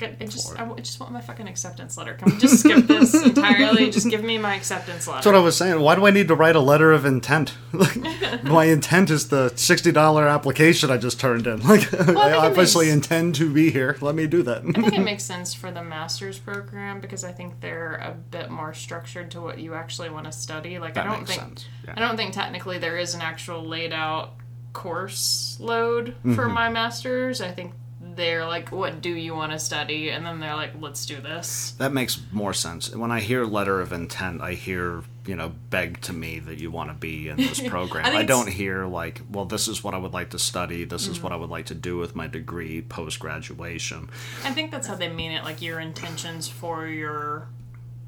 I, 0.00 0.16
I 0.20 0.26
just, 0.26 0.58
I, 0.60 0.70
I 0.70 0.74
just 0.80 1.00
want 1.00 1.12
my 1.12 1.20
fucking 1.20 1.48
acceptance 1.48 1.96
letter. 1.96 2.14
Can 2.14 2.32
we 2.32 2.38
just 2.38 2.60
skip 2.60 2.86
this 2.86 3.14
entirely? 3.24 3.90
Just 3.90 4.10
give 4.10 4.22
me 4.22 4.36
my 4.38 4.54
acceptance 4.54 5.06
letter. 5.06 5.16
That's 5.16 5.26
what 5.26 5.34
I 5.34 5.38
was 5.40 5.56
saying. 5.56 5.80
Why 5.80 5.94
do 5.94 6.06
I 6.06 6.10
need 6.10 6.28
to 6.28 6.34
write 6.34 6.54
a 6.56 6.60
letter 6.60 6.92
of 6.92 7.04
intent? 7.04 7.54
Like, 7.76 7.96
my 8.44 8.64
intent 8.64 9.10
is 9.10 9.28
the 9.28 9.52
sixty 9.56 9.92
dollar 9.92 10.26
application 10.26 10.90
I 10.90 10.96
just 10.96 11.20
turned 11.20 11.46
in. 11.46 11.60
Like, 11.66 11.82
I, 11.92 12.04
think 12.04 12.08
it 12.10 12.16
obviously 12.16 12.86
makes- 12.86 12.94
intend 12.94 13.34
to 13.34 13.52
be 13.52 13.70
here. 13.70 13.98
Let 14.00 14.14
me 14.14 14.26
do 14.26 14.42
that. 14.44 14.58
I 14.58 14.72
think 14.72 14.94
it 14.94 15.00
makes 15.00 15.24
sense 15.24 15.52
for 15.52 15.70
the 15.70 15.82
master's 15.84 16.38
program 16.38 17.00
because 17.00 17.22
I 17.22 17.32
think 17.32 17.60
they're 17.60 17.96
a 17.96 18.12
bit 18.30 18.50
more 18.50 18.72
structured 18.72 19.30
to 19.32 19.42
what 19.42 19.58
you 19.58 19.74
actually 19.74 20.08
want 20.08 20.24
to 20.24 20.32
study. 20.32 20.78
Like 20.78 20.94
That 20.94 21.06
I 21.06 21.14
don't 21.14 21.26
think 21.28 21.60
yeah. 21.84 21.92
I 21.96 22.00
don't 22.00 22.16
think 22.16 22.32
technically 22.32 22.78
there 22.78 22.96
is 22.96 23.14
an 23.14 23.20
actual 23.20 23.62
laid 23.62 23.92
out 23.92 24.32
course 24.72 25.56
load 25.60 26.08
Mm-hmm. 26.08 26.34
for 26.34 26.48
my 26.48 26.68
master's. 26.70 27.40
I 27.40 27.50
think 27.50 27.72
they're 28.16 28.46
like, 28.46 28.72
"What 28.72 29.00
do 29.00 29.10
you 29.10 29.34
want 29.34 29.52
to 29.52 29.58
study?" 29.58 30.10
And 30.10 30.24
then 30.26 30.40
they're 30.40 30.54
like, 30.56 30.72
"Let's 30.80 31.06
do 31.06 31.20
this." 31.20 31.72
That 31.78 31.92
makes 31.92 32.20
more 32.32 32.54
sense. 32.54 32.94
When 32.94 33.12
I 33.12 33.20
hear 33.20 33.44
letter 33.44 33.80
of 33.80 33.92
intent, 33.92 34.40
I 34.40 34.54
hear, 34.54 35.02
you 35.26 35.36
know, 35.36 35.52
beg 35.70 36.00
to 36.02 36.12
me 36.12 36.38
that 36.40 36.58
you 36.58 36.70
want 36.70 36.90
to 36.90 36.94
be 36.94 37.28
in 37.28 37.36
this 37.36 37.60
program. 37.68 38.04
I 38.06 38.18
I, 38.20 38.22
don't 38.24 38.48
hear 38.48 38.86
like, 38.86 39.20
well, 39.30 39.44
this 39.44 39.68
is 39.68 39.84
what 39.84 39.94
I 39.94 39.98
would 39.98 40.12
like 40.12 40.30
to 40.30 40.38
study. 40.38 40.84
This 40.84 41.04
Mm-hmm. 41.04 41.12
is 41.12 41.22
what 41.22 41.32
I 41.32 41.36
would 41.36 41.50
like 41.50 41.66
to 41.66 41.74
do 41.74 41.98
with 41.98 42.16
my 42.16 42.26
degree 42.26 42.82
post 42.82 43.18
graduation. 43.18 44.08
I 44.44 44.50
think 44.52 44.70
that's 44.70 44.86
how 44.86 44.94
they 44.96 45.08
mean 45.08 45.32
it. 45.32 45.44
Like 45.44 45.60
your 45.62 45.78
intentions 45.80 46.48
for 46.48 46.86
your 46.86 47.48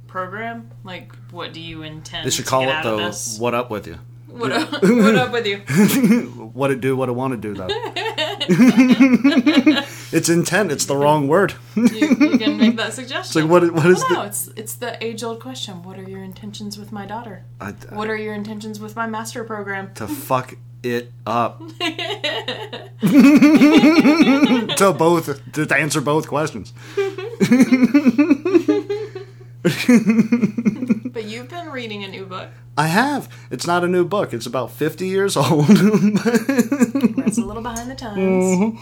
program. 0.06 0.70
Like, 0.84 1.14
what 1.30 1.52
do 1.52 1.60
you 1.60 1.82
intend 1.82 2.26
They 2.26 2.30
should 2.30 2.46
call 2.46 2.62
it 2.68 2.82
this? 2.82 3.38
"What 3.38 3.54
up 3.54 3.70
with 3.70 3.86
you." 3.86 3.98
What 4.26 4.52
up, 4.52 4.70
what 4.82 5.14
up 5.16 5.32
with 5.32 5.46
you? 5.46 5.58
What 6.52 6.70
it 6.70 6.80
do? 6.80 6.94
What 6.96 7.08
I 7.08 7.12
want 7.12 7.32
to 7.32 7.36
do 7.38 7.54
though. 7.54 7.66
it's 10.12 10.28
intent. 10.28 10.72
It's 10.72 10.86
the 10.86 10.96
wrong 10.96 11.28
word. 11.28 11.54
You, 11.76 11.84
you 11.84 12.38
can 12.38 12.56
make 12.56 12.76
that 12.76 12.94
suggestion. 12.94 13.42
like, 13.42 13.50
what- 13.50 13.72
what 13.72 13.86
is 13.86 14.00
well, 14.08 14.10
no, 14.10 14.20
the- 14.22 14.26
it's 14.28 14.48
it's 14.56 14.74
the 14.76 15.02
age 15.04 15.22
old 15.22 15.40
question. 15.40 15.82
What 15.82 15.98
are 15.98 16.08
your 16.08 16.22
intentions 16.22 16.78
with 16.78 16.92
my 16.92 17.06
daughter? 17.06 17.44
I, 17.60 17.72
What 17.92 18.08
are 18.10 18.16
your 18.16 18.34
intentions 18.34 18.80
with 18.80 18.96
my 18.96 19.06
master 19.06 19.44
program? 19.44 19.92
to 19.94 20.08
fuck 20.08 20.54
it 20.82 21.12
up. 21.26 21.58
to 24.78 24.92
both 24.96 25.52
to 25.52 25.76
answer 25.76 26.00
both 26.00 26.28
questions. 26.28 26.72
But 31.18 31.24
you've 31.24 31.48
been 31.48 31.70
reading 31.70 32.04
a 32.04 32.08
new 32.08 32.26
book. 32.26 32.48
I 32.76 32.86
have. 32.86 33.28
It's 33.50 33.66
not 33.66 33.82
a 33.82 33.88
new 33.88 34.04
book. 34.04 34.32
It's 34.32 34.46
about 34.46 34.70
50 34.70 35.08
years 35.08 35.36
old. 35.36 35.66
That's 35.66 37.38
a 37.38 37.44
little 37.44 37.60
behind 37.60 37.90
the 37.90 37.96
times. 37.96 38.18
Mm-hmm. 38.18 38.78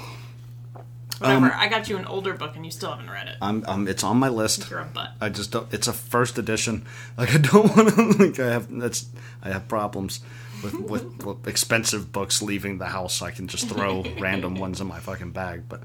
Whatever. 1.18 1.46
Um, 1.46 1.52
I 1.54 1.68
got 1.68 1.88
you 1.88 1.96
an 1.96 2.04
older 2.04 2.34
book 2.34 2.54
and 2.54 2.62
you 2.66 2.70
still 2.70 2.90
haven't 2.90 3.08
read 3.08 3.28
it. 3.28 3.36
I'm, 3.40 3.64
I'm 3.66 3.88
it's 3.88 4.04
on 4.04 4.18
my 4.18 4.28
list. 4.28 4.68
You're 4.68 4.80
a 4.80 4.84
butt. 4.84 5.12
I 5.18 5.30
just 5.30 5.50
don't 5.50 5.72
it's 5.72 5.88
a 5.88 5.94
first 5.94 6.36
edition. 6.36 6.84
Like 7.16 7.34
I 7.34 7.38
don't 7.38 7.74
want 7.74 7.94
to 7.94 8.22
like 8.22 8.38
I 8.38 8.50
have 8.50 8.68
that's 8.70 9.06
I 9.42 9.48
have 9.48 9.66
problems 9.66 10.20
with, 10.62 10.74
with 10.74 11.04
with 11.24 11.48
expensive 11.48 12.12
books 12.12 12.42
leaving 12.42 12.76
the 12.76 12.88
house. 12.88 13.22
I 13.22 13.30
can 13.30 13.48
just 13.48 13.66
throw 13.66 14.04
random 14.18 14.56
ones 14.56 14.78
in 14.78 14.86
my 14.88 14.98
fucking 15.00 15.30
bag, 15.30 15.70
but 15.70 15.80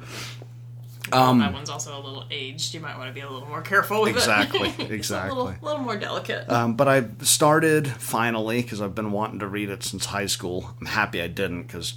um, 1.13 1.39
that 1.39 1.53
one's 1.53 1.69
also 1.69 1.97
a 1.97 2.01
little 2.01 2.25
aged. 2.31 2.73
You 2.73 2.79
might 2.79 2.97
want 2.97 3.09
to 3.09 3.13
be 3.13 3.21
a 3.21 3.29
little 3.29 3.47
more 3.47 3.61
careful 3.61 4.01
with 4.03 4.15
Exactly, 4.15 4.69
it. 4.69 4.79
It's 4.79 4.89
a 4.89 4.93
exactly. 4.93 5.37
little, 5.37 5.55
little 5.61 5.81
more 5.81 5.97
delicate. 5.97 6.49
Um, 6.49 6.75
but 6.75 6.87
I 6.87 7.05
started 7.21 7.87
finally 7.87 8.61
because 8.61 8.81
I've 8.81 8.95
been 8.95 9.11
wanting 9.11 9.39
to 9.39 9.47
read 9.47 9.69
it 9.69 9.83
since 9.83 10.05
high 10.05 10.25
school. 10.25 10.73
I'm 10.79 10.87
happy 10.87 11.21
I 11.21 11.27
didn't 11.27 11.63
because 11.63 11.95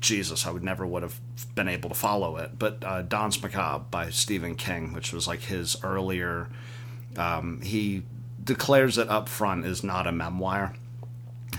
Jesus, 0.00 0.46
I 0.46 0.50
would 0.50 0.62
never 0.62 0.86
would 0.86 1.02
have 1.02 1.18
been 1.54 1.68
able 1.68 1.88
to 1.88 1.94
follow 1.94 2.36
it. 2.36 2.58
But 2.58 2.84
uh, 2.84 3.02
Don's 3.02 3.42
Macabre 3.42 3.84
by 3.90 4.10
Stephen 4.10 4.54
King, 4.54 4.92
which 4.92 5.12
was 5.12 5.26
like 5.26 5.40
his 5.40 5.76
earlier, 5.82 6.48
um, 7.16 7.60
he 7.62 8.02
declares 8.42 8.98
it 8.98 9.08
up 9.08 9.28
front 9.28 9.64
is 9.64 9.82
not 9.82 10.06
a 10.06 10.12
memoir. 10.12 10.74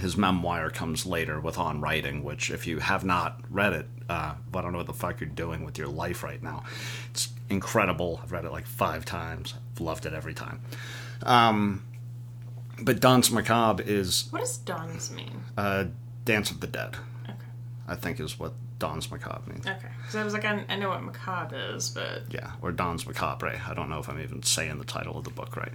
His 0.02 0.18
memoir 0.18 0.70
comes 0.70 1.06
later 1.06 1.40
with 1.40 1.58
On 1.58 1.82
Writing, 1.82 2.24
which 2.24 2.52
if 2.52 2.68
you 2.68 2.80
have 2.80 3.04
not 3.04 3.40
read 3.50 3.74
it, 3.74 3.88
uh, 4.10 4.36
I 4.54 4.62
don't 4.62 4.72
know 4.72 4.78
what 4.80 4.88
the 4.88 4.94
fuck 4.94 5.20
you're 5.20 5.30
doing 5.30 5.64
with 5.64 5.78
your 5.78 5.88
life 5.88 6.22
right 6.24 6.42
now. 6.44 6.64
It's 7.12 7.30
incredible. 7.50 8.20
I've 8.22 8.32
read 8.32 8.46
it 8.46 8.52
like 8.52 8.68
five 8.68 9.06
times. 9.06 9.54
I've 9.74 9.82
loved 9.82 10.06
it 10.06 10.14
every 10.14 10.34
time. 10.34 10.62
Um, 11.24 11.84
but 12.82 13.00
Dance 13.00 13.32
Macabre 13.32 13.84
is 13.84 14.28
what 14.32 14.40
does 14.40 14.58
Dance 14.58 15.10
mean? 15.12 15.42
uh, 15.58 15.86
Dance 16.26 16.52
of 16.52 16.60
the 16.60 16.68
Dead, 16.68 16.98
Okay. 17.24 17.34
I 17.88 17.96
think 17.96 18.20
is 18.20 18.38
what 18.38 18.54
Danse 18.78 19.10
Macabre 19.10 19.50
means. 19.50 19.66
Okay. 19.66 19.88
Because 20.02 20.16
I 20.16 20.24
was 20.24 20.34
like, 20.34 20.44
I, 20.44 20.66
I 20.68 20.76
know 20.76 20.90
what 20.90 21.02
macabre 21.02 21.76
is, 21.76 21.90
but 21.90 22.24
Yeah, 22.30 22.52
or 22.62 22.72
Don's 22.72 23.08
Macabre. 23.08 23.62
I 23.68 23.74
don't 23.74 23.90
know 23.90 24.00
if 24.00 24.10
I'm 24.10 24.20
even 24.20 24.44
saying 24.44 24.78
the 24.80 24.84
title 24.86 25.18
of 25.18 25.24
the 25.24 25.30
book 25.30 25.56
right. 25.56 25.72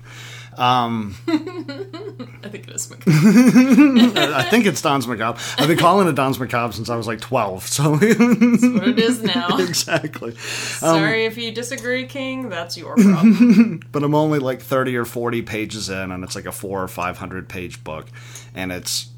Um, 0.58 1.16
I 1.28 2.48
think 2.48 2.68
it 2.68 2.74
is 2.74 2.90
macabre. 2.90 3.10
I 4.34 4.42
think 4.50 4.66
it's 4.66 4.82
Danse 4.82 5.06
Macabre. 5.06 5.40
I've 5.56 5.68
been 5.68 5.78
calling 5.78 6.08
it 6.08 6.14
Don's 6.14 6.38
Macabre 6.38 6.72
since 6.74 6.90
I 6.90 6.96
was 6.96 7.06
like 7.06 7.20
12, 7.20 7.66
so 7.66 7.90
what 7.92 8.02
it 8.02 8.98
is 8.98 9.22
now. 9.22 9.56
exactly. 9.58 10.36
Sorry 10.36 11.24
if 11.24 11.38
you 11.38 11.52
disagree, 11.52 12.06
King. 12.06 12.48
That's 12.50 12.76
your 12.76 12.96
problem. 12.96 13.80
But 13.92 14.02
I'm 14.02 14.14
only 14.14 14.38
like 14.40 14.60
30 14.60 14.96
or 14.96 15.04
40 15.06 15.42
pages 15.42 15.88
in, 15.88 16.12
and 16.12 16.22
it's 16.22 16.34
like 16.34 16.46
a 16.46 16.52
four 16.52 16.82
or 16.82 16.88
500 16.88 17.48
page 17.48 17.82
book, 17.82 18.06
and 18.54 18.70
it's 18.72 19.08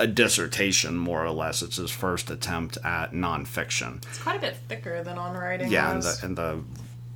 a 0.00 0.06
dissertation, 0.06 0.96
more 0.96 1.24
or 1.24 1.30
less. 1.30 1.62
It's 1.62 1.76
his 1.76 1.90
first 1.90 2.30
attempt 2.30 2.78
at 2.82 3.12
nonfiction. 3.12 4.02
it's 4.08 4.18
quite 4.18 4.36
a 4.36 4.40
bit 4.40 4.56
thicker 4.68 5.02
than 5.04 5.18
on 5.18 5.36
writing. 5.36 5.70
Yeah, 5.70 5.92
and 5.92 6.02
the, 6.02 6.20
and 6.22 6.36
the 6.36 6.64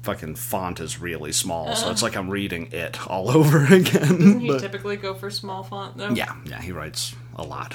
fucking 0.03 0.35
font 0.37 0.81
is 0.81 1.01
really 1.01 1.33
small, 1.33 1.75
so 1.75 1.91
it's 1.91 2.03
uh-huh. 2.03 2.07
like 2.07 2.17
I'm 2.17 2.29
reading 2.29 2.69
it 2.73 3.07
all 3.09 3.31
over 3.37 3.65
again. 3.65 3.83
Doesn't 4.19 4.41
he 4.41 4.49
But- 4.49 4.61
typically 4.61 4.97
go 4.97 5.15
for 5.15 5.31
small 5.31 5.63
font 5.63 5.97
though? 5.97 6.11
yeah, 6.11 6.37
yeah, 6.45 6.61
he 6.61 6.73
writes 6.73 7.17
a 7.37 7.43
lot. 7.43 7.75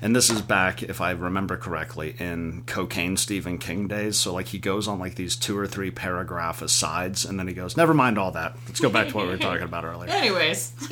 And 0.00 0.14
this 0.14 0.30
is 0.30 0.40
back, 0.42 0.82
if 0.82 1.00
I 1.00 1.10
remember 1.12 1.56
correctly, 1.56 2.14
in 2.18 2.62
cocaine 2.66 3.16
Stephen 3.16 3.58
King 3.58 3.88
days. 3.88 4.16
So 4.18 4.32
like 4.32 4.46
he 4.48 4.58
goes 4.58 4.88
on 4.88 4.98
like 4.98 5.14
these 5.14 5.36
two 5.36 5.56
or 5.58 5.66
three 5.66 5.90
paragraph 5.90 6.62
asides, 6.62 7.24
and 7.24 7.38
then 7.38 7.48
he 7.48 7.54
goes, 7.54 7.76
"Never 7.76 7.94
mind 7.94 8.18
all 8.18 8.32
that. 8.32 8.56
Let's 8.66 8.80
go 8.80 8.90
back 8.90 9.08
to 9.08 9.16
what 9.16 9.24
we 9.26 9.32
were 9.32 9.38
talking 9.38 9.62
about 9.64 9.84
earlier." 9.84 10.10
Anyways, 10.12 10.72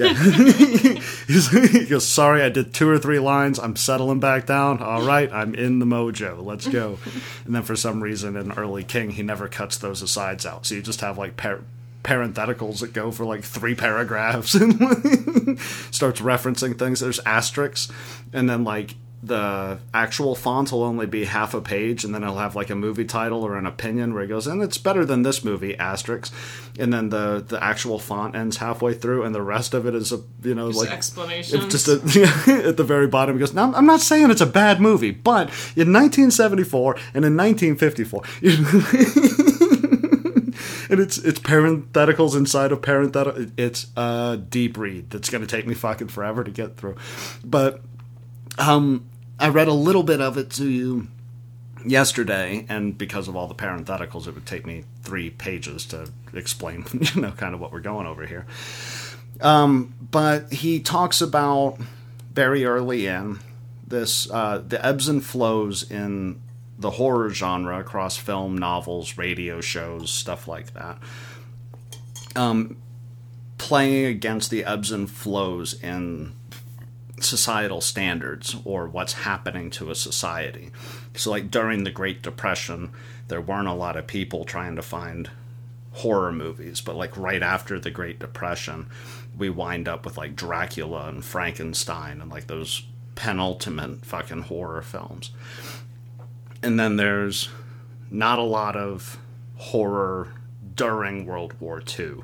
He's- 1.26 1.48
he 1.72 1.86
goes, 1.86 2.06
"Sorry, 2.06 2.42
I 2.42 2.48
did 2.48 2.74
two 2.74 2.88
or 2.88 2.98
three 2.98 3.18
lines. 3.18 3.58
I'm 3.58 3.76
settling 3.76 4.20
back 4.20 4.46
down. 4.46 4.78
All 4.82 5.02
right, 5.02 5.30
I'm 5.32 5.54
in 5.54 5.78
the 5.78 5.86
mojo. 5.86 6.44
Let's 6.44 6.66
go." 6.68 6.98
and 7.44 7.54
then 7.54 7.62
for 7.62 7.76
some 7.76 8.02
reason, 8.02 8.36
in 8.36 8.52
early 8.52 8.84
King, 8.84 9.10
he 9.10 9.22
never 9.22 9.48
cuts 9.48 9.76
those 9.78 10.02
asides 10.02 10.46
out, 10.46 10.66
so 10.66 10.74
you 10.74 10.82
just 10.82 11.00
have 11.00 11.18
like 11.18 11.36
par- 11.36 11.60
parentheticals 12.02 12.80
that 12.80 12.92
go 12.92 13.10
for 13.10 13.24
like 13.24 13.44
three 13.44 13.74
paragraphs 13.74 14.54
and 14.60 15.58
starts 15.90 16.20
referencing 16.20 16.78
things. 16.78 17.00
There's 17.00 17.20
asterisks, 17.20 17.90
and 18.32 18.48
then 18.48 18.64
like 18.64 18.94
the 19.22 19.78
actual 19.92 20.34
font 20.34 20.72
will 20.72 20.82
only 20.82 21.04
be 21.04 21.26
half 21.26 21.52
a 21.52 21.60
page, 21.60 22.04
and 22.04 22.14
then 22.14 22.22
it'll 22.22 22.38
have 22.38 22.56
like 22.56 22.70
a 22.70 22.74
movie 22.74 23.04
title 23.04 23.44
or 23.44 23.56
an 23.56 23.66
opinion 23.66 24.14
where 24.14 24.22
he 24.22 24.28
goes, 24.28 24.46
and 24.46 24.62
it's 24.62 24.78
better 24.78 25.04
than 25.04 25.22
this 25.22 25.44
movie, 25.44 25.76
asterisk, 25.76 26.32
and 26.78 26.92
then 26.92 27.10
the 27.10 27.44
the 27.46 27.62
actual 27.62 27.98
font 27.98 28.34
ends 28.34 28.56
halfway 28.56 28.94
through, 28.94 29.24
and 29.24 29.34
the 29.34 29.42
rest 29.42 29.74
of 29.74 29.86
it 29.86 29.94
is 29.94 30.10
a 30.10 30.20
you 30.42 30.54
know 30.54 30.68
just 30.68 30.80
like 30.80 30.90
explanations. 30.90 31.64
if 31.64 31.70
just 31.70 31.86
a, 31.88 32.62
at 32.68 32.78
the 32.78 32.84
very 32.84 33.06
bottom, 33.06 33.36
he 33.36 33.40
goes, 33.40 33.52
now, 33.52 33.74
I'm 33.74 33.86
not 33.86 34.00
saying 34.00 34.30
it's 34.30 34.40
a 34.40 34.46
bad 34.46 34.80
movie, 34.80 35.10
but 35.10 35.48
in 35.76 35.92
1974 35.92 36.94
and 37.14 37.24
in 37.24 37.36
1954, 37.36 38.22
and 40.90 41.00
it's 41.00 41.18
it's 41.18 41.38
parentheticals 41.38 42.36
inside 42.36 42.72
of 42.72 42.82
parenthetical. 42.82 43.46
It's 43.56 43.86
a 43.96 44.38
deep 44.48 44.76
read 44.76 45.10
that's 45.10 45.30
going 45.30 45.46
to 45.46 45.46
take 45.46 45.66
me 45.66 45.74
fucking 45.74 46.08
forever 46.08 46.42
to 46.44 46.50
get 46.50 46.76
through. 46.76 46.96
But 47.44 47.80
um, 48.58 49.08
I 49.38 49.48
read 49.48 49.68
a 49.68 49.72
little 49.72 50.02
bit 50.02 50.20
of 50.20 50.36
it 50.36 50.50
to 50.52 50.68
you 50.68 51.08
yesterday, 51.86 52.66
and 52.68 52.98
because 52.98 53.28
of 53.28 53.36
all 53.36 53.46
the 53.46 53.54
parentheticals, 53.54 54.26
it 54.26 54.34
would 54.34 54.46
take 54.46 54.66
me 54.66 54.84
three 55.02 55.30
pages 55.30 55.86
to 55.86 56.10
explain, 56.34 56.84
you 56.92 57.20
know, 57.20 57.30
kind 57.32 57.54
of 57.54 57.60
what 57.60 57.72
we're 57.72 57.80
going 57.80 58.06
over 58.06 58.26
here. 58.26 58.46
Um, 59.40 59.94
but 60.00 60.52
he 60.52 60.80
talks 60.80 61.20
about 61.20 61.78
very 62.32 62.64
early 62.64 63.06
in 63.06 63.38
this 63.86 64.30
uh, 64.30 64.62
the 64.66 64.84
ebbs 64.84 65.08
and 65.08 65.24
flows 65.24 65.90
in 65.90 66.40
the 66.80 66.90
horror 66.90 67.30
genre 67.30 67.78
across 67.78 68.16
film, 68.16 68.56
novels, 68.56 69.18
radio 69.18 69.60
shows, 69.60 70.10
stuff 70.10 70.48
like 70.48 70.72
that. 70.74 70.98
Um, 72.34 72.78
playing 73.58 74.06
against 74.06 74.50
the 74.50 74.64
ebbs 74.64 74.90
and 74.90 75.08
flows 75.08 75.74
in 75.82 76.32
societal 77.20 77.82
standards 77.82 78.56
or 78.64 78.88
what's 78.88 79.12
happening 79.12 79.70
to 79.70 79.90
a 79.90 79.94
society. 79.94 80.70
So, 81.14 81.30
like 81.30 81.50
during 81.50 81.84
the 81.84 81.90
Great 81.90 82.22
Depression, 82.22 82.92
there 83.28 83.42
weren't 83.42 83.68
a 83.68 83.74
lot 83.74 83.96
of 83.96 84.06
people 84.06 84.44
trying 84.44 84.76
to 84.76 84.82
find 84.82 85.30
horror 85.92 86.32
movies, 86.32 86.80
but 86.80 86.96
like 86.96 87.16
right 87.16 87.42
after 87.42 87.78
the 87.78 87.90
Great 87.90 88.18
Depression, 88.18 88.86
we 89.36 89.50
wind 89.50 89.86
up 89.86 90.06
with 90.06 90.16
like 90.16 90.34
Dracula 90.34 91.08
and 91.08 91.22
Frankenstein 91.22 92.22
and 92.22 92.30
like 92.30 92.46
those 92.46 92.84
penultimate 93.16 94.06
fucking 94.06 94.42
horror 94.42 94.80
films. 94.80 95.30
And 96.62 96.78
then 96.78 96.96
there's 96.96 97.48
not 98.10 98.38
a 98.38 98.42
lot 98.42 98.76
of 98.76 99.18
horror 99.56 100.32
during 100.74 101.26
World 101.26 101.54
War 101.60 101.82
II. 101.98 102.22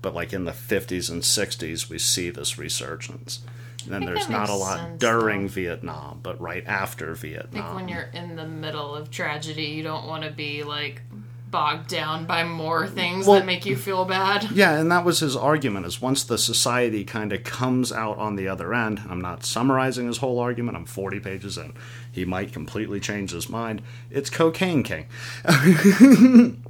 But 0.00 0.14
like 0.14 0.32
in 0.32 0.44
the 0.44 0.52
50s 0.52 1.10
and 1.10 1.22
60s, 1.22 1.88
we 1.88 1.98
see 1.98 2.30
this 2.30 2.58
resurgence. 2.58 3.40
And 3.84 3.92
then 3.92 4.04
there's 4.04 4.28
not 4.28 4.48
a 4.48 4.54
lot 4.54 4.78
sense, 4.78 5.00
during 5.00 5.42
though. 5.42 5.48
Vietnam, 5.48 6.20
but 6.22 6.40
right 6.40 6.66
after 6.66 7.14
Vietnam. 7.14 7.62
I 7.62 7.66
think 7.68 7.74
when 7.74 7.88
you're 7.88 8.10
in 8.12 8.36
the 8.36 8.46
middle 8.46 8.94
of 8.94 9.10
tragedy, 9.10 9.64
you 9.64 9.82
don't 9.82 10.06
want 10.06 10.24
to 10.24 10.30
be 10.30 10.62
like 10.62 11.02
bogged 11.50 11.88
down 11.88 12.26
by 12.26 12.44
more 12.44 12.86
things 12.86 13.26
Well- 13.26 13.38
that 13.40 13.46
make 13.46 13.64
you 13.66 13.76
feel 13.76 14.04
bad. 14.04 14.50
Yeah, 14.52 14.78
and 14.78 14.90
that 14.90 15.04
was 15.04 15.20
his 15.20 15.36
argument 15.36 15.86
is 15.86 16.00
once 16.02 16.22
the 16.24 16.38
society 16.38 17.04
kind 17.04 17.32
of 17.32 17.44
comes 17.44 17.92
out 17.92 18.18
on 18.18 18.36
the 18.36 18.48
other 18.48 18.74
end, 18.74 19.02
I'm 19.08 19.20
not 19.20 19.44
summarizing 19.44 20.06
his 20.06 20.18
whole 20.18 20.38
argument, 20.38 20.76
I'm 20.76 20.84
40 20.84 21.20
pages 21.20 21.56
in. 21.58 21.72
He 22.10 22.24
might 22.24 22.52
completely 22.52 23.00
change 23.00 23.30
his 23.30 23.48
mind. 23.48 23.82
It's 24.10 24.30
cocaine 24.30 24.82
king. 24.82 25.06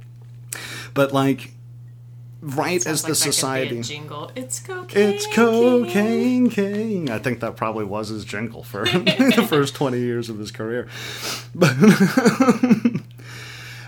but 0.93 1.13
like 1.13 1.51
right 2.41 2.85
as 2.87 3.01
the 3.01 3.09
like 3.09 3.17
that 3.17 3.23
could 3.23 3.23
be 3.25 3.29
a 3.29 3.33
society 3.33 3.81
jingle. 3.81 4.31
It's 4.35 4.59
cocaine. 4.59 5.09
it's 5.09 5.27
cocaine 5.27 6.49
king. 6.49 7.09
I 7.09 7.19
think 7.19 7.41
that 7.41 7.55
probably 7.57 7.83
was 7.85 8.09
his 8.09 8.23
jingle 8.25 8.63
for 8.63 8.83
the 8.85 9.45
first 9.47 9.75
20 9.75 9.99
years 9.99 10.29
of 10.29 10.39
his 10.39 10.51
career. 10.51 10.87
But 11.53 11.75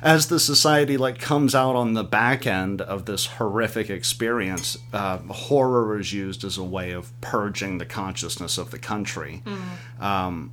as 0.02 0.28
the 0.28 0.40
society 0.40 0.98
like 0.98 1.20
comes 1.20 1.54
out 1.54 1.76
on 1.76 1.94
the 1.94 2.04
back 2.04 2.48
end 2.48 2.82
of 2.82 3.06
this 3.06 3.26
horrific 3.28 3.90
experience, 3.90 4.78
uh, 4.94 5.18
horror 5.20 6.00
is 6.00 6.12
used 6.12 6.44
as 6.44 6.58
a 6.58 6.64
way 6.64 6.92
of 6.92 7.12
purging 7.22 7.78
the 7.78 7.86
consciousness 7.86 8.58
of 8.58 8.72
the 8.72 8.80
country 8.80 9.44
um, 10.00 10.52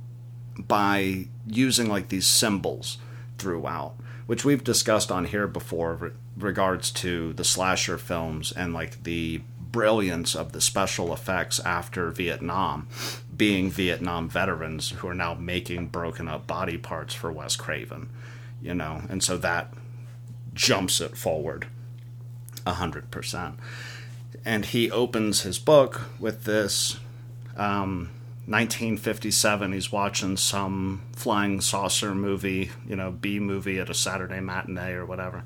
by 0.57 1.25
using 1.47 1.89
like 1.89 2.09
these 2.09 2.27
symbols 2.27 2.97
throughout, 3.37 3.95
which 4.27 4.45
we've 4.45 4.63
discussed 4.63 5.11
on 5.11 5.25
here 5.25 5.47
before, 5.47 5.95
re- 5.95 6.11
regards 6.37 6.91
to 6.91 7.33
the 7.33 7.43
slasher 7.43 7.97
films 7.97 8.51
and 8.51 8.73
like 8.73 9.03
the 9.03 9.41
brilliance 9.71 10.35
of 10.35 10.51
the 10.51 10.61
special 10.61 11.13
effects 11.13 11.59
after 11.61 12.09
Vietnam, 12.11 12.87
being 13.35 13.69
Vietnam 13.69 14.27
veterans 14.27 14.89
who 14.89 15.07
are 15.07 15.13
now 15.13 15.33
making 15.33 15.87
broken 15.87 16.27
up 16.27 16.47
body 16.47 16.77
parts 16.77 17.13
for 17.13 17.31
Wes 17.31 17.55
Craven, 17.55 18.09
you 18.61 18.73
know, 18.73 19.03
and 19.09 19.23
so 19.23 19.37
that 19.37 19.73
jumps 20.53 20.99
it 20.99 21.15
forward 21.15 21.67
a 22.65 22.73
hundred 22.73 23.11
percent. 23.11 23.55
And 24.45 24.65
he 24.65 24.89
opens 24.89 25.41
his 25.41 25.59
book 25.59 26.01
with 26.19 26.45
this 26.45 26.99
um, 27.57 28.09
1957. 28.45 29.73
He's 29.73 29.91
watching 29.91 30.37
some 30.37 31.01
flying 31.15 31.61
saucer 31.61 32.15
movie, 32.15 32.71
you 32.87 32.95
know, 32.95 33.11
B 33.11 33.39
movie 33.39 33.79
at 33.79 33.89
a 33.89 33.93
Saturday 33.93 34.39
matinee 34.39 34.93
or 34.93 35.05
whatever. 35.05 35.43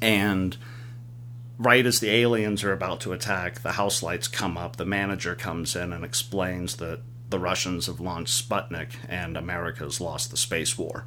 And 0.00 0.56
right 1.58 1.86
as 1.86 2.00
the 2.00 2.10
aliens 2.10 2.62
are 2.62 2.72
about 2.72 3.00
to 3.00 3.12
attack, 3.12 3.62
the 3.62 3.72
house 3.72 4.02
lights 4.02 4.28
come 4.28 4.56
up. 4.56 4.76
The 4.76 4.84
manager 4.84 5.34
comes 5.34 5.74
in 5.74 5.92
and 5.92 6.04
explains 6.04 6.76
that 6.76 7.00
the 7.30 7.38
Russians 7.38 7.86
have 7.86 8.00
launched 8.00 8.48
Sputnik 8.48 8.90
and 9.08 9.36
America's 9.36 10.00
lost 10.00 10.30
the 10.30 10.36
space 10.36 10.78
war. 10.78 11.06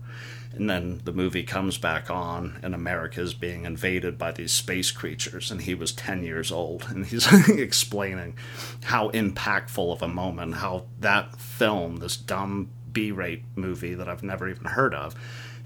And 0.54 0.70
then 0.70 1.02
the 1.04 1.14
movie 1.14 1.44
comes 1.44 1.78
back 1.78 2.10
on, 2.10 2.60
and 2.64 2.74
America 2.74 3.22
is 3.22 3.34
being 3.34 3.66
invaded 3.66 4.18
by 4.18 4.32
these 4.32 4.52
space 4.52 4.92
creatures, 4.92 5.52
and 5.52 5.62
he 5.62 5.76
was 5.76 5.92
10 5.94 6.24
years 6.24 6.52
old. 6.52 6.88
And 6.90 7.06
he's 7.06 7.32
explaining 7.50 8.36
how 8.84 9.10
impactful 9.12 9.94
of 9.94 10.02
a 10.02 10.08
moment, 10.08 10.56
how 10.56 10.86
that 11.00 11.40
film, 11.40 11.98
this 11.98 12.18
dumb 12.18 12.70
B 12.92 13.12
rate 13.12 13.44
movie 13.56 13.94
that 13.94 14.10
I've 14.10 14.24
never 14.24 14.50
even 14.50 14.66
heard 14.66 14.96
of, 14.96 15.16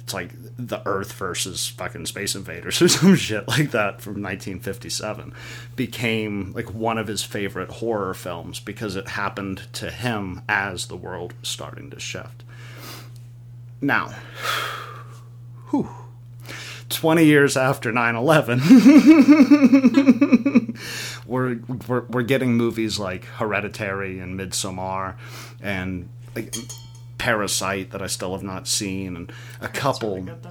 it's 0.03 0.13
like 0.13 0.31
the 0.57 0.81
Earth 0.85 1.13
versus 1.13 1.67
fucking 1.67 2.07
Space 2.07 2.35
Invaders 2.35 2.81
or 2.81 2.89
some 2.89 3.15
shit 3.15 3.47
like 3.47 3.71
that 3.71 4.01
from 4.01 4.21
1957 4.21 5.33
became 5.77 6.51
like 6.53 6.73
one 6.73 6.97
of 6.97 7.07
his 7.07 7.23
favorite 7.23 7.69
horror 7.69 8.13
films 8.13 8.59
because 8.59 8.97
it 8.97 9.07
happened 9.07 9.63
to 9.73 9.89
him 9.89 10.41
as 10.49 10.87
the 10.87 10.97
world 10.97 11.33
was 11.39 11.47
starting 11.47 11.89
to 11.91 11.99
shift. 11.99 12.42
Now, 13.83 14.07
whew, 15.69 15.89
20 16.89 17.25
years 17.25 17.57
after 17.57 17.91
9 17.91 18.15
11, 18.15 18.59
we're, 21.27 21.59
we're, 21.87 22.05
we're 22.05 22.23
getting 22.23 22.55
movies 22.55 22.97
like 22.97 23.25
Hereditary 23.25 24.19
and 24.19 24.39
Midsommar 24.39 25.15
and 25.61 26.09
like, 26.33 26.55
Parasite 27.17 27.91
that 27.91 28.01
I 28.01 28.07
still 28.07 28.33
have 28.33 28.43
not 28.43 28.67
seen, 28.67 29.15
and 29.15 29.31
a 29.61 29.67
couple. 29.67 30.15
Really 30.15 30.31
good. 30.31 30.47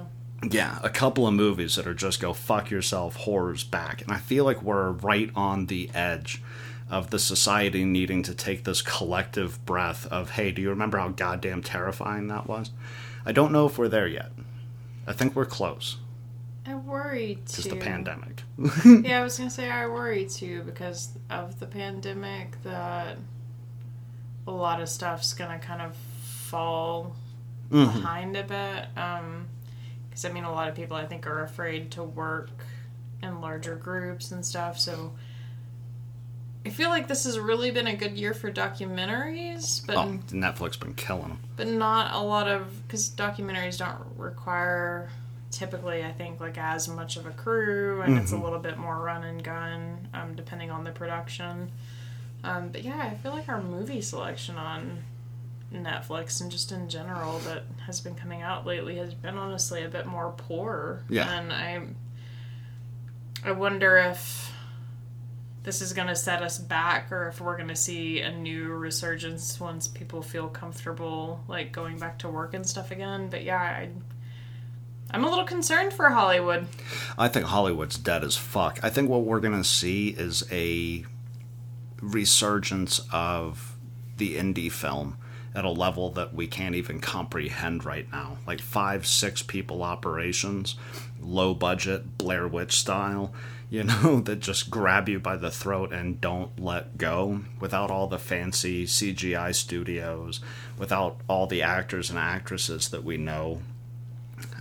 Yeah, 0.51 0.79
a 0.83 0.89
couple 0.89 1.25
of 1.25 1.33
movies 1.33 1.75
that 1.75 1.87
are 1.87 1.93
just 1.93 2.19
go 2.19 2.33
fuck 2.33 2.69
yourself 2.69 3.15
horrors 3.15 3.63
back. 3.63 4.01
And 4.01 4.11
I 4.11 4.17
feel 4.17 4.43
like 4.43 4.61
we're 4.61 4.91
right 4.91 5.29
on 5.35 5.67
the 5.67 5.89
edge 5.93 6.41
of 6.89 7.11
the 7.11 7.19
society 7.19 7.85
needing 7.85 8.23
to 8.23 8.35
take 8.35 8.65
this 8.65 8.81
collective 8.81 9.63
breath 9.65 10.05
of, 10.07 10.31
hey, 10.31 10.51
do 10.51 10.61
you 10.61 10.69
remember 10.69 10.97
how 10.97 11.07
goddamn 11.09 11.63
terrifying 11.63 12.27
that 12.27 12.47
was? 12.47 12.71
I 13.25 13.31
don't 13.31 13.51
know 13.51 13.65
if 13.65 13.77
we're 13.77 13.87
there 13.89 14.07
yet. 14.07 14.31
I 15.07 15.13
think 15.13 15.35
we're 15.35 15.45
close. 15.45 15.97
I 16.65 16.75
worry 16.75 17.39
too. 17.45 17.55
Just 17.61 17.69
the 17.69 17.75
pandemic. 17.75 18.43
yeah, 18.85 19.19
I 19.19 19.23
was 19.23 19.37
gonna 19.37 19.49
say 19.49 19.69
I 19.69 19.85
worry 19.87 20.25
too 20.25 20.63
because 20.63 21.09
of 21.29 21.59
the 21.59 21.65
pandemic 21.65 22.61
that 22.63 23.17
a 24.47 24.51
lot 24.51 24.81
of 24.81 24.87
stuff's 24.89 25.33
gonna 25.33 25.59
kind 25.59 25.81
of 25.81 25.95
fall 25.95 27.15
Mm-hmm. 27.71 27.85
behind 28.01 28.37
a 28.37 28.43
bit. 28.43 29.01
Um, 29.01 29.47
because 30.07 30.25
I 30.25 30.31
mean, 30.31 30.43
a 30.43 30.51
lot 30.51 30.69
of 30.69 30.75
people 30.75 30.95
I 30.95 31.05
think 31.07 31.25
are 31.25 31.41
afraid 31.43 31.89
to 31.91 32.03
work 32.03 32.49
in 33.23 33.41
larger 33.41 33.75
groups 33.75 34.31
and 34.31 34.45
stuff. 34.45 34.77
So 34.79 35.13
I 36.65 36.69
feel 36.69 36.89
like 36.89 37.07
this 37.09 37.25
has 37.25 37.37
really 37.37 37.71
been 37.71 37.87
a 37.87 37.95
good 37.95 38.13
year 38.17 38.33
for 38.33 38.49
documentaries, 38.51 39.85
but 39.85 39.97
Oh, 39.97 40.19
Netflix 40.29 40.79
been 40.79 40.93
killing 40.93 41.23
them. 41.29 41.39
but 41.57 41.67
not 41.67 42.13
a 42.13 42.19
lot 42.19 42.47
of 42.47 42.87
because 42.87 43.09
documentaries 43.09 43.77
don't 43.77 43.99
require 44.17 45.09
typically 45.51 46.03
i 46.03 46.11
think 46.11 46.39
like 46.39 46.57
as 46.57 46.87
much 46.87 47.15
of 47.15 47.27
a 47.27 47.31
crew 47.31 48.01
and 48.01 48.17
it's 48.17 48.31
a 48.31 48.35
little 48.37 48.57
bit 48.57 48.75
more 48.75 48.97
run 48.97 49.23
and 49.23 49.43
gun 49.43 50.07
um, 50.15 50.33
depending 50.35 50.71
on 50.71 50.83
the 50.83 50.89
production 50.89 51.71
um, 52.43 52.69
but 52.69 52.81
yeah 52.83 52.97
i 53.11 53.13
feel 53.17 53.31
like 53.31 53.47
our 53.47 53.61
movie 53.61 54.01
selection 54.01 54.55
on 54.55 55.03
netflix 55.71 56.41
and 56.41 56.49
just 56.51 56.71
in 56.71 56.89
general 56.89 57.37
that 57.39 57.61
has 57.85 58.01
been 58.01 58.15
coming 58.15 58.41
out 58.41 58.65
lately 58.65 58.95
has 58.95 59.13
been 59.13 59.37
honestly 59.37 59.83
a 59.83 59.87
bit 59.89 60.07
more 60.07 60.33
poor 60.37 61.03
Yeah. 61.07 61.29
and 61.39 61.53
i 61.53 61.81
i 63.45 63.51
wonder 63.51 63.97
if 63.97 64.51
this 65.63 65.81
is 65.81 65.93
going 65.93 66.07
to 66.07 66.15
set 66.15 66.41
us 66.41 66.59
back 66.59 67.11
or 67.11 67.29
if 67.29 67.39
we're 67.39 67.55
going 67.55 67.69
to 67.69 67.75
see 67.75 68.19
a 68.19 68.31
new 68.31 68.67
resurgence 68.67 69.59
once 69.59 69.87
people 69.87 70.21
feel 70.21 70.47
comfortable 70.49 71.43
like 71.47 71.71
going 71.71 71.97
back 71.97 72.19
to 72.19 72.29
work 72.29 72.53
and 72.53 72.67
stuff 72.67 72.91
again. 72.91 73.29
But 73.29 73.43
yeah 73.43 73.61
I, 73.61 73.89
i'm 75.11 75.23
a 75.23 75.29
little 75.29 75.45
concerned 75.45 75.93
for 75.93 76.09
hollywood. 76.09 76.67
I 77.17 77.27
think 77.27 77.45
Hollywood's 77.45 77.97
dead 77.97 78.23
as 78.23 78.35
fuck. 78.35 78.79
I 78.83 78.89
think 78.89 79.09
what 79.09 79.23
we're 79.23 79.39
going 79.39 79.57
to 79.57 79.67
see 79.67 80.09
is 80.09 80.43
a 80.51 81.05
resurgence 82.01 82.99
of 83.11 83.77
the 84.17 84.35
indie 84.35 84.71
film 84.71 85.17
at 85.55 85.65
a 85.65 85.69
level 85.69 86.09
that 86.11 86.33
we 86.33 86.47
can't 86.47 86.75
even 86.75 86.99
comprehend 86.99 87.85
right 87.85 88.11
now. 88.11 88.37
Like 88.47 88.59
five, 88.59 89.05
six 89.05 89.41
people 89.41 89.83
operations, 89.83 90.75
low 91.21 91.53
budget, 91.53 92.17
Blair 92.17 92.47
Witch 92.47 92.77
style, 92.79 93.33
you 93.69 93.83
know, 93.85 94.19
that 94.21 94.39
just 94.39 94.69
grab 94.69 95.09
you 95.09 95.19
by 95.19 95.35
the 95.35 95.51
throat 95.51 95.91
and 95.91 96.21
don't 96.21 96.59
let 96.59 96.97
go 96.97 97.41
without 97.59 97.91
all 97.91 98.07
the 98.07 98.19
fancy 98.19 98.85
CGI 98.85 99.53
studios, 99.53 100.39
without 100.77 101.17
all 101.27 101.47
the 101.47 101.61
actors 101.61 102.09
and 102.09 102.19
actresses 102.19 102.89
that 102.89 103.03
we 103.03 103.17
know. 103.17 103.61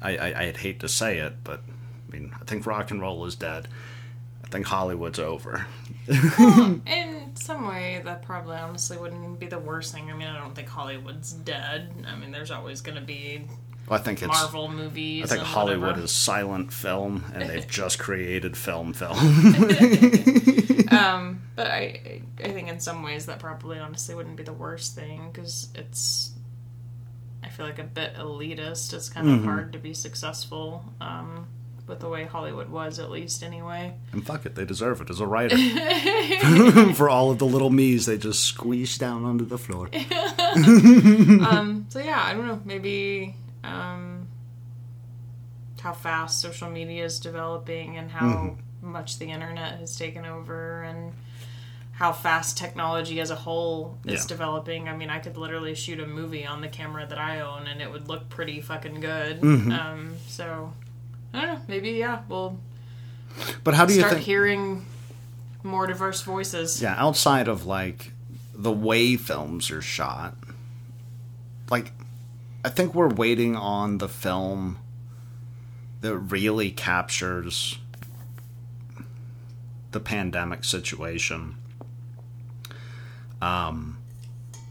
I, 0.01 0.17
I, 0.17 0.41
I'd 0.45 0.57
hate 0.59 0.81
to 0.81 0.89
say 0.89 1.19
it, 1.19 1.45
but 1.45 1.61
I 2.09 2.13
mean, 2.13 2.33
I 2.41 2.45
think 2.45 2.67
rock 2.67 2.91
and 2.91 3.01
roll 3.01 3.25
is 3.25 3.35
dead. 3.35 3.69
I 4.45 4.49
think 4.49 4.67
Hollywood's 4.67 5.19
over. 5.19 5.67
in 7.33 7.37
some 7.37 7.67
way 7.67 8.01
that 8.05 8.23
probably 8.23 8.57
honestly 8.57 8.97
wouldn't 8.99 9.39
be 9.41 9.47
the 9.47 9.59
worst 9.59 9.93
thing 9.93 10.11
i 10.11 10.15
mean 10.15 10.29
i 10.29 10.39
don't 10.39 10.55
think 10.55 10.69
hollywood's 10.69 11.33
dead 11.33 11.91
i 12.07 12.15
mean 12.15 12.31
there's 12.31 12.51
always 12.51 12.81
going 12.81 12.95
to 12.97 13.03
be 13.03 13.43
I 13.91 13.99
think 13.99 14.23
it's. 14.23 14.29
marvel 14.29 14.69
movies 14.69 15.25
I 15.25 15.37
think 15.37 15.47
Hollywood 15.47 15.83
whatever. 15.83 16.05
is 16.05 16.13
silent 16.13 16.73
film, 16.73 17.25
and 17.35 17.49
they've 17.49 17.67
just 17.69 17.99
created 17.99 18.57
film 18.57 18.93
film. 18.93 19.19
um, 20.91 21.43
but 21.57 21.67
I, 21.67 22.23
I 22.43 22.49
think 22.53 22.69
in 22.69 22.81
some 22.81 23.03
ways 23.03 23.27
that 23.27 23.39
probably 23.39 23.79
honestly 23.79 24.15
wouldn't 24.15 24.37
be 24.37 24.45
the 24.45 24.53
worst 24.53 24.95
thing 24.95 25.31
because 25.31 25.69
it's, 25.75 26.33
I 27.43 27.49
feel 27.49 27.67
like 27.67 27.81
a 27.81 27.85
bit 27.85 28.15
elitist. 28.15 28.95
It's 28.95 29.09
kind 29.09 29.29
of 29.29 29.45
hard 29.45 29.73
to 29.73 29.79
be 29.79 29.95
successful 29.95 30.85
um, 31.01 31.49
with 31.93 32.01
the 32.01 32.09
way 32.09 32.25
Hollywood 32.25 32.69
was, 32.71 32.99
at 32.99 33.11
least 33.11 33.43
anyway. 33.45 33.95
and 34.13 34.27
fuck 34.27 34.45
it, 34.47 34.55
they 34.57 34.65
deserve 34.65 35.01
it 35.01 35.11
as 35.11 35.21
a 35.21 35.27
writer. 35.27 35.57
For 36.95 37.09
all 37.09 37.31
of 37.31 37.39
the 37.39 37.47
little 37.47 37.71
me's 37.71 38.07
they 38.07 38.19
just 38.19 38.43
squeeze 38.45 38.97
down 38.99 39.25
onto 39.25 39.45
the 39.45 39.59
floor. 39.59 39.89
Um, 40.57 41.87
so 41.89 41.99
yeah, 41.99 42.23
I 42.23 42.35
don't 42.35 42.47
know. 42.47 42.61
Maybe 42.65 43.35
um, 43.65 44.29
how 45.81 45.93
fast 45.93 46.41
social 46.41 46.69
media 46.71 47.05
is 47.05 47.21
developing 47.21 47.97
and 47.97 48.11
how 48.11 48.57
much 48.83 49.19
the 49.19 49.27
internet 49.31 49.79
has 49.81 49.97
taken 49.97 50.25
over 50.27 50.83
and 50.83 51.13
how 51.93 52.13
fast 52.13 52.59
technology 52.59 53.21
as 53.21 53.31
a 53.31 53.37
whole 53.37 53.99
is 54.05 54.23
Yeah. 54.23 54.27
developing. 54.29 54.89
I 54.89 54.97
mean, 54.97 55.11
I 55.11 55.19
could 55.21 55.37
literally 55.37 55.75
shoot 55.75 56.01
a 56.01 56.07
movie 56.07 56.45
on 56.45 56.61
the 56.61 56.69
camera 56.69 57.07
that 57.07 57.19
I 57.19 57.41
own 57.41 57.67
and 57.67 57.81
it 57.81 57.91
would 57.91 58.09
look 58.09 58.29
pretty 58.29 58.61
fucking 58.61 59.01
good. 59.01 59.41
Mm-hmm. 59.41 59.73
Um, 59.73 60.15
so 60.27 60.73
I 61.33 61.41
don't 61.41 61.55
know. 61.55 61.61
Maybe 61.69 61.91
yeah, 61.93 62.23
we'll 62.29 62.59
But 63.65 63.75
how 63.75 63.87
do 63.87 63.95
you 63.95 64.01
start 64.01 64.15
think? 64.15 64.27
hearing 64.27 64.87
more 65.63 65.87
diverse 65.87 66.23
voices. 66.23 66.81
Yeah, 66.83 66.95
outside 66.99 67.49
of 67.49 67.65
like 67.67 68.13
the 68.55 68.73
way 68.73 69.17
films 69.17 69.71
are 69.71 69.83
shot, 69.83 70.37
like 71.71 71.93
I 72.65 72.69
think 72.69 72.95
we're 72.95 73.09
waiting 73.09 73.57
on 73.57 73.99
the 73.99 74.09
film 74.09 74.79
that 76.01 76.17
really 76.17 76.71
captures 76.71 77.79
the 79.93 80.01
pandemic 80.01 80.65
situation 80.65 81.57
um, 83.41 83.99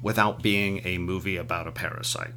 without 0.02 0.42
being 0.42 0.82
a 0.86 0.98
movie 0.98 1.38
about 1.38 1.68
a 1.68 1.72
parasite. 1.72 2.34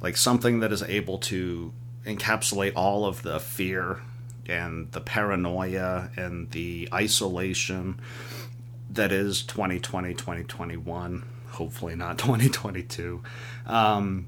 Like 0.00 0.16
something 0.16 0.60
that 0.60 0.72
is 0.72 0.82
able 0.82 1.18
to 1.18 1.72
encapsulate 2.04 2.72
all 2.74 3.04
of 3.04 3.22
the 3.22 3.38
fear 3.38 4.00
and 4.48 4.90
the 4.92 5.00
paranoia 5.00 6.10
and 6.16 6.50
the 6.50 6.88
isolation 6.92 8.00
that 8.88 9.12
is 9.12 9.42
2020 9.42 10.14
2021 10.14 11.24
hopefully 11.50 11.94
not 11.94 12.18
2022 12.18 13.22
um, 13.66 14.26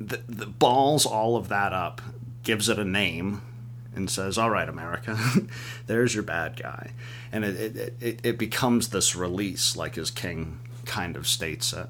the, 0.00 0.22
the 0.28 0.46
balls 0.46 1.04
all 1.06 1.36
of 1.36 1.48
that 1.48 1.72
up 1.72 2.00
gives 2.42 2.68
it 2.68 2.78
a 2.78 2.84
name 2.84 3.42
and 3.94 4.10
says 4.10 4.38
all 4.38 4.50
right 4.50 4.68
america 4.68 5.18
there's 5.86 6.14
your 6.14 6.22
bad 6.22 6.56
guy. 6.56 6.92
And 7.32 7.44
it, 7.44 7.76
it, 7.76 7.94
it, 8.00 8.20
it 8.24 8.38
becomes 8.38 8.88
this 8.88 9.14
release 9.14 9.76
like 9.76 9.98
as 9.98 10.10
king 10.10 10.60
kind 10.84 11.16
of 11.16 11.26
states 11.26 11.72
it 11.72 11.88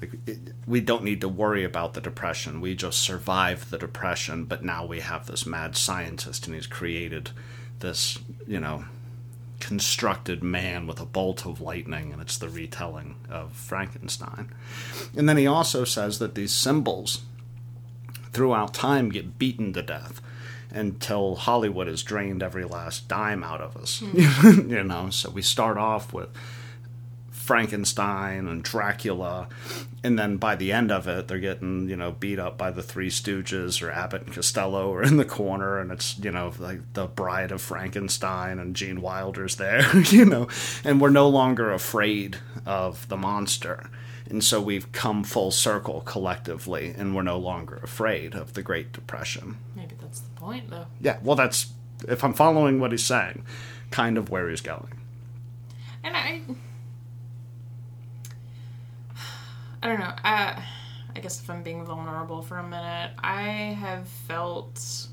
like, 0.00 0.12
it, 0.26 0.38
we 0.66 0.80
don't 0.80 1.04
need 1.04 1.20
to 1.22 1.28
worry 1.28 1.64
about 1.64 1.94
the 1.94 2.00
depression. 2.00 2.60
We 2.60 2.74
just 2.74 3.00
survived 3.00 3.70
the 3.70 3.78
depression, 3.78 4.44
but 4.44 4.64
now 4.64 4.84
we 4.84 5.00
have 5.00 5.26
this 5.26 5.46
mad 5.46 5.76
scientist, 5.76 6.46
and 6.46 6.54
he's 6.54 6.66
created 6.66 7.30
this, 7.80 8.18
you 8.46 8.60
know, 8.60 8.84
constructed 9.60 10.42
man 10.42 10.86
with 10.86 11.00
a 11.00 11.06
bolt 11.06 11.46
of 11.46 11.60
lightning, 11.60 12.12
and 12.12 12.20
it's 12.20 12.38
the 12.38 12.48
retelling 12.48 13.16
of 13.30 13.52
Frankenstein. 13.52 14.54
And 15.16 15.28
then 15.28 15.36
he 15.36 15.46
also 15.46 15.84
says 15.84 16.18
that 16.18 16.34
these 16.34 16.52
symbols 16.52 17.22
throughout 18.32 18.74
time 18.74 19.08
get 19.08 19.38
beaten 19.38 19.72
to 19.72 19.82
death 19.82 20.20
until 20.70 21.36
Hollywood 21.36 21.86
has 21.86 22.02
drained 22.02 22.42
every 22.42 22.64
last 22.64 23.08
dime 23.08 23.42
out 23.42 23.62
of 23.62 23.76
us. 23.76 24.00
Hmm. 24.04 24.70
you 24.70 24.84
know, 24.84 25.08
so 25.10 25.30
we 25.30 25.42
start 25.42 25.78
off 25.78 26.12
with 26.12 26.28
Frankenstein 27.46 28.48
and 28.48 28.62
Dracula, 28.62 29.48
and 30.02 30.18
then 30.18 30.36
by 30.36 30.56
the 30.56 30.72
end 30.72 30.90
of 30.90 31.06
it, 31.06 31.28
they're 31.28 31.38
getting 31.38 31.88
you 31.88 31.96
know 31.96 32.10
beat 32.10 32.40
up 32.40 32.58
by 32.58 32.72
the 32.72 32.82
Three 32.82 33.08
Stooges 33.08 33.80
or 33.80 33.90
Abbott 33.90 34.22
and 34.22 34.34
Costello 34.34 34.92
are 34.92 35.02
in 35.02 35.16
the 35.16 35.24
corner, 35.24 35.78
and 35.78 35.92
it's 35.92 36.18
you 36.18 36.32
know 36.32 36.52
like 36.58 36.80
the 36.94 37.06
Bride 37.06 37.52
of 37.52 37.62
Frankenstein 37.62 38.58
and 38.58 38.74
Gene 38.74 39.00
Wilder's 39.00 39.56
there, 39.56 39.96
you 40.10 40.24
know, 40.24 40.48
and 40.84 41.00
we're 41.00 41.10
no 41.10 41.28
longer 41.28 41.72
afraid 41.72 42.38
of 42.66 43.06
the 43.08 43.16
monster. 43.16 43.88
And 44.28 44.42
so 44.42 44.60
we've 44.60 44.90
come 44.90 45.22
full 45.22 45.52
circle 45.52 46.00
collectively, 46.00 46.92
and 46.96 47.14
we're 47.14 47.22
no 47.22 47.38
longer 47.38 47.76
afraid 47.76 48.34
of 48.34 48.54
the 48.54 48.62
Great 48.62 48.92
Depression. 48.92 49.58
Maybe 49.76 49.94
that's 50.00 50.18
the 50.18 50.30
point, 50.30 50.68
though. 50.68 50.86
Yeah, 51.00 51.18
well, 51.22 51.36
that's, 51.36 51.68
if 52.08 52.24
I'm 52.24 52.34
following 52.34 52.80
what 52.80 52.90
he's 52.90 53.04
saying, 53.04 53.44
kind 53.92 54.18
of 54.18 54.28
where 54.28 54.50
he's 54.50 54.60
going. 54.60 55.00
And 56.02 56.16
I, 56.16 56.42
I 59.86 59.88
don't 59.90 60.00
know. 60.00 60.14
I, 60.24 60.64
I 61.14 61.20
guess 61.20 61.40
if 61.40 61.48
I'm 61.48 61.62
being 61.62 61.84
vulnerable 61.84 62.42
for 62.42 62.58
a 62.58 62.62
minute, 62.68 63.12
I 63.22 63.42
have 63.78 64.08
felt 64.08 65.06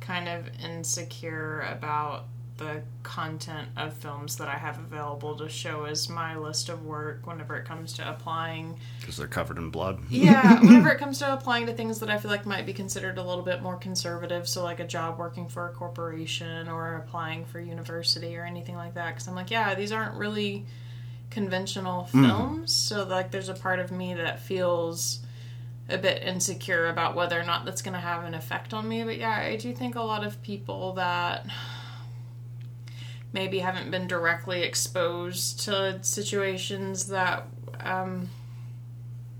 kind 0.00 0.30
of 0.30 0.48
insecure 0.64 1.60
about 1.70 2.24
the 2.56 2.80
content 3.02 3.68
of 3.76 3.92
films 3.92 4.36
that 4.36 4.48
I 4.48 4.56
have 4.56 4.78
available 4.78 5.36
to 5.36 5.48
show 5.50 5.84
as 5.84 6.08
my 6.08 6.38
list 6.38 6.70
of 6.70 6.86
work 6.86 7.26
whenever 7.26 7.54
it 7.56 7.66
comes 7.66 7.92
to 7.94 8.08
applying 8.10 8.78
Because 8.98 9.18
they're 9.18 9.26
covered 9.28 9.58
in 9.58 9.68
blood. 9.68 10.00
yeah, 10.08 10.58
whenever 10.62 10.88
it 10.88 10.98
comes 10.98 11.18
to 11.18 11.30
applying 11.30 11.66
to 11.66 11.74
things 11.74 12.00
that 12.00 12.08
I 12.08 12.16
feel 12.16 12.30
like 12.30 12.46
might 12.46 12.64
be 12.64 12.72
considered 12.72 13.18
a 13.18 13.22
little 13.22 13.44
bit 13.44 13.60
more 13.62 13.76
conservative, 13.76 14.48
so 14.48 14.64
like 14.64 14.80
a 14.80 14.86
job 14.86 15.18
working 15.18 15.48
for 15.48 15.68
a 15.68 15.72
corporation 15.72 16.66
or 16.66 16.96
applying 16.96 17.44
for 17.44 17.60
university 17.60 18.38
or 18.38 18.44
anything 18.46 18.74
like 18.74 18.94
that, 18.94 19.14
because 19.14 19.28
I'm 19.28 19.34
like, 19.34 19.50
yeah, 19.50 19.74
these 19.74 19.92
aren't 19.92 20.14
really 20.14 20.64
conventional 21.30 22.04
films, 22.06 22.72
so 22.72 23.04
like 23.04 23.30
there's 23.30 23.48
a 23.48 23.54
part 23.54 23.78
of 23.78 23.90
me 23.90 24.14
that 24.14 24.40
feels 24.40 25.20
a 25.88 25.96
bit 25.98 26.22
insecure 26.22 26.88
about 26.88 27.14
whether 27.14 27.38
or 27.38 27.44
not 27.44 27.64
that's 27.64 27.80
going 27.82 27.94
to 27.94 28.00
have 28.00 28.24
an 28.24 28.34
effect 28.34 28.74
on 28.74 28.88
me. 28.88 29.04
But 29.04 29.18
yeah, 29.18 29.36
I 29.36 29.56
do 29.56 29.72
think 29.74 29.94
a 29.94 30.02
lot 30.02 30.24
of 30.24 30.40
people 30.42 30.92
that 30.94 31.46
maybe 33.32 33.58
haven't 33.58 33.90
been 33.90 34.06
directly 34.06 34.62
exposed 34.62 35.60
to 35.60 35.98
situations 36.02 37.08
that 37.08 37.46
um, 37.80 38.28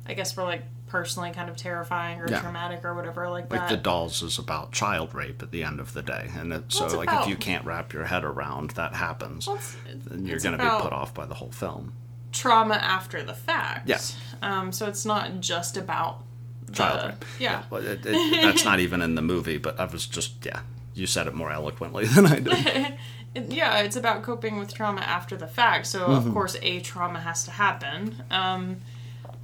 I 0.07 0.15
guess 0.15 0.37
were 0.37 0.45
like 0.45 0.63
personally 0.89 1.31
kind 1.33 1.49
of 1.51 1.57
terrifying 1.57 2.21
or 2.21 2.29
Yeah. 2.29 2.41
traumatic 2.41 2.85
or 2.85 2.95
whatever 2.95 3.29
like, 3.29 3.51
Like 3.51 3.61
that. 3.61 3.69
the 3.71 3.77
dolls 3.77 4.23
is 4.23 4.39
about 4.39 4.73
child 4.73 5.15
rape 5.15 5.43
at 5.43 5.51
the 5.51 5.63
end 5.63 5.81
of 5.81 5.93
the 5.95 6.03
day, 6.03 6.31
and 6.37 6.53
it, 6.53 6.65
so 6.73 6.87
like 6.97 7.09
about- 7.09 7.23
if 7.23 7.29
you 7.29 7.37
can't 7.37 7.65
wrap 7.65 7.93
your 7.93 8.05
head 8.07 8.25
around 8.25 8.71
that 8.71 8.95
happens, 8.95 9.47
Well, 9.47 9.57
it's- 9.57 9.77
then 10.07 10.27
you're 10.27 10.39
going 10.41 10.57
to 10.59 10.63
be 10.65 10.71
put 10.83 10.93
off 10.93 11.13
by 11.15 11.27
the 11.27 11.35
whole 11.35 11.53
film. 11.53 11.93
trauma 12.31 12.75
after 12.75 13.23
the 13.23 13.33
fact. 13.35 13.89
Yeah. 13.89 14.01
Um, 14.43 14.71
so 14.73 14.87
it's 14.87 15.05
not 15.07 15.41
just 15.41 15.77
about 15.79 16.23
the, 16.67 16.73
Child 16.75 17.11
rape. 17.11 17.25
Yeah. 17.39 17.63
Well, 17.71 17.83
it, 17.85 18.05
it, 18.05 18.43
that's 18.43 18.65
not 18.65 18.81
even 18.81 19.01
in 19.01 19.15
the 19.15 19.23
movie, 19.23 19.57
but 19.57 19.81
I 19.81 19.87
was 19.87 20.07
just 20.07 20.45
yeah. 20.45 20.61
You 20.95 21.07
said 21.07 21.27
it 21.27 21.35
more 21.35 21.51
eloquently 21.51 22.05
than 22.15 22.27
I 22.27 22.41
did. 22.41 22.95
Yeah, 23.35 23.79
it's 23.81 23.95
about 23.95 24.23
coping 24.23 24.59
with 24.59 24.75
trauma 24.75 25.01
after 25.03 25.37
the 25.37 25.47
fact. 25.47 25.87
So 25.87 26.01
Mm-hmm. 26.01 26.29
of 26.29 26.35
course, 26.35 26.57
a 26.61 26.81
trauma 26.81 27.21
has 27.21 27.45
to 27.45 27.51
happen. 27.53 28.23
Um, 28.31 28.79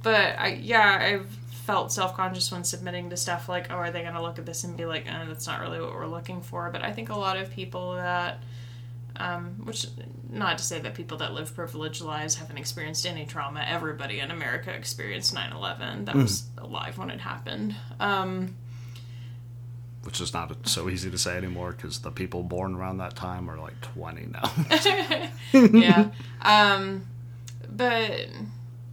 but 0.05 0.37
I, 0.37 0.59
yeah, 0.61 0.99
I've 1.01 1.27
felt 1.65 1.91
self 1.91 2.15
conscious 2.15 2.51
when 2.51 2.63
submitting 2.63 3.09
to 3.09 3.17
stuff 3.17 3.49
like, 3.49 3.71
oh, 3.71 3.73
are 3.75 3.89
they 3.89 4.03
going 4.03 4.13
to 4.13 4.21
look 4.21 4.37
at 4.37 4.45
this 4.45 4.63
and 4.63 4.77
be 4.77 4.85
like, 4.85 5.07
eh, 5.07 5.25
that's 5.27 5.47
not 5.47 5.61
really 5.61 5.81
what 5.81 5.95
we're 5.95 6.05
looking 6.05 6.43
for. 6.43 6.69
But 6.69 6.83
I 6.83 6.91
think 6.91 7.09
a 7.09 7.15
lot 7.15 7.37
of 7.37 7.49
people 7.49 7.95
that, 7.95 8.37
um, 9.15 9.61
which 9.63 9.87
not 10.29 10.59
to 10.59 10.63
say 10.63 10.79
that 10.79 10.93
people 10.93 11.17
that 11.17 11.33
live 11.33 11.55
privileged 11.55 12.01
lives 12.01 12.35
haven't 12.35 12.57
experienced 12.57 13.07
any 13.07 13.25
trauma. 13.25 13.65
Everybody 13.67 14.19
in 14.19 14.29
America 14.29 14.71
experienced 14.71 15.33
9-11 15.33 16.05
that 16.05 16.15
was 16.15 16.43
alive 16.59 16.99
when 16.99 17.09
it 17.09 17.19
happened. 17.19 17.75
Um, 17.99 18.55
Which 20.03 20.21
is 20.21 20.35
not 20.35 20.67
so 20.67 20.87
easy 20.87 21.09
to 21.09 21.17
say 21.17 21.35
anymore 21.35 21.71
because 21.71 21.97
the 21.97 22.11
people 22.11 22.43
born 22.43 22.75
around 22.75 22.99
that 22.99 23.15
time 23.15 23.49
are 23.49 23.57
like 23.57 23.81
20 23.81 24.27
now. 24.27 25.29
yeah. 25.73 26.09
Um, 26.43 27.07
but 27.67 28.27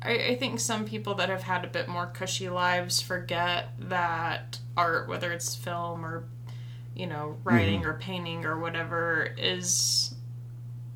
I, 0.04 0.28
I 0.30 0.36
think 0.36 0.60
some 0.60 0.84
people 0.84 1.14
that 1.16 1.28
have 1.28 1.42
had 1.42 1.64
a 1.64 1.68
bit 1.68 1.88
more 1.88 2.06
cushy 2.06 2.48
lives 2.48 3.00
forget 3.00 3.70
that 3.78 4.58
art, 4.76 5.08
whether 5.08 5.32
it's 5.32 5.54
film 5.54 6.04
or, 6.04 6.24
you 6.94 7.06
know, 7.06 7.36
mm-hmm. 7.38 7.48
writing 7.48 7.84
or 7.84 7.94
painting 7.94 8.44
or 8.44 8.58
whatever, 8.58 9.34
is 9.38 10.14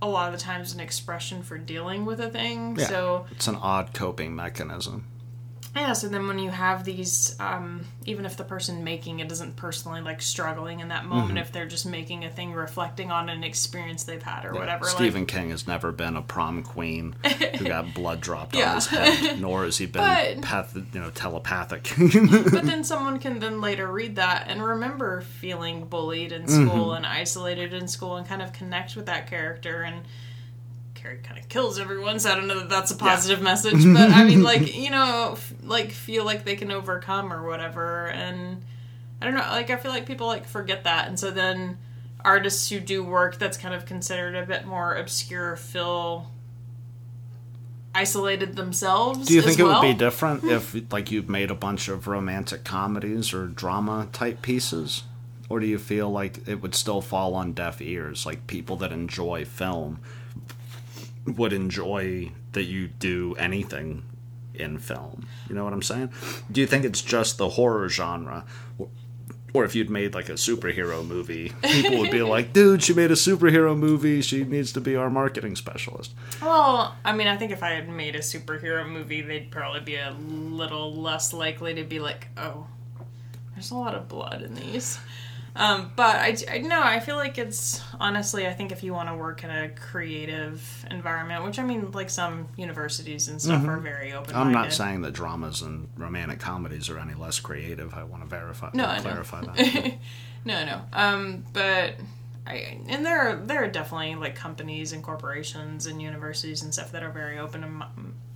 a 0.02 0.08
lot 0.08 0.32
of 0.32 0.38
the 0.38 0.44
times 0.44 0.74
an 0.74 0.80
expression 0.80 1.42
for 1.42 1.58
dealing 1.58 2.04
with 2.04 2.20
a 2.20 2.28
thing. 2.28 2.76
Yeah. 2.78 2.86
So, 2.86 3.26
it's 3.30 3.46
an 3.46 3.56
odd 3.56 3.94
coping 3.94 4.34
mechanism. 4.34 5.06
Yeah, 5.76 5.92
so 5.92 6.08
then 6.08 6.26
when 6.26 6.38
you 6.38 6.50
have 6.50 6.84
these, 6.84 7.34
um, 7.40 7.84
even 8.04 8.24
if 8.26 8.36
the 8.36 8.44
person 8.44 8.82
making 8.84 9.20
it 9.20 9.30
isn't 9.30 9.56
personally 9.56 10.00
like 10.00 10.22
struggling 10.22 10.80
in 10.80 10.88
that 10.88 11.04
moment, 11.04 11.28
Mm-hmm. 11.28 11.36
if 11.38 11.52
they're 11.52 11.66
just 11.66 11.86
making 11.86 12.24
a 12.24 12.30
thing 12.30 12.52
reflecting 12.52 13.10
on 13.10 13.28
an 13.28 13.42
experience 13.44 14.04
they've 14.04 14.22
had 14.22 14.44
or 14.44 14.52
whatever, 14.54 14.84
like, 14.84 14.94
Stephen 14.94 15.26
King 15.26 15.50
has 15.50 15.66
never 15.66 15.92
been 15.92 16.16
a 16.16 16.22
prom 16.22 16.62
queen 16.62 17.14
who 17.58 17.64
got 17.64 17.92
blood 17.94 18.20
dropped 18.20 18.54
Yeah. 18.54 18.70
on 18.70 18.74
his 18.76 18.86
head, 18.86 19.40
nor 19.40 19.64
has 19.64 19.78
he 19.78 19.86
been 19.86 20.02
But- 20.02 20.42
path, 20.42 20.76
you 20.92 21.00
know 21.00 21.10
telepathic. 21.10 21.92
but 21.98 22.64
then 22.64 22.84
someone 22.84 23.18
can 23.18 23.38
then 23.38 23.60
later 23.60 23.86
read 23.86 24.16
that 24.16 24.46
and 24.48 24.62
remember 24.62 25.20
feeling 25.22 25.84
bullied 25.86 26.32
in 26.32 26.46
school 26.48 26.92
and 26.92 27.04
isolated 27.06 27.72
in 27.74 27.88
school 27.88 28.16
and 28.16 28.26
kind 28.26 28.42
of 28.42 28.52
connect 28.52 28.96
with 28.96 29.06
that 29.06 29.28
character 29.28 29.82
and 29.82 30.04
Carrie 31.06 31.20
kind 31.22 31.38
of 31.38 31.48
kills 31.48 31.78
everyone 31.78 32.18
so 32.18 32.32
I 32.32 32.34
don't 32.34 32.48
know 32.48 32.58
that 32.58 32.68
that's 32.68 32.90
a 32.90 32.96
positive 32.96 33.40
message 33.40 33.84
but 33.84 34.10
I 34.10 34.24
mean 34.24 34.42
like 34.42 34.76
you 34.76 34.90
know 34.90 35.30
f- 35.32 35.54
like 35.62 35.92
feel 35.92 36.24
like 36.24 36.44
they 36.44 36.56
can 36.56 36.72
overcome 36.72 37.32
or 37.32 37.46
whatever 37.46 38.08
and 38.08 38.62
I 39.20 39.24
don't 39.24 39.34
know 39.34 39.46
like 39.50 39.70
I 39.70 39.76
feel 39.76 39.92
like 39.92 40.06
people 40.06 40.26
like 40.26 40.46
forget 40.46 40.84
that 40.84 41.06
and 41.06 41.18
so 41.18 41.30
then 41.30 41.78
artists 42.24 42.68
who 42.70 42.80
do 42.80 43.04
work 43.04 43.38
that's 43.38 43.56
kind 43.56 43.72
of 43.72 43.86
considered 43.86 44.34
a 44.34 44.44
bit 44.44 44.66
more 44.66 44.94
obscure 44.96 45.54
feel 45.56 46.30
isolated 47.94 48.56
themselves. 48.56 49.26
Do 49.26 49.34
you 49.34 49.40
think 49.40 49.58
it 49.58 49.62
would 49.62 49.80
be 49.80 49.94
different 49.94 50.42
hmm. 50.42 50.50
if, 50.50 50.92
like, 50.92 51.10
you've 51.10 51.30
made 51.30 51.50
a 51.50 51.54
bunch 51.54 51.88
of 51.88 52.06
romantic 52.06 52.62
comedies 52.62 53.32
or 53.32 53.46
drama 53.46 54.08
type 54.12 54.42
pieces? 54.42 55.04
Or 55.48 55.60
do 55.60 55.66
you 55.66 55.78
feel 55.78 56.10
like 56.10 56.46
it 56.46 56.60
would 56.60 56.74
still 56.74 57.00
fall 57.00 57.34
on 57.34 57.54
deaf 57.54 57.80
ears? 57.80 58.26
Like, 58.26 58.46
people 58.46 58.76
that 58.76 58.92
enjoy 58.92 59.46
film 59.46 60.00
would 61.26 61.52
enjoy 61.52 62.30
that 62.52 62.64
you 62.64 62.88
do 62.88 63.34
anything 63.38 64.04
in 64.54 64.78
film. 64.78 65.26
You 65.48 65.54
know 65.54 65.64
what 65.64 65.72
I'm 65.72 65.82
saying? 65.82 66.10
Do 66.50 66.60
you 66.60 66.66
think 66.66 66.84
it's 66.84 67.02
just 67.02 67.38
the 67.38 67.50
horror 67.50 67.88
genre? 67.88 68.44
Or 69.52 69.64
if 69.64 69.74
you'd 69.74 69.88
made 69.88 70.14
like 70.14 70.28
a 70.28 70.32
superhero 70.32 71.06
movie, 71.06 71.52
people 71.62 71.98
would 71.98 72.10
be 72.10 72.22
like, 72.22 72.52
dude, 72.52 72.82
she 72.82 72.92
made 72.92 73.10
a 73.10 73.14
superhero 73.14 73.76
movie. 73.76 74.20
She 74.20 74.44
needs 74.44 74.72
to 74.72 74.80
be 74.80 74.96
our 74.96 75.08
marketing 75.08 75.56
specialist. 75.56 76.14
Well, 76.42 76.94
I 77.04 77.14
mean, 77.14 77.26
I 77.26 77.36
think 77.36 77.52
if 77.52 77.62
I 77.62 77.70
had 77.70 77.88
made 77.88 78.16
a 78.16 78.20
superhero 78.20 78.86
movie, 78.88 79.22
they'd 79.22 79.50
probably 79.50 79.80
be 79.80 79.96
a 79.96 80.14
little 80.20 80.94
less 80.94 81.32
likely 81.32 81.74
to 81.74 81.84
be 81.84 82.00
like, 82.00 82.28
oh, 82.36 82.66
there's 83.54 83.70
a 83.70 83.76
lot 83.76 83.94
of 83.94 84.08
blood 84.08 84.42
in 84.42 84.54
these. 84.54 84.98
Um, 85.56 85.90
but 85.96 86.16
I, 86.16 86.36
I 86.50 86.58
no, 86.58 86.80
I 86.82 87.00
feel 87.00 87.16
like 87.16 87.38
it's 87.38 87.80
honestly, 87.98 88.46
I 88.46 88.52
think 88.52 88.72
if 88.72 88.82
you 88.82 88.92
want 88.92 89.08
to 89.08 89.14
work 89.14 89.42
in 89.42 89.50
a 89.50 89.70
creative 89.70 90.84
environment, 90.90 91.44
which 91.44 91.58
I 91.58 91.64
mean, 91.64 91.90
like 91.92 92.10
some 92.10 92.48
universities 92.56 93.28
and 93.28 93.40
stuff 93.40 93.66
are 93.66 93.78
very 93.78 94.12
open. 94.12 94.30
Mm-hmm. 94.34 94.38
I'm 94.42 94.52
not 94.52 94.72
saying 94.72 95.00
that 95.02 95.12
dramas 95.14 95.62
and 95.62 95.88
romantic 95.96 96.40
comedies 96.40 96.88
are 96.90 96.98
any 96.98 97.14
less 97.14 97.40
creative. 97.40 97.94
I 97.94 98.04
want 98.04 98.22
to 98.22 98.28
verify, 98.28 98.70
No, 98.74 98.84
I 98.84 98.96
know. 98.98 99.02
clarify 99.02 99.40
that. 99.42 99.94
no, 100.44 100.64
no. 100.64 100.82
Um, 100.92 101.44
but 101.52 101.94
I 102.46 102.78
and 102.88 103.04
there 103.04 103.18
are 103.18 103.36
there 103.36 103.64
are 103.64 103.68
definitely 103.68 104.14
like 104.14 104.36
companies 104.36 104.92
and 104.92 105.02
corporations 105.02 105.86
and 105.86 106.00
universities 106.02 106.62
and 106.62 106.72
stuff 106.72 106.92
that 106.92 107.02
are 107.02 107.10
very 107.10 107.38
open 107.38 107.64
and 107.64 107.82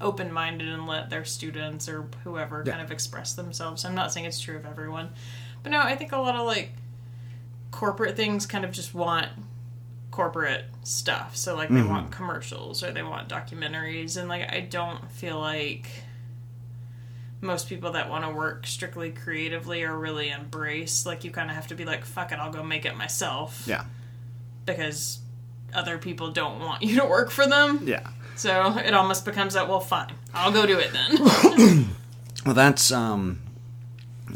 open 0.01 0.33
minded 0.33 0.68
and 0.68 0.87
let 0.87 1.11
their 1.11 1.25
students 1.25 1.89
or 1.89 2.07
whoever 2.25 2.62
Yeah. 2.66 2.73
kind 2.73 2.83
of 2.85 2.91
express 2.91 3.35
themselves. 3.35 3.85
I'm 3.85 3.95
not 3.95 4.12
saying 4.12 4.27
it's 4.27 4.41
true 4.41 4.57
of 4.57 4.64
everyone, 4.66 5.11
but 5.62 5.71
no, 5.71 5.79
I 5.81 5.95
think 5.97 6.12
a 6.12 6.16
lot 6.16 6.35
of 6.35 6.47
like 6.47 6.73
corporate 7.71 8.16
things 8.16 8.47
kind 8.47 8.64
of 8.64 8.73
just 8.73 8.95
want 8.95 9.29
corporate 10.11 10.64
stuff. 10.83 11.37
So 11.37 11.55
like 11.55 11.68
they 11.68 11.83
want 11.83 12.11
commercials 12.11 12.83
or 12.83 12.91
they 12.93 13.03
want 13.03 13.29
documentaries 13.29 14.16
and 14.16 14.29
like 14.29 14.53
I 14.53 14.61
don't 14.61 15.11
feel 15.11 15.39
like 15.39 15.89
most 17.41 17.68
people 17.68 17.93
that 17.93 18.11
want 18.11 18.25
to 18.25 18.31
work 18.31 18.66
strictly 18.66 19.11
creatively 19.11 19.83
are 19.83 19.97
really 19.97 20.29
embrace 20.31 21.07
like 21.07 21.25
you 21.25 21.31
kind 21.31 21.49
of 21.49 21.57
have 21.57 21.68
to 21.68 21.75
be 21.75 21.87
like 21.87 22.05
fuck 22.05 22.33
it 22.33 22.39
I'll 22.39 22.53
go 22.53 22.62
make 22.62 22.85
it 22.85 22.97
myself 22.99 23.64
yeah, 23.66 23.85
because 24.66 25.21
other 25.73 25.97
people 25.97 26.33
don't 26.33 26.59
want 26.61 26.83
you 26.89 27.01
to 27.01 27.07
work 27.07 27.31
for 27.31 27.47
them. 27.47 27.81
yeah. 27.85 28.09
So 28.37 28.77
it 28.79 28.95
almost 28.95 29.25
becomes 29.25 29.55
that 29.55 29.68
well 29.68 29.81
fine. 29.81 30.12
I'll 30.35 30.53
go 30.53 30.66
do 30.66 30.79
it 30.79 30.93
then. 30.93 31.87
Well, 32.47 32.55
that's 32.55 32.91
um, 32.91 33.39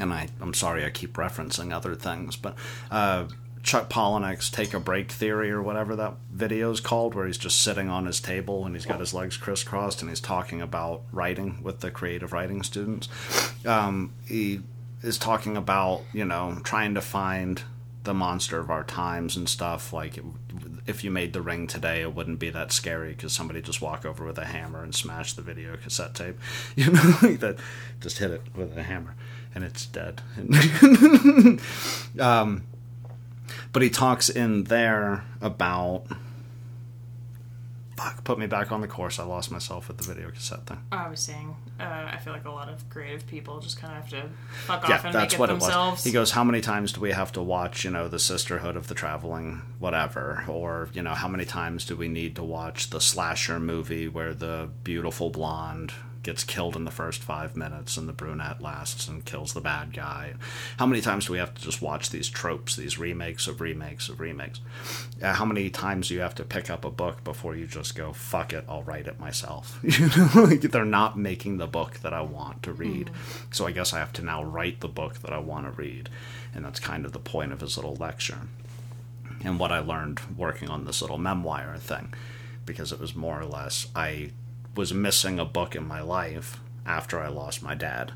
and 0.01 0.13
I 0.13 0.29
I'm 0.41 0.55
sorry 0.55 0.85
I 0.85 0.91
keep 0.91 1.15
referencing 1.15 1.73
other 1.73 1.95
things, 1.95 2.37
but 2.37 2.57
uh, 2.91 3.27
Chuck 3.63 3.89
Palahniuk's 3.89 4.51
"Take 4.51 4.75
a 4.75 4.81
Break" 4.81 5.11
theory 5.11 5.51
or 5.51 5.63
whatever 5.63 5.97
that 5.97 6.15
video 6.31 6.71
is 6.71 6.81
called, 6.81 7.15
where 7.15 7.27
he's 7.27 7.39
just 7.39 7.63
sitting 7.63 7.89
on 7.89 8.07
his 8.07 8.21
table 8.21 8.67
and 8.67 8.75
he's 8.75 8.87
got 8.87 9.01
his 9.01 9.15
legs 9.15 9.37
crisscrossed 9.37 10.03
and 10.03 10.11
he's 10.11 10.21
talking 10.21 10.61
about 10.61 11.03
writing 11.11 11.63
with 11.63 11.81
the 11.81 11.91
creative 11.91 12.33
writing 12.33 12.63
students. 12.63 13.09
Um, 13.65 14.13
he 14.27 14.61
is 15.03 15.19
talking 15.19 15.57
about 15.57 16.03
you 16.13 16.25
know 16.25 16.59
trying 16.63 16.95
to 16.95 17.01
find 17.01 17.63
the 18.05 18.15
monster 18.15 18.59
of 18.59 18.71
our 18.71 18.85
times 18.85 19.35
and 19.35 19.49
stuff. 19.49 19.93
Like 19.93 20.19
if 20.87 21.03
you 21.03 21.11
made 21.11 21.33
the 21.33 21.41
ring 21.41 21.67
today 21.67 22.03
it 22.03 22.15
wouldn't 22.15 22.39
be 22.39 22.51
that 22.51 22.71
scary 22.71 23.13
because 23.13 23.33
somebody 23.33 23.63
just 23.63 23.81
walk 23.81 24.05
over 24.05 24.27
with 24.27 24.37
a 24.37 24.45
hammer 24.45 24.83
and 24.83 24.95
smash 24.95 25.33
the 25.33 25.43
video 25.43 25.77
cassette 25.77 26.15
tape. 26.15 26.39
You 26.77 26.91
know 26.91 27.17
like 27.23 27.41
that 27.41 27.57
just 28.01 28.19
hit 28.19 28.31
it 28.31 28.43
with 28.55 28.77
a 28.77 28.83
hammer 28.83 29.15
and 29.55 29.65
it's 29.65 29.87
dead 29.87 30.21
um, 32.21 32.63
but 33.73 33.83
he 33.83 33.91
talks 33.91 34.29
in 34.29 34.65
there 34.65 35.25
about 35.41 36.07
fuck 37.97 38.25
put 38.25 38.39
me 38.39 38.47
back 38.47 38.73
on 38.73 38.81
the 38.81 38.89
course 38.89 39.19
i 39.19 39.25
lost 39.25 39.51
myself 39.51 39.89
with 39.89 39.97
the 39.99 40.05
video 40.05 40.31
cassette 40.31 40.67
thing 40.67 40.79
I 40.91 41.09
was 41.09 41.21
saying, 41.21 41.55
uh, 41.79 42.09
I 42.13 42.19
feel 42.19 42.33
like 42.33 42.45
a 42.45 42.51
lot 42.51 42.69
of 42.69 42.89
creative 42.89 43.27
people 43.27 43.61
just 43.61 43.79
kind 43.81 43.97
of 43.97 44.03
have 44.03 44.11
to 44.11 44.29
fuck 44.65 44.89
yeah, 44.89 44.95
off 44.97 45.05
and 45.05 45.15
that's 45.15 45.33
make 45.33 45.35
it 45.35 45.39
what 45.39 45.49
themselves. 45.49 45.75
it 45.75 45.93
was. 46.01 46.05
He 46.05 46.13
goes, 46.13 46.31
"How 46.31 46.45
many 46.45 46.61
times 46.61 46.93
do 46.93 47.01
we 47.01 47.11
have 47.13 47.33
to 47.33 47.43
watch, 47.43 47.85
you 47.85 47.91
know, 47.91 48.09
the 48.09 48.19
Sisterhood 48.19 48.77
of 48.77 48.87
the 48.89 48.95
Traveling, 48.95 49.63
whatever, 49.79 50.45
or 50.49 50.89
you 50.93 51.03
know, 51.03 51.15
how 51.15 51.29
many 51.29 51.45
times 51.45 51.85
do 51.85 51.97
we 51.97 52.09
need 52.09 52.37
to 52.37 52.43
watch 52.45 52.91
the 52.91 53.01
slasher 53.01 53.61
movie 53.61 54.09
where 54.09 54.35
the 54.35 54.71
beautiful 54.83 55.31
blonde 55.31 55.93
gets 56.25 56.43
killed 56.43 56.75
in 56.75 56.85
the 56.85 56.91
first 56.91 57.23
five 57.23 57.57
minutes 57.57 57.97
and 57.97 58.09
the 58.09 58.13
brunette 58.13 58.61
lasts 58.61 59.07
and 59.07 59.25
kills 59.25 59.53
the 59.53 59.61
bad 59.61 59.93
guy? 59.93 60.35
How 60.79 60.87
many 60.87 61.01
times 61.01 61.27
do 61.27 61.33
we 61.33 61.39
have 61.39 61.55
to 61.55 61.63
just 61.63 61.81
watch 61.81 62.11
these 62.11 62.29
tropes, 62.29 62.75
these 62.75 62.99
remakes 62.99 63.47
of 63.47 63.61
remakes 63.61 64.09
of 64.09 64.19
remakes? 64.19 64.61
Uh, 65.23 65.35
how 65.35 65.45
many 65.45 65.71
times 65.71 66.09
do 66.09 66.15
you 66.15 66.21
have 66.21 66.35
to 66.35 66.45
pick 66.45 66.69
up 66.69 66.85
a 66.85 66.91
book 66.91 67.23
before 67.23 67.55
you 67.55 67.67
just 67.67 67.95
go, 67.95 68.13
fuck 68.13 68.53
it, 68.53 68.65
I'll 68.69 68.83
write 68.83 69.07
it 69.07 69.21
myself? 69.21 69.79
You 69.95 70.09
know, 70.09 70.31
like 70.35 70.63
they're 70.63 70.85
not 70.85 71.17
making 71.17 71.59
the 71.59 71.69
book 71.69 72.01
that 72.01 72.13
I 72.13 72.21
want 72.21 72.65
to 72.65 72.73
read. 72.73 73.11
So 73.53 73.65
I 73.65 73.71
guess 73.71 73.93
I 73.93 74.01
have 74.01 74.13
to 74.15 74.25
now 74.25 74.43
write 74.43 74.81
the 74.81 74.89
book 74.89 75.21
that 75.21 75.33
I 75.33 75.39
want 75.39 75.67
to 75.67 75.71
read. 75.71 76.09
And 76.53 76.65
that's 76.65 76.81
kind 76.81 77.05
of 77.07 77.13
the 77.13 77.21
point 77.21 77.53
of 77.53 77.61
his 77.61 77.77
little 77.77 77.95
lecture. 77.95 78.39
And 79.45 79.59
what 79.59 79.71
I 79.71 79.79
learned 79.79 80.21
working 80.37 80.69
on 80.69 80.85
this 80.85 81.03
little 81.03 81.19
memoir 81.19 81.77
thing, 81.79 82.15
because 82.65 82.93
it 82.93 82.99
was 82.99 83.15
more 83.15 83.39
or 83.39 83.45
less, 83.45 83.87
I 83.95 84.31
was 84.75 84.93
missing 84.93 85.39
a 85.39 85.45
book 85.45 85.75
in 85.75 85.87
my 85.87 86.01
life 86.01 86.61
after 86.87 87.21
I 87.21 87.29
lost 87.29 87.63
my 87.63 87.75
dad. 87.75 88.13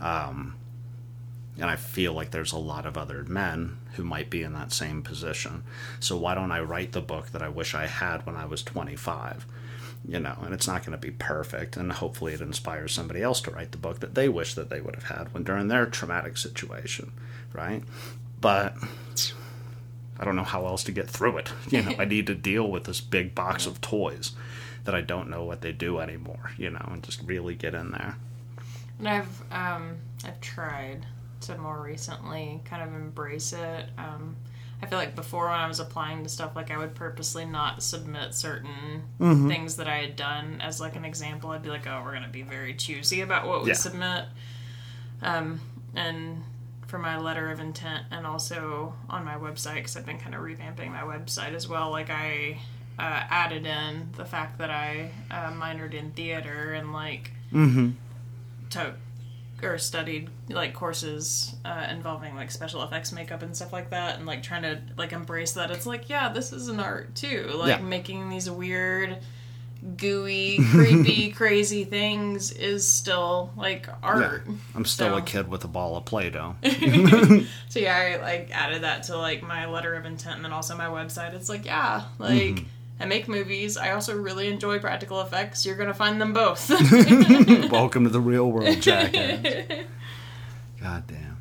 Um, 0.00 0.56
and 1.58 1.70
I 1.70 1.76
feel 1.76 2.12
like 2.12 2.30
there's 2.30 2.52
a 2.52 2.58
lot 2.58 2.86
of 2.86 2.96
other 2.96 3.24
men 3.24 3.78
who 3.94 4.04
might 4.04 4.30
be 4.30 4.42
in 4.42 4.54
that 4.54 4.72
same 4.72 5.02
position. 5.02 5.64
So 6.00 6.16
why 6.16 6.34
don't 6.34 6.52
I 6.52 6.60
write 6.60 6.92
the 6.92 7.02
book 7.02 7.30
that 7.32 7.42
I 7.42 7.48
wish 7.48 7.74
I 7.74 7.86
had 7.86 8.24
when 8.24 8.36
I 8.36 8.46
was 8.46 8.62
25? 8.62 9.46
You 10.08 10.18
know, 10.18 10.36
and 10.42 10.52
it's 10.52 10.66
not 10.66 10.84
going 10.84 10.98
to 10.98 10.98
be 10.98 11.12
perfect, 11.12 11.76
and 11.76 11.92
hopefully 11.92 12.32
it 12.32 12.40
inspires 12.40 12.92
somebody 12.92 13.22
else 13.22 13.40
to 13.42 13.52
write 13.52 13.70
the 13.70 13.78
book 13.78 14.00
that 14.00 14.16
they 14.16 14.28
wish 14.28 14.54
that 14.54 14.68
they 14.68 14.80
would 14.80 14.96
have 14.96 15.16
had 15.16 15.32
when 15.32 15.44
during 15.44 15.68
their 15.68 15.86
traumatic 15.86 16.36
situation, 16.36 17.12
right? 17.52 17.84
But 18.40 18.74
I 20.18 20.24
don't 20.24 20.34
know 20.34 20.42
how 20.42 20.66
else 20.66 20.82
to 20.84 20.92
get 20.92 21.08
through 21.08 21.38
it. 21.38 21.52
You 21.70 21.82
know, 21.82 21.94
I 21.98 22.04
need 22.04 22.26
to 22.26 22.34
deal 22.34 22.68
with 22.68 22.84
this 22.84 23.00
big 23.00 23.34
box 23.34 23.66
of 23.66 23.80
toys 23.80 24.32
that 24.84 24.94
I 24.94 25.00
don't 25.00 25.30
know 25.30 25.44
what 25.44 25.60
they 25.60 25.72
do 25.72 25.98
anymore. 25.98 26.52
You 26.58 26.70
know, 26.70 26.88
and 26.90 27.02
just 27.02 27.22
really 27.24 27.54
get 27.54 27.74
in 27.74 27.90
there. 27.92 28.16
And 28.98 29.08
I've 29.08 29.42
um, 29.52 29.96
I've 30.24 30.40
tried 30.40 31.06
to 31.42 31.58
more 31.58 31.80
recently 31.82 32.60
kind 32.64 32.82
of 32.82 32.94
embrace 32.94 33.52
it. 33.52 33.86
Um, 33.98 34.36
I 34.80 34.86
feel 34.86 34.98
like 34.98 35.14
before 35.14 35.44
when 35.48 35.58
I 35.60 35.68
was 35.68 35.78
applying 35.80 36.22
to 36.24 36.28
stuff, 36.28 36.56
like 36.56 36.70
I 36.72 36.76
would 36.78 36.94
purposely 36.94 37.44
not 37.44 37.82
submit 37.82 38.34
certain 38.34 39.02
things 39.18 39.76
that 39.76 39.86
I 39.88 39.98
had 39.98 40.16
done 40.16 40.60
as 40.60 40.80
like 40.80 40.96
an 40.96 41.04
example. 41.04 41.50
I'd 41.50 41.62
be 41.62 41.68
like, 41.68 41.86
oh, 41.86 42.02
we're 42.04 42.12
gonna 42.12 42.28
be 42.28 42.42
very 42.42 42.74
choosy 42.74 43.20
about 43.20 43.46
what 43.46 43.62
we 43.62 43.68
Yeah. 43.68 43.74
submit. 43.74 44.24
Um, 45.20 45.60
and 45.94 46.42
for 46.88 46.98
my 46.98 47.16
letter 47.16 47.50
of 47.50 47.60
intent, 47.60 48.06
and 48.10 48.26
also 48.26 48.94
on 49.08 49.24
my 49.24 49.34
website, 49.36 49.76
because 49.76 49.96
I've 49.96 50.04
been 50.06 50.18
kind 50.18 50.34
of 50.34 50.40
revamping 50.42 50.90
my 50.90 51.02
website 51.02 51.54
as 51.54 51.68
well. 51.68 51.90
Like 51.90 52.10
I 52.10 52.58
uh, 53.02 53.24
added 53.30 53.66
in 53.66 54.08
the 54.16 54.24
fact 54.24 54.58
that 54.58 54.70
I 54.70 55.10
uh, 55.30 55.50
minored 55.52 55.92
in 55.92 56.12
theater 56.12 56.72
and 56.72 56.92
like 56.92 57.32
took 58.70 58.94
or 59.62 59.78
studied 59.78 60.28
like 60.48 60.74
courses 60.74 61.54
uh, 61.64 61.86
involving 61.90 62.34
like 62.34 62.50
special 62.50 62.82
effects 62.82 63.12
makeup 63.12 63.42
and 63.42 63.54
stuff 63.54 63.72
like 63.72 63.90
that 63.90 64.16
and 64.16 64.26
like 64.26 64.42
trying 64.42 64.62
to 64.62 64.80
like 64.96 65.12
embrace 65.12 65.52
that 65.52 65.70
it's 65.70 65.86
like 65.86 66.08
yeah 66.08 66.28
this 66.32 66.52
is 66.52 66.66
an 66.68 66.80
art 66.80 67.14
too 67.14 67.48
like 67.54 67.68
Yeah. 67.68 67.80
making 67.80 68.28
these 68.28 68.50
weird 68.50 69.18
gooey 69.96 70.58
creepy 70.72 71.30
crazy 71.36 71.84
things 71.84 72.50
is 72.52 72.86
still 72.86 73.52
like 73.56 73.86
Yeah. 73.86 73.94
art 74.02 74.46
I'm 74.74 74.84
still 74.84 75.16
a 75.16 75.22
kid 75.22 75.46
with 75.48 75.62
a 75.64 75.68
ball 75.68 75.96
of 75.96 76.04
Play-Doh. 76.06 76.56
so 77.68 77.78
yeah 77.78 77.96
i 77.96 78.22
like 78.22 78.48
added 78.52 78.82
that 78.82 79.04
to 79.04 79.16
like 79.16 79.42
my 79.44 79.66
letter 79.66 79.94
of 79.94 80.06
intent 80.06 80.36
and 80.36 80.44
then 80.44 80.52
also 80.52 80.76
my 80.76 80.86
website 80.86 81.34
it's 81.34 81.48
like 81.48 81.64
yeah 81.66 82.02
like 82.18 82.64
I 83.00 83.04
make 83.06 83.26
movies. 83.28 83.76
I 83.76 83.90
also 83.92 84.16
really 84.16 84.48
enjoy 84.48 84.78
practical 84.78 85.20
effects. 85.20 85.66
You're 85.66 85.76
gonna 85.76 85.94
find 85.94 86.20
them 86.20 86.32
both. 86.32 86.70
Welcome 87.70 88.04
to 88.04 88.10
the 88.10 88.20
real 88.20 88.50
world, 88.50 88.80
jackass. 88.80 89.84
God 90.80 91.06
damn. 91.06 91.38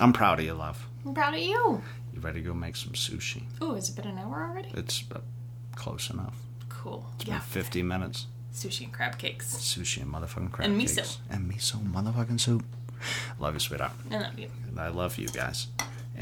I'm 0.00 0.12
proud 0.12 0.38
of 0.40 0.44
you, 0.44 0.54
love. 0.54 0.86
I'm 1.04 1.14
proud 1.14 1.34
of 1.34 1.40
you. 1.40 1.82
You 2.14 2.20
ready 2.20 2.40
to 2.42 2.46
go 2.48 2.54
make 2.54 2.76
some 2.76 2.92
sushi? 2.92 3.44
Oh, 3.60 3.74
has 3.74 3.88
it 3.88 3.96
been 3.96 4.06
an 4.06 4.18
hour 4.18 4.46
already? 4.48 4.70
It's 4.74 5.04
uh, 5.14 5.20
close 5.76 6.10
enough. 6.10 6.36
Cool. 6.68 7.06
Yeah. 7.24 7.34
Yeah. 7.34 7.40
50 7.40 7.82
minutes. 7.82 8.26
Sushi 8.52 8.84
and 8.84 8.92
crab 8.92 9.16
cakes. 9.18 9.54
Sushi 9.56 10.02
and 10.02 10.12
motherfucking 10.12 10.50
crab 10.52 10.68
cakes. 10.76 10.98
And 10.98 11.06
miso. 11.06 11.16
And 11.30 11.52
miso 11.52 11.92
motherfucking 11.92 12.40
soup. 12.40 12.64
Love 13.38 13.54
you, 13.54 13.60
sweetheart. 13.60 13.92
I 14.10 14.18
love 14.18 14.38
you. 14.38 14.48
And 14.68 14.78
I 14.78 14.88
love 14.88 15.16
you 15.18 15.28
guys. 15.28 15.68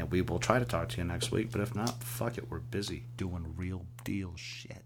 And 0.01 0.09
we 0.09 0.23
will 0.23 0.39
try 0.39 0.57
to 0.57 0.65
talk 0.65 0.89
to 0.89 0.97
you 0.97 1.03
next 1.03 1.29
week, 1.31 1.51
but 1.51 1.61
if 1.61 1.75
not, 1.75 2.03
fuck 2.03 2.39
it. 2.39 2.49
We're 2.49 2.57
busy 2.57 3.03
doing 3.17 3.53
real 3.55 3.85
deal 4.03 4.33
shit. 4.35 4.83